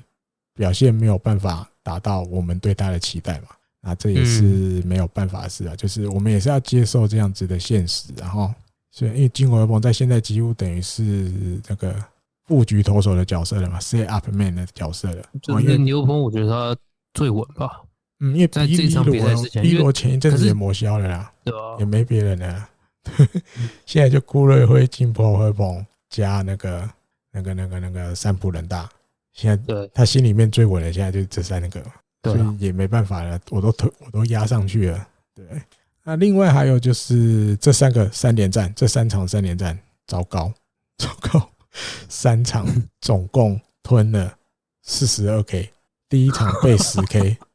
[0.54, 3.48] 表现没有办法达到我们对他的期待嘛。
[3.88, 4.42] 那这也是
[4.84, 8.12] 没有办法的事啊，就是我们也是要接受这样子的现实。
[8.16, 8.52] 然后，
[8.90, 11.30] 所以因为金国鹏在现在几乎等于是
[11.68, 11.94] 那个
[12.44, 15.22] 布局投手的角色了嘛，set up man 的角色了。
[15.40, 16.76] 就是牛鹏，我觉得他
[17.14, 17.80] 最稳吧。
[18.18, 22.68] 嗯，因为在这场比赛之前，一罗前一阵子也抹消了啦，对啊，也没别人了。
[23.86, 26.90] 现在就顾瑞辉、金波和鹏加那个、
[27.30, 28.90] 那个、那个、那个三浦人大。
[29.32, 31.80] 现在他心里面最稳的，现在就是这三个，
[32.32, 33.38] 所以也没办法了。
[33.50, 35.08] 我都推，我都压上去了。
[35.34, 35.44] 对，
[36.04, 40.52] 那另外还有就是这三个三连战，这三场三连战，糟糕，
[40.98, 41.50] 糟糕，
[42.08, 42.66] 三场
[43.00, 44.36] 总共吞了
[44.82, 45.70] 四十二 K，
[46.08, 47.36] 第一场被十 K。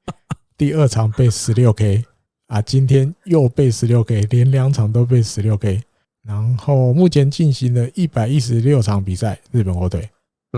[0.57, 2.05] 第二场被十六 K
[2.45, 5.81] 啊，今天又被十六 K，连两场都被十六 K。
[6.21, 10.07] 然后目前进行了一百一十六场比赛，日本火腿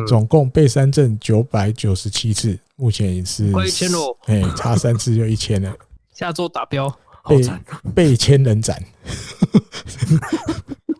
[0.07, 5.75] 总共被三振九百九十七次，目前也是快一千喽，哎，差三次就一千了。
[6.13, 6.89] 下周达标，
[7.27, 7.41] 被
[7.93, 8.83] 被千人斩，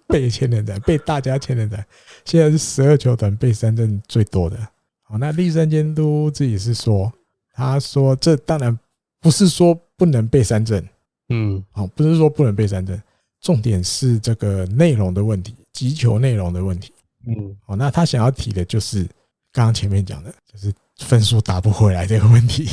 [0.08, 1.86] 被千人斩，被大家千人斩。
[2.26, 4.58] 现在是十二球团被三振最多的。
[5.04, 7.12] 好，那立山监督自己是说，
[7.54, 8.78] 他说这当然。
[9.22, 10.86] 不是说不能被三振，
[11.30, 13.02] 嗯，好，不是说不能被三振，
[13.40, 16.92] 重点是这个内容的问题，击球内容的问题，
[17.28, 19.04] 嗯，哦，那他想要提的就是
[19.52, 22.70] 刚刚前面讲的，就是分数打不回来这个问题。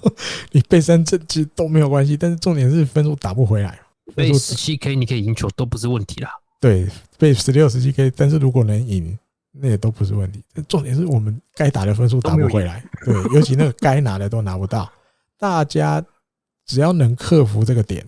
[0.52, 3.78] 你背三振其实都没有关系，但是重点是分数打不回来。
[4.14, 6.30] 背十七 K 你可以赢球都不是问题啦。
[6.60, 6.86] 对，
[7.16, 9.16] 背十六、十七 K，但是如果能赢，
[9.52, 10.42] 那也都不是问题。
[10.68, 14.90] 重点是我们该打的分数打不回来，对，尤其那个该拿的都拿不到。
[15.38, 16.04] 大家
[16.66, 18.04] 只要能克服这个点，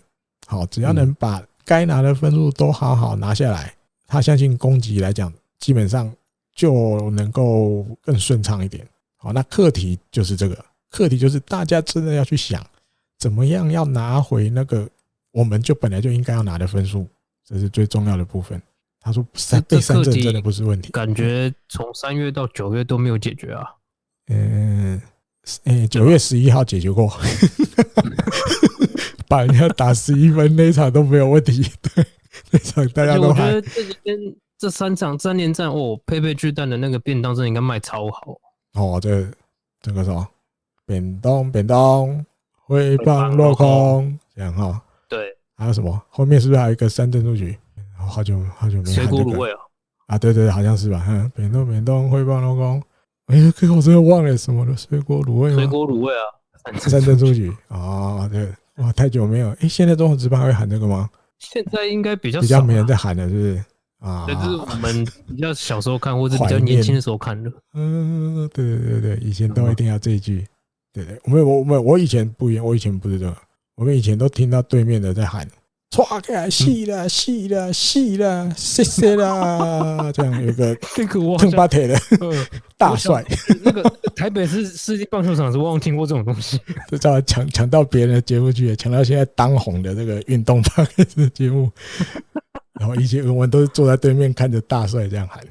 [0.46, 3.72] 好，只要能把该拿的分数都好好拿下来，
[4.06, 5.32] 他相信攻击来讲，
[5.62, 6.12] 基本上
[6.54, 8.84] 就能够更顺畅一点。
[9.16, 12.60] 好，那课题就是这个，课题就是大家真的要去想，
[13.18, 14.88] 怎么样要拿回那个
[15.30, 17.06] 我们就本来就应该要拿的分数，
[17.46, 18.60] 这是最重要的部分。
[19.00, 23.64] 他说三被三振真的不是问题，感觉从三月到九月都没有解决啊。
[24.26, 25.00] 嗯。
[25.64, 27.12] 诶，九月十一号解决过，
[29.26, 31.68] 把人家打十一分那场都没有问题。
[31.82, 32.06] 对，
[32.52, 33.52] 那场大家都还。
[33.52, 34.16] 我觉得这几天
[34.62, 38.38] 这三场三连战哦，佩佩巨蛋的那个便当真的应该卖超好。
[38.74, 39.26] 哦，这
[39.80, 40.24] 这个什么
[40.86, 42.24] 便当便当
[42.64, 44.80] 挥棒落空这样哈。
[45.08, 46.00] 对，还有什么？
[46.08, 47.58] 后面是不是还有一个三振出局？
[47.98, 48.84] 好久好久没。
[48.84, 49.58] 水果卤味哦？
[50.06, 51.04] 啊，对对，好像是吧。
[51.08, 52.80] 嗯，便当便当挥棒落空。
[53.26, 54.76] 哎，可我真的忘了什么了？
[54.76, 56.22] 水果卤味，水果卤味啊，
[56.78, 58.28] 三振出局啊！
[58.30, 59.50] 对，哇，太久没有。
[59.60, 61.10] 哎，现在中华职棒会喊这个吗？
[61.40, 63.64] 现在应该比较比较没人在喊了，是不是？
[64.02, 67.50] 啊，这是我们比较小时候看，或者比较年轻的时候看的。
[67.74, 70.44] 嗯，对对对对，以前都一定要这一句。
[70.92, 73.36] 对对，我们我们我以前不一样，我以前不是这样，
[73.76, 75.48] 我们以前都听到对面的在喊。
[75.92, 80.10] 唰开，细了，细了，细了，谢谢啦！
[80.10, 81.94] 这样有一个 这个我挺拔腿的
[82.78, 83.22] 大帅。
[83.62, 83.82] 那个
[84.16, 86.58] 台北市世纪棒球场是我忘听过这种东西，
[86.88, 91.70] 就这样抢抢到别人的节目去，抢到现在当红的这个运动棒的节目。
[92.78, 95.44] 然后一些文文都是坐在对面看着大帅这样喊。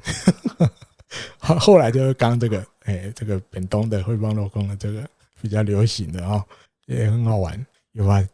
[1.38, 5.02] 后后来就是刚这个，哎，这个本东的会帮落空的这个
[5.40, 6.42] 比较流行的啊，
[6.86, 8.24] 也很好玩，有吧？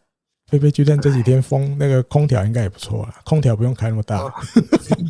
[0.50, 4.32] 佩佩巨蛋这几天风那个空调应该也不错啊，空调不用开那么大，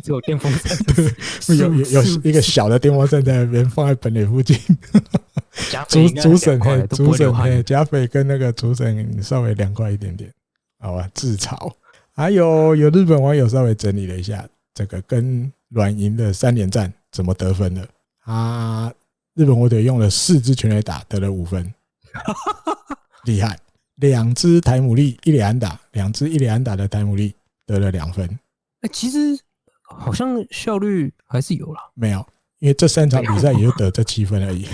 [0.03, 4.59] 只有电风扇，对，有有有一个小的电风扇在那边放在本垒附近。
[5.87, 10.31] 主主审嘿，主审嘿，甲斐跟那个主审稍微凉快一点点，
[10.79, 11.09] 好吧？
[11.13, 11.71] 自嘲。
[12.19, 17.87] 还有有日本网友稍微整理了一下这个跟软银的三连战怎么得分的
[18.25, 18.93] 啊？
[19.35, 21.73] 日本火腿用了四支全垒打得了五分，
[23.23, 23.57] 厉害。
[23.95, 27.33] 两支台姆利一垒安打，两支一垒安打的台姆利
[27.65, 28.27] 得了两分。
[28.81, 29.41] 哎，其实
[29.81, 31.79] 好像效率还是有了。
[31.93, 32.27] 没有，
[32.59, 34.65] 因为这三场比赛也就得这七分而已。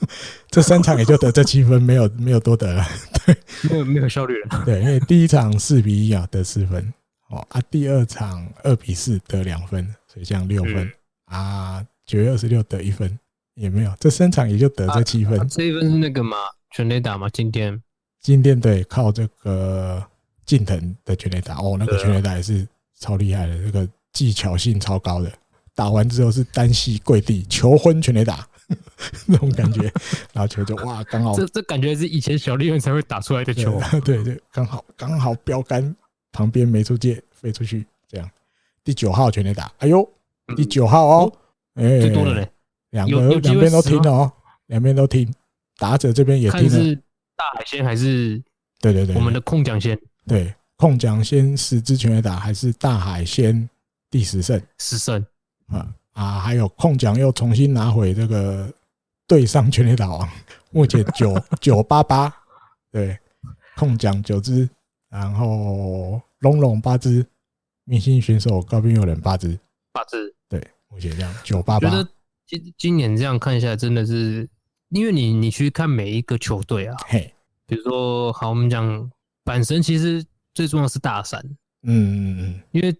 [0.50, 2.86] 这三场也就得这七分，没有没有多得了。
[3.26, 3.36] 对，
[3.70, 4.62] 没有没有效率了。
[4.64, 6.92] 对，因为第一场四比一啊得四分，
[7.28, 10.90] 哦啊，第二场二比四得两分，所以这样六分
[11.26, 11.84] 啊。
[12.06, 13.18] 九月二十六得一分
[13.54, 15.48] 也没有，这三场也就得这七分。
[15.48, 16.36] 这一分是那个嘛，
[16.70, 17.82] 全垒打嘛，今天。
[18.20, 20.02] 今天对靠这个
[20.46, 22.66] 近藤的全垒打哦，那个全垒打也是
[23.00, 25.32] 超厉害的，这个技巧性超高的。
[25.74, 28.46] 打完之后是单膝跪地求婚全垒打
[29.26, 29.82] 那种感觉，
[30.32, 35.94] 然后球就哇，刚好这这感觉是以前小利润才会打出来的球，对 对，刚好刚好标杆
[36.32, 38.30] 旁边没出界飞出去，这样
[38.82, 40.08] 第九号全垒打，哎呦，
[40.56, 41.32] 第九号哦，
[41.74, 42.50] 哎，最多的嘞，
[42.90, 44.32] 两个两边都听哦，
[44.66, 45.30] 两边都听，
[45.78, 46.60] 打者这边也听。
[46.60, 46.94] 看是
[47.36, 48.42] 大海鲜还是？
[48.80, 49.98] 对对对，我们的控奖先。
[50.26, 53.68] 对，控奖先十支全垒打，还是大海鲜
[54.10, 54.60] 第十胜？
[54.78, 55.24] 十胜
[55.66, 56.38] 啊啊！
[56.38, 58.72] 还有控奖又重新拿回这个
[59.26, 60.28] 对上全垒打王，
[60.70, 62.32] 目前九九八八，
[62.90, 63.18] 对，
[63.76, 64.68] 控奖九支，
[65.08, 67.26] 然后龙龙八支，
[67.84, 69.58] 明星选手高滨有人八支，
[69.92, 71.90] 八支，对，目前这样九八八。
[72.46, 74.48] 今今年这样看下来，真的是，
[74.90, 77.32] 因为你你去看每一个球队啊，嘿，
[77.66, 79.10] 比如说好，我们讲
[79.44, 81.40] 阪神，其实最重要是大山，
[81.82, 82.94] 嗯嗯嗯，因为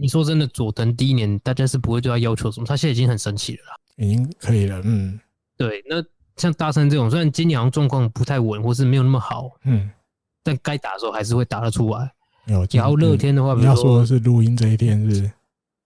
[0.00, 5.18] 你说真的，佐藤第一年大家是不会对他要求什么，他现在已经很神奇了啦，已经可以了，嗯，
[5.56, 6.02] 对，那
[6.36, 9.90] 像大山这种，虽然今年好像状况不太稳，或是没有那么好，嗯，
[10.42, 12.12] 但该打的时候还是会打得出来。
[12.46, 15.30] 有，然后乐天的话，你要说的是录音这一天是，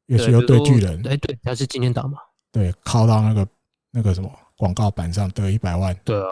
[0.06, 2.18] 也是要对巨人，哎，对，他是今天打嘛。
[2.52, 3.48] 对，靠到那个
[3.90, 5.96] 那个什么广告板上得一百万。
[6.04, 6.28] 对啊，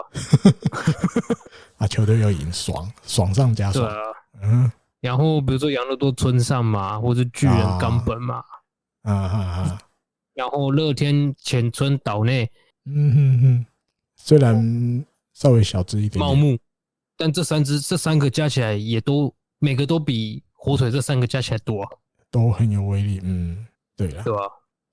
[1.79, 3.89] 啊，球队又赢，爽爽上加爽。
[3.89, 4.03] 对啊，
[4.43, 4.71] 嗯。
[5.01, 8.43] 然后比如说养乐多村上嘛，或者巨人冈本嘛，
[9.03, 9.81] 啊啊啊。
[10.33, 12.49] 然后乐天浅村岛内，
[12.85, 13.65] 嗯哼哼，
[14.15, 16.57] 虽然稍微小只一点，点，茂木，
[17.17, 21.89] 但这三只这三个加起来也都每个都比火腿这三个加起来多，啊，
[22.31, 23.19] 都很有威力。
[23.23, 23.65] 嗯，
[23.95, 24.39] 对了，对吧？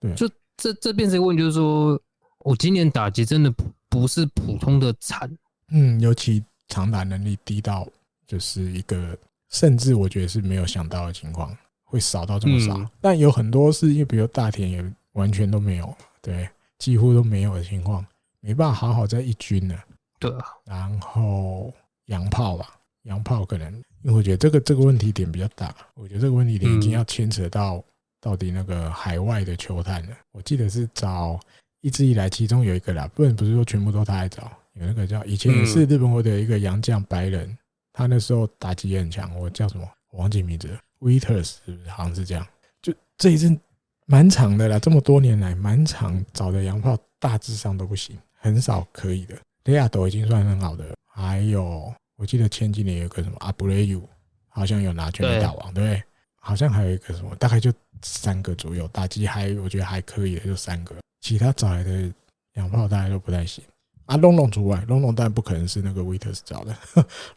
[0.01, 0.31] 对，就。
[0.59, 2.01] 这这变成一个问题，就是说
[2.39, 5.31] 我今年打击真的不不是普通的惨，
[5.71, 7.87] 嗯，尤其长打能力低到
[8.27, 9.15] 就是一个，
[9.57, 12.77] 甚至我觉得是没有想到的情况，会少到这么少。
[12.77, 18.05] 嗯、但有很多是因为，比如大田也完全都没有，对，几乎都没有的情况，
[18.41, 19.75] 没办法好好在一军了。
[20.19, 21.73] 对啊，然后
[22.07, 23.73] 洋炮吧，洋炮可能，
[24.03, 27.83] 因为我觉得这个这个问题点比较大，我觉得这个问题点已经要牵扯到。
[28.19, 30.17] 到底那个海外的球探了？
[30.33, 31.39] 我记得是找
[31.81, 37.57] 一直以来，其中有一个啦，不能不是说全部都他来找，有那个叫以前也是日本国的一个洋将白人，
[37.97, 39.35] 他那时候打击也很强。
[39.39, 39.89] 我叫什么？
[40.11, 40.79] 我忘记名字了。
[41.01, 41.89] Wieters 是不是？
[41.89, 42.47] 好像是这样。
[42.83, 43.59] 就这一阵
[44.05, 49.35] 蛮长的啦，这么多年来蛮长，找的洋炮大致上都不行，很少可以的。
[49.65, 54.07] 雷亚斗已经算很好的，还有我记得前几年有个什么阿布雷尤，
[54.49, 56.03] 好像有拿全垒打王，对不对？
[56.37, 57.73] 好像还有一个什么，大概就。
[58.03, 62.13] 三个左右打击还我觉得还可以的，就三个，其他找来的
[62.53, 63.65] 洋炮大概都不太行
[64.07, 64.17] 啊。
[64.17, 66.75] 龙龙除外，龙龙当然不可能是那个维特斯找的，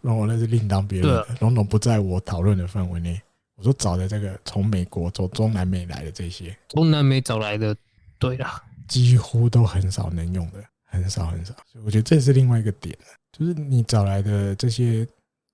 [0.01, 3.21] 龙龙那是另当别论的，龙龙不在我讨论的范围内。
[3.55, 7.75] 我说找的这个从美国走中南美来的这些，中南美找来的，
[8.17, 11.53] 对啦，几乎都很少能用的，很少很少。
[11.67, 12.97] 所以我觉得这是另外一个点，
[13.37, 15.05] 就是你找来的这些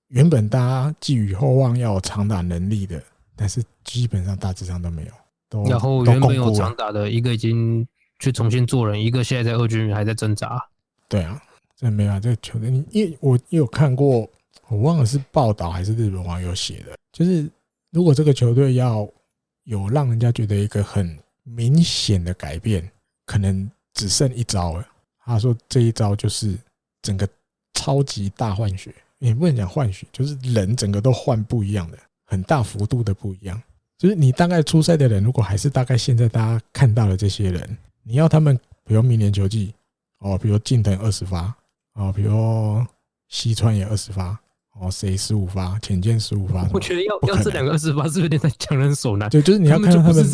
[0.08, 3.02] 原本大家寄予厚望要有长打能力的。
[3.38, 5.12] 但是基本上大致上都没有，
[5.50, 7.86] 都然后原本有长打的一个已经
[8.18, 10.58] 去重新做人，一个现在在二军还在挣扎。
[11.08, 11.42] 对啊，
[11.76, 14.28] 这没法，这个球队，你因为我有看过，
[14.68, 17.48] 我忘了是报道还是日本网友写的，就是
[17.90, 19.08] 如果这个球队要
[19.64, 22.88] 有让人家觉得一个很明显的改变，
[23.24, 24.86] 可能只剩一招了。
[25.24, 26.56] 他说这一招就是
[27.02, 27.28] 整个
[27.74, 31.98] 超级大换血，也不能讲换血，就是人整个都换不一样的。
[32.28, 33.62] 很大幅度的不一样，
[33.96, 39.72] 就是你大概出赛的人，如果还是大概现在大家看到的这些人，你要他们，比如明年球季
[40.26, 41.54] 哦，比如近藤二十发
[41.94, 42.84] 哦，比如
[43.28, 44.38] 西川也二十发
[44.78, 49.30] 哦，谁十五发，浅见十五发，我觉得要要这两个二十发是不是有点在强人所难？
[49.30, 50.30] 对，就是你要看到他们，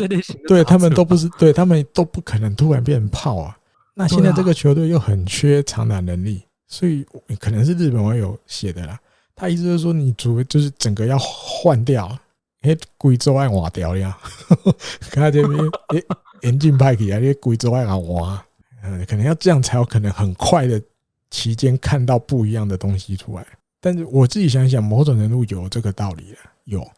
[0.48, 3.56] 对他们都不是，对他们都不可能突然变成炮啊。
[3.94, 7.06] 那现在这个球队又很缺长打能力，所以
[7.38, 8.98] 可能是日本网友写的啦。
[9.36, 12.18] 他意思就是说，你主就是整个要换掉，
[12.62, 14.16] 哎，贵州爱换掉呀！
[15.10, 16.02] 看这边，哎，
[16.42, 18.38] 严禁派去啊，你贵州爱换，
[18.82, 20.80] 嗯，可能要这样才有可能很快的
[21.30, 23.46] 期间看到不一样的东西出来。
[23.80, 26.88] 但是我自己想想，某种程度有这个道理了，有。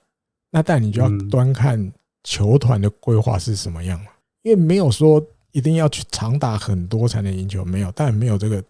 [0.50, 1.92] 那但你就要端看
[2.22, 4.10] 球团的规划是什么样了，
[4.42, 8.62] 因为没有说一定要去长打很多才能赢球，没有，但没有这个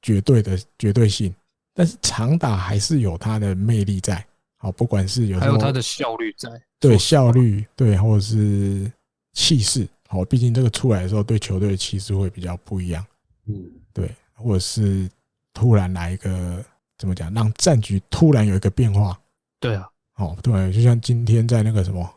[0.00, 1.34] 绝对的绝对性。
[1.74, 4.24] 但是长打还是有它的魅力在，
[4.56, 8.90] 好，不管是有还有它的效率在，对效率，对，或者是
[9.34, 13.04] 气势，好，毕竟这个出来的时候对球队的气势会比较不一样，
[13.46, 13.54] 嗯，
[13.92, 15.08] 对，或者是
[15.52, 16.64] 突然来一个
[16.98, 19.18] 怎么讲，让战局突然有一个变化，
[19.60, 22.08] 对啊，哦，对，就像今天在那个什么，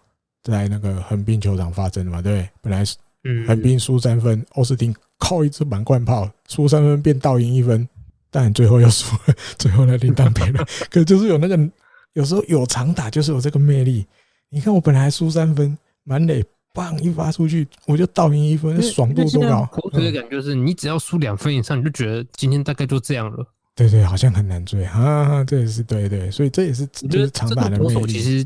[0.43, 2.95] 在那个横滨球场发生的嘛，对，本来是
[3.47, 7.87] 横滨输三分，奥斯汀靠一支满贯炮输三分变倒赢一分。
[8.31, 10.63] 但最后又输了，最后那另当别论。
[10.91, 11.57] 可就是有那个，
[12.13, 14.05] 有时候有长打就是有这个魅力。
[14.49, 19.65] 你看我本来还输三分，满垒棒一发出去，我就倒赢一分，爽度多高！
[19.65, 23.45] 火腿的感觉是，你只要输两分以上，你就觉得今天大概就这样了。
[23.75, 25.43] 对对，好像很难追啊！
[25.43, 28.13] 这也是对对，所以这也是就是长打的魅力。
[28.13, 28.45] 其实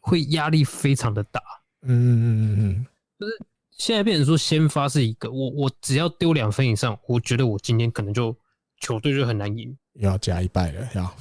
[0.00, 1.40] 会压力非常的大。
[1.82, 2.86] 嗯嗯嗯嗯嗯，
[3.18, 3.32] 就是
[3.76, 8.36] 现在变成说先发是一个，我我只要丢两分以上，我觉得我今天可能就
[8.80, 11.16] 球队就很难赢，要加一败了，要。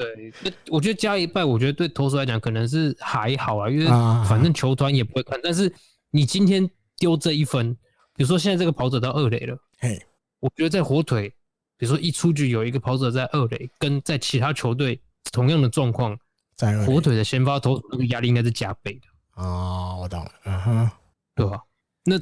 [0.00, 3.86] 对，那我觉得加一败，我觉得对投手来讲可能是还好啊，因为
[4.26, 5.38] 反正球团也不会看。
[5.42, 5.70] 但是
[6.10, 7.74] 你今天丢这一分，
[8.14, 10.00] 比如说现在这个跑者到二垒了，嘿，
[10.38, 11.28] 我觉得在火腿，
[11.76, 14.98] 比如说一出局有一个跑者在二垒，跟在其他球队
[15.32, 16.18] 同样的状况，
[16.56, 19.42] 在火腿的先发投手那个压力应该是加倍的。
[19.42, 20.90] 哦，我懂了，嗯哼，
[21.34, 21.60] 对吧？
[22.04, 22.18] 那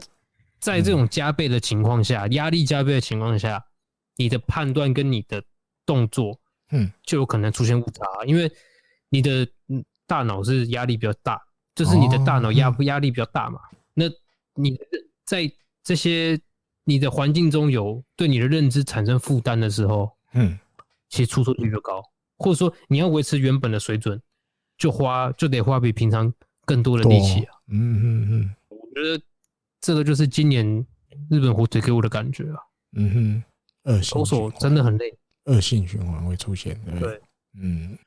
[0.58, 3.64] 在这种加倍的情况下，压力加倍的情况下，
[4.16, 5.40] 你的判断跟你的
[5.86, 6.40] 动作。
[6.70, 8.50] 嗯，就有可能出现误差，因为
[9.08, 9.48] 你的
[10.06, 11.40] 大脑是压力比较大，
[11.74, 13.60] 就是你的大脑压压力比较大嘛。
[13.94, 14.04] 那
[14.54, 14.78] 你
[15.24, 15.50] 在
[15.82, 16.38] 这些
[16.84, 20.58] 你的环境中有对你的认知产生负担的时候，嗯，
[21.08, 22.02] 其实出错率就高，
[22.36, 24.20] 或者说你要维持原本的水准，
[24.76, 26.32] 就花就得花比平常
[26.64, 27.54] 更多的力气啊。
[27.68, 29.22] 嗯嗯嗯，我觉得
[29.80, 30.86] 这个就是今年
[31.30, 32.60] 日本火腿给我的感觉啊。
[32.92, 33.42] 嗯
[33.84, 35.17] 哼，投手真的很累。
[35.48, 37.20] 恶性循环会出现，对，对，
[37.60, 37.98] 嗯，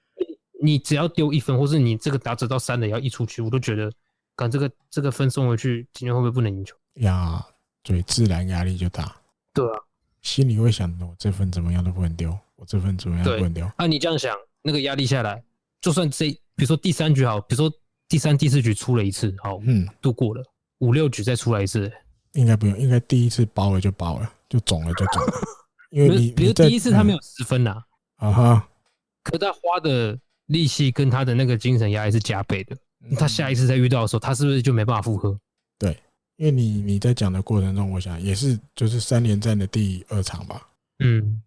[0.64, 3.92] 你只要丢一分，或是你这个打者到三垒要一出去，我都觉得，
[4.36, 6.76] 赶这个这个分送回去，今天会不会不能赢球？
[6.96, 7.46] 呀，
[7.84, 9.16] 对，自然压力就大。
[9.54, 9.80] 对啊，
[10.22, 13.70] 心里会想，我这分怎么样都不能丢，我这分怎么样都不能丢。
[13.78, 15.44] 啊，你这样想，那个压力下来，
[15.82, 17.76] 就算这，比如说第三局好，比如说
[18.08, 20.44] 第三、第四局出了一次，好，嗯，度过了，
[20.80, 21.92] 五六局再出来一次，
[22.34, 25.34] 应该不用，应该第一次包了就包了，就肿了就肿了。
[25.92, 27.84] 因为你，比如第一次他没有十分呐，
[28.16, 28.70] 啊哈，
[29.24, 32.76] 可他花的力气跟他的那个精神压力是加倍的。
[33.18, 35.38] 他下一次再遇到的时候，他是不是就没办法复合？
[35.78, 35.98] 对，
[36.38, 40.66] 因为你你在讲的过程中，我想也是就是三连战的第二场吧。
[41.00, 41.42] 嗯，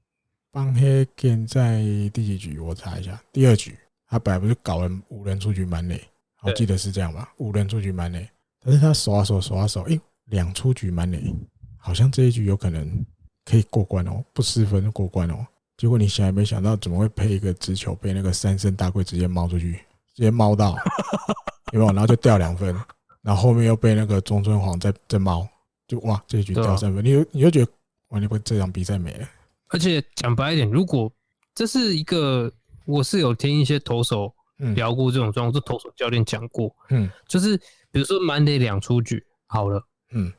[0.50, 2.58] 邦黑根在第几局？
[2.58, 3.74] 我查一下，第二局
[4.06, 6.02] 他本来不是搞了五人出局满垒，
[6.42, 7.32] 我记得是这样吧？
[7.38, 8.28] 五人出局满垒，
[8.60, 11.34] 但是他守啊守，守啊守，诶，两出局满垒，
[11.78, 13.06] 好像这一局有可能。
[13.44, 15.46] 可以过关哦，不失分就过关哦。
[15.76, 19.72] 结果你想也没想到，怎么会配一个直球被那个三圣大贵直接猫出去，
[20.14, 20.76] 直接猫到，
[21.74, 21.92] 有没有？
[21.92, 22.72] 然后就掉两分，
[23.22, 25.46] 然后后面又被那个中村晃再再猫，
[25.88, 27.70] 就哇，这一局掉三分，你就你就觉得
[28.08, 29.28] 完全不这场比赛没了。
[29.70, 31.12] 而且讲白一点，如果
[31.54, 32.50] 这是一个，
[32.86, 34.32] 我是有听一些投手
[34.76, 37.56] 聊过这种状况，是投手教练讲过，嗯，就是
[37.90, 40.32] 比如说满垒两出局好了，嗯，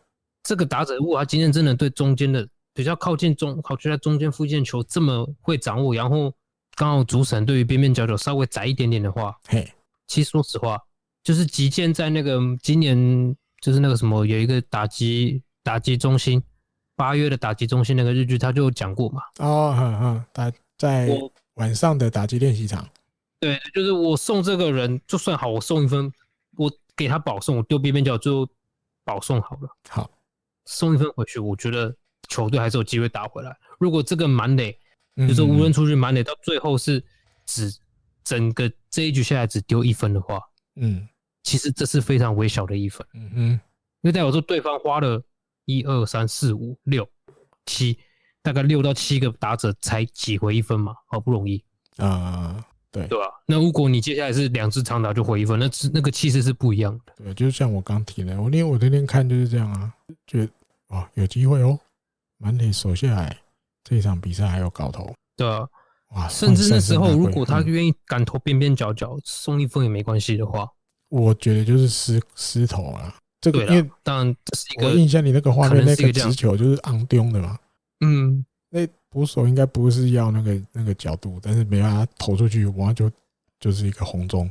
[0.44, 2.48] 这个打者如果他今天真的对中间的。
[2.76, 6.32] 比较靠近中，好就在中间附近球这么会掌握，然后
[6.76, 9.66] 刚好主审对于边边角角稍微窄一点点的话，嘿，
[10.08, 10.78] 其实说实话，
[11.24, 16.44] 就是击剑在那个今年就是那个什么有一个打击打击中心，
[16.98, 21.18] 八月的打击中心那个日剧他就讲过嘛，哦，嗯嗯，打在
[21.54, 22.86] 晚上的打击练习场，
[23.40, 26.12] 对，就是我送这个人就算好，我送一分，
[26.58, 28.46] 我给他保送，我丢边边角最后
[29.06, 30.12] 保送好了，好，
[30.66, 31.96] 送一分回去，我觉得。
[32.28, 33.56] 球队还是有机会打回来。
[33.80, 34.78] 如果这个满垒，
[35.28, 37.04] 就是无人出局满垒，到最后是
[37.46, 37.74] 只
[38.24, 40.42] 整个这一局下来只丢一分的话，
[40.76, 41.08] 嗯，
[41.44, 43.60] 其实这是非常微小的一分，嗯哼，因
[44.02, 45.22] 为代表说对方花了
[45.66, 47.08] 一二三四五六
[47.66, 47.98] 七，
[48.42, 51.64] 大概六到七个打者才挤回一分嘛，好不容易
[51.98, 53.26] 啊，对对吧？
[53.46, 57.14] 那如果你接下来是两支长打就回一分，那那个气势是不一样的。
[57.18, 59.94] 对，就像我刚提的，我连我那天看就是这样啊，
[60.28, 60.52] 觉得
[60.88, 61.80] 哦有机会哦。
[62.38, 63.38] 满铁守下来，
[63.84, 65.14] 这场比赛还有搞头。
[65.38, 65.68] 对啊，
[66.12, 66.28] 哇！
[66.30, 70.68] 甚至那时候，如果他愿意敢投边边角角送一分也没关系的话，
[71.10, 73.14] 我觉得就是失失投啊。
[73.42, 77.60] 这个因为当然这是一个，我印象里那个画面那个直球就是昂丢的嘛。
[78.00, 83.12] 嗯，那捕手应该不是要那个那个角度，但是没办法投出去，完就
[83.60, 84.50] 就是一个红中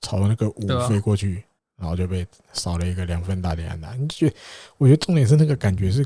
[0.00, 1.44] 朝着那个五飞过去，
[1.76, 3.92] 然后就被少了一个两分大点安打。
[3.94, 4.36] 你觉得？
[4.78, 6.04] 我觉得重点是那个感觉是。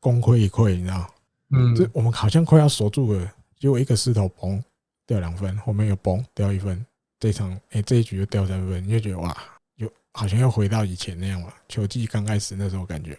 [0.00, 1.14] 功亏一篑，你知道？
[1.52, 4.62] 嗯，这我们好像快要锁住了，结果一个石头崩，
[5.06, 6.84] 掉两分，后面又崩，掉一分，
[7.18, 9.36] 这场哎、欸，这一局又掉三分，你就觉得哇，
[9.76, 13.18] 又好像又回到以前那样了，球季刚开始那时候感觉。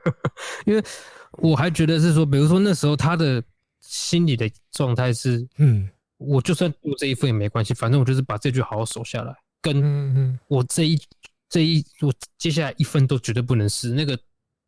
[0.66, 0.84] 因为
[1.38, 3.42] 我还觉得是说，比如说那时候他的
[3.80, 5.88] 心理的状态是，嗯，
[6.18, 11.00] 我就算丢这一分也没关系，反正我就是把这局好好守下来，跟我这一
[11.48, 14.18] 这一我接下来一分都绝对不能失，那个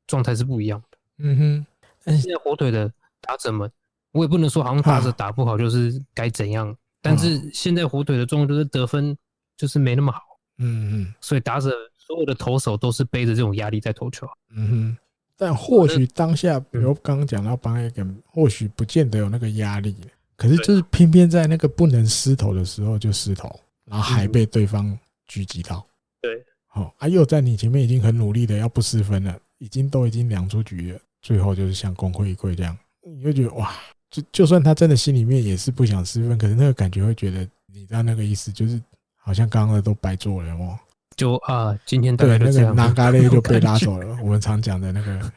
[0.07, 0.92] 状态是不一样的。
[1.23, 1.67] 嗯哼，
[2.05, 3.71] 但是现在火腿的打者们，
[4.11, 9.17] 我也不能说好像打者打不好就是该怎样，但是现在火腿的状况就是得分
[9.57, 10.21] 就是没那么好，
[10.59, 14.27] 嗯嗯，所以打者所有的投手都是背着这种压力在投球。
[14.51, 14.97] 嗯哼，
[15.37, 19.95] 但或许当下，比如刚刚讲到邦黑根，或许不见得有那个压力，
[20.37, 23.49] 可是就是偏偏在那个不能失投的时候就失投，
[23.85, 25.87] 然后还被对方狙击到。
[26.21, 32.77] 对，好啊，又在你前面已经很努力的要不失分了，已经都已经两出局了，最后就是像功亏一篑这样，
[33.07, 33.73] 你就觉得哇，
[34.11, 38.81] 就就算他真的心里面也是不想失分，可是那个感觉会觉得，你知道那个意思就是
[39.17, 40.79] 好像刚刚的都白做了哦。
[41.17, 44.17] 就啊，今天对那个拿嘎雷就被拉走了。
[44.23, 45.33] 我们常讲的那个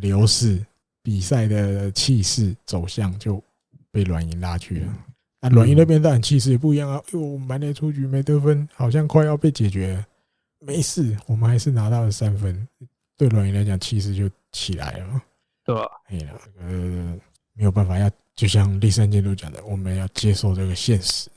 [0.00, 0.64] 流势，
[1.02, 3.42] 比赛的气势走向就
[3.90, 4.94] 被软银拉去了。
[5.40, 10.06] 那软银那边当然气势也不一样啊，哟，满垒出局没得分，好像快要被解决了。
[10.60, 12.66] 没事，我们还是拿到了三分。
[13.16, 15.22] 对软银来讲，气势就起来了。
[15.64, 15.82] 对吧？
[16.08, 17.18] 哎呀，呃，
[17.52, 21.28] 没有办法，要就像第三监督讲的，我们要接受这个现实。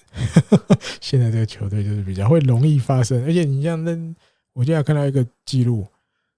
[1.02, 4.16] 现在这个球队就是比较会容易发生，而且你像那，
[4.54, 5.88] 我就要看到一个记录，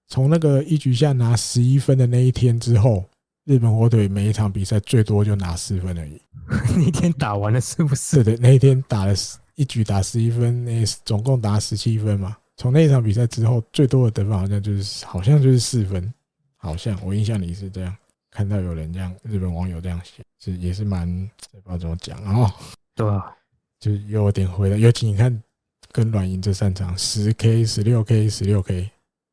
[0.08, 3.04] 从那个一局下拿十一分的那一天之后，
[3.44, 6.20] 日本火腿每一场比赛最多就拿四分而已。
[6.76, 8.24] 那天打完了是不是？
[8.24, 9.14] 对的，那一天打了
[9.54, 12.36] 一局打十一分，那总共打十七分嘛。
[12.56, 16.12] 从那一场比赛之后，最多的得分好像就是好像就是四分，
[16.62, 17.94] 好像我印象里是这样。
[18.30, 21.06] 看到有人这样，日本网友这样写，是也是蛮
[21.50, 22.50] 不知道怎么讲哦。
[22.94, 23.36] 对啊。
[23.78, 25.42] 就有点回来，尤其你看
[25.90, 28.88] 跟软银这三场十 K、十六 K、十六 K，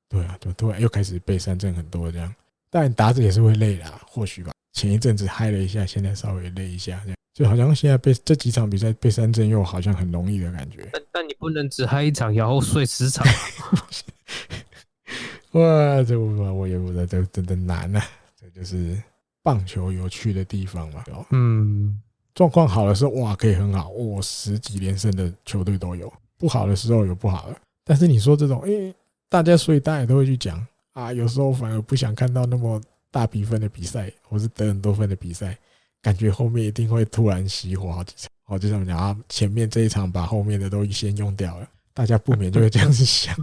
[0.10, 2.34] 对啊，就突然又开始被三振很多这样，
[2.72, 4.52] 但打者也是会累啦，或许吧。
[4.74, 10.90] 前一阵子嗨了一下，现在稍微累一下，这样就好像现在被这几场比赛被三振又好像很容易的感觉。
[10.92, 13.26] 但但你不能只嗨一场，然后睡十场。
[15.52, 18.04] 哇，这我我也不知道，这真的难啊！
[18.40, 19.02] 这就是
[19.42, 21.04] 棒球有趣的地方嘛。
[21.32, 22.00] 嗯。
[22.36, 26.08] 状况好的时候，哇，可以很好，我，十几连胜的球队都有；
[26.38, 27.58] 不好的时候有不好的。
[27.84, 28.94] 但是你说这种，诶，
[29.28, 32.80] 大家所以大家也都会去讲啊，有时候反而不想看到那么
[33.12, 35.58] 大比分的比赛，或是得很多分的比赛，
[36.02, 38.30] 感觉后面一定会突然熄火好几场。
[38.46, 43.36] 哦，就这么讲啊，前面这一场把后面的都先用掉了，大家不免就会这样子想。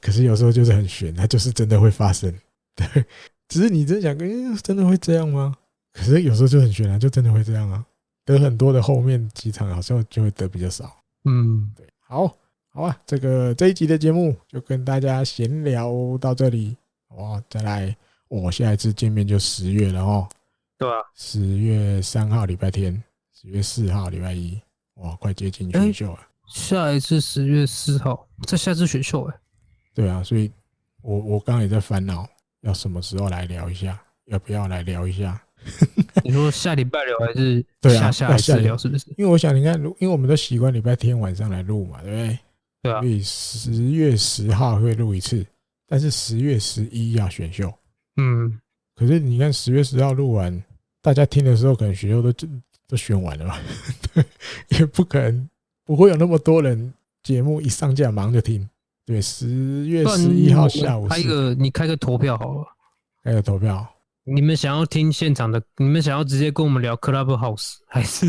[0.00, 2.32] 可是有时候就是很悬，它就是真的会发生。
[2.74, 3.04] 对，
[3.48, 5.54] 只是你真想，诶，真的会这样吗？
[5.92, 7.84] 可是有时候就很悬啊，就真的会这样啊。
[8.26, 12.26] 得很多的后面几场好像就会得比较少，嗯，对，好，
[12.70, 16.76] 好啊，这个这一集的节目就跟大家闲聊到这里，
[17.10, 20.28] 哇，再来，我下一次见面就十月了哦，
[20.76, 23.00] 对啊，十月三号礼拜天，
[23.32, 24.60] 十月四号礼拜一，
[24.94, 26.18] 哇，快接近选秀了，
[26.48, 29.38] 下一次十月四号，再下次选秀哎，
[29.96, 30.52] 对啊，所以
[31.00, 32.28] 我我刚刚也在烦恼，
[32.60, 35.40] 要什么时候来聊一下，要不要来聊一下？
[36.22, 38.76] 你说下礼拜聊还是下下礼拜聊？
[38.76, 39.06] 是不是？
[39.16, 42.38] 因为我想，你看，因为我们都习惯礼拜天晚上来录嘛，对不对？
[42.82, 43.00] 对啊。
[43.00, 45.44] 所以十月十号会录一次，
[45.88, 47.72] 但是十月十一要选秀。
[48.18, 48.60] 嗯。
[48.96, 50.62] 可是你看，十月十号录完，
[51.00, 52.30] 大家听的时候，可能选秀都
[52.86, 53.58] 都选完了嘛？
[54.12, 54.22] 对，
[54.78, 55.48] 也不可能
[55.86, 56.92] 不会有那么多人
[57.22, 58.68] 节目一上架忙着听。
[59.06, 62.64] 对，十月十一号下午开一个，你开个投票好了，
[63.22, 63.86] 开个投票。
[64.24, 65.62] 你们想要听现场的？
[65.76, 68.28] 你们想要直接跟我们聊 Clubhouse 还是？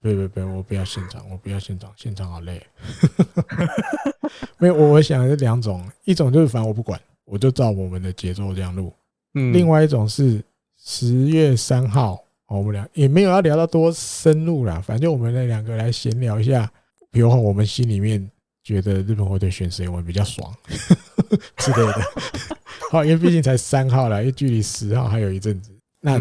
[0.00, 2.60] 不不不，我不要现场，我不要现场，现场好累。
[4.58, 8.92] 没有，我我想的是两种，一种就是反正我不管，我就照我们的节奏这样录。
[9.34, 9.52] 嗯。
[9.52, 10.42] 另外一种是
[10.76, 16.68] 十月三号，我们俩也没有要聊到多深入啦，反正我们那两个来闲聊一下，
[17.12, 18.28] 比如说我们心里面
[18.62, 20.54] 觉得日本火腿选谁我们比较爽
[21.56, 22.02] 之类的。
[22.90, 25.70] 好，因为毕竟才三号了，因为距离十号还有一阵子。
[26.00, 26.18] 那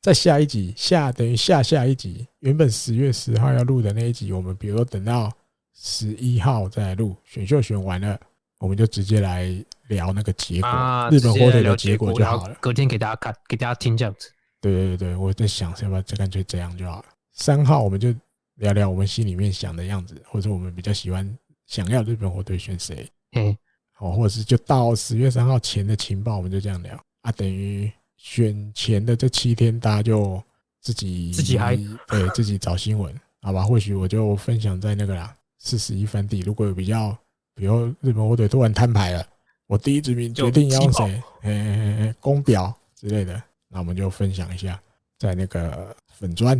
[0.00, 5.30] 在下一集，下等于下下一集，原本十月十号要录的那一集，我们比如说等到
[5.74, 8.18] 十一号再来录，选秀选完了，
[8.60, 9.52] 我们就直接来
[9.88, 12.56] 聊那个结果，日本火腿的结果就好了。
[12.60, 14.30] 隔天给大家看，给大家听这样子。
[14.62, 17.04] 对对对，我在想，要不要就干脆这样就好了。
[17.32, 18.14] 三号我们就
[18.56, 21.38] 聊聊我们心里面想的样子，或者我们比较喜欢
[21.70, 23.08] 想要日本火腿选谁。
[23.32, 23.56] 嗯。
[23.92, 27.30] 好，或者是就到十月三号前的情报，我们就这样聊啊。
[27.32, 30.42] 等于选前的这七天，大家就
[30.80, 31.76] 自己自己嗨，
[32.08, 33.62] 对自己找新闻， 好吧？
[33.62, 36.40] 或许我就分享在那个啦，四十一番地。
[36.40, 37.14] 如果有比较，
[37.54, 39.26] 比如日本火腿突然摊牌了，
[39.66, 44.80] 我第一指名决定要用谁，呃，公表之类的，那我们就分享一下
[45.18, 46.56] 在那个粉砖，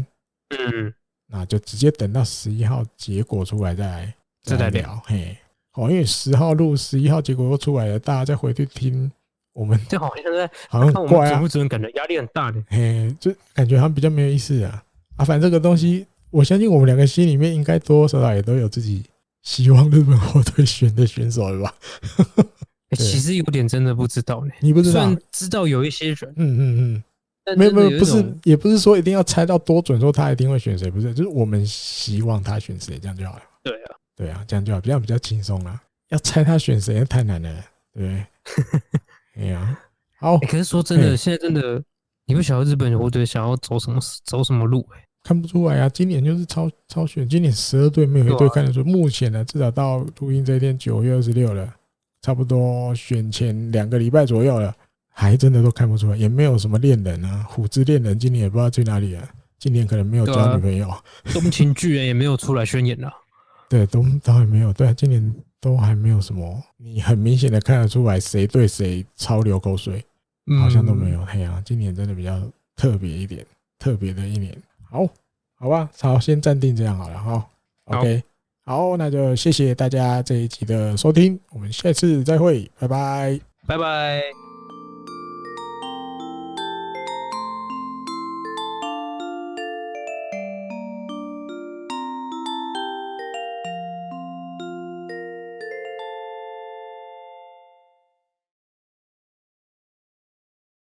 [0.50, 0.92] 嗯，
[1.26, 5.36] 那就直接等到十一号结果出来再来再来聊，嘿。
[5.74, 9.10] 哦，因为十号录，十一号结果又出来了，大家再回去听
[9.52, 11.68] 我们， 就 好像在好像怪啊，准不准？
[11.68, 14.82] 感觉压力很大的，嘿，就感觉好像比较没有意思啊。
[15.16, 19.04] 啊，反正这个东西，我相信我们两个心里面应该多多少少也都有自己
[19.42, 21.74] 希望日本火腿选的选手了吧？
[22.90, 24.50] 欸、其实有点真的不知道呢。
[24.58, 25.14] 你不知道？
[25.30, 27.04] 知道有一些人，嗯嗯
[27.44, 33.42] 嗯，没有没有，不是，也不是说一定要猜到多准，说他一定会选谁，不是，就是我们希望他选谁，这样就好了。
[33.62, 35.80] 对啊，对啊，这样就好，比较比较轻松了。
[36.10, 37.64] 要猜他选谁，太难了，
[37.94, 38.26] 对不对？
[39.42, 39.78] 哎呀，
[40.18, 40.46] 好、欸。
[40.46, 41.82] 可是说真的，现在真的，
[42.26, 44.98] 你不晓得日本球队想要走什么走什么路、欸？
[44.98, 45.88] 哎，看不出来啊。
[45.88, 48.84] 今年就是超超选，今年十二队没有一队看得出。
[48.84, 51.74] 目前呢，至少到录音这一天，九月二十六了。
[52.22, 54.76] 差不多选前两个礼拜左右了，
[55.08, 59.26] 还真的都看不出来，也没有什么恋人啊，虎之恋人今年也不知道去哪里了，
[59.58, 60.92] 今年可能没有交女朋友。
[61.32, 63.10] 东青巨人也没有出来宣言了，
[63.70, 70.04] 对，都都还没有，对，今年都还没有什么，你很明显的看得出来谁对谁超流口水，
[70.60, 71.24] 好像都没有。
[71.24, 72.42] 嘿呀，今年真的比较
[72.74, 73.46] 特别一点，
[73.78, 74.52] 特别的一年。
[74.90, 75.06] 好，
[75.54, 77.46] 好吧，好，先暂定这样好了哈。
[77.84, 78.20] OK。
[78.64, 84.39] 好，那就谢谢大家这一集的收听，我们下次再会，拜拜，拜拜。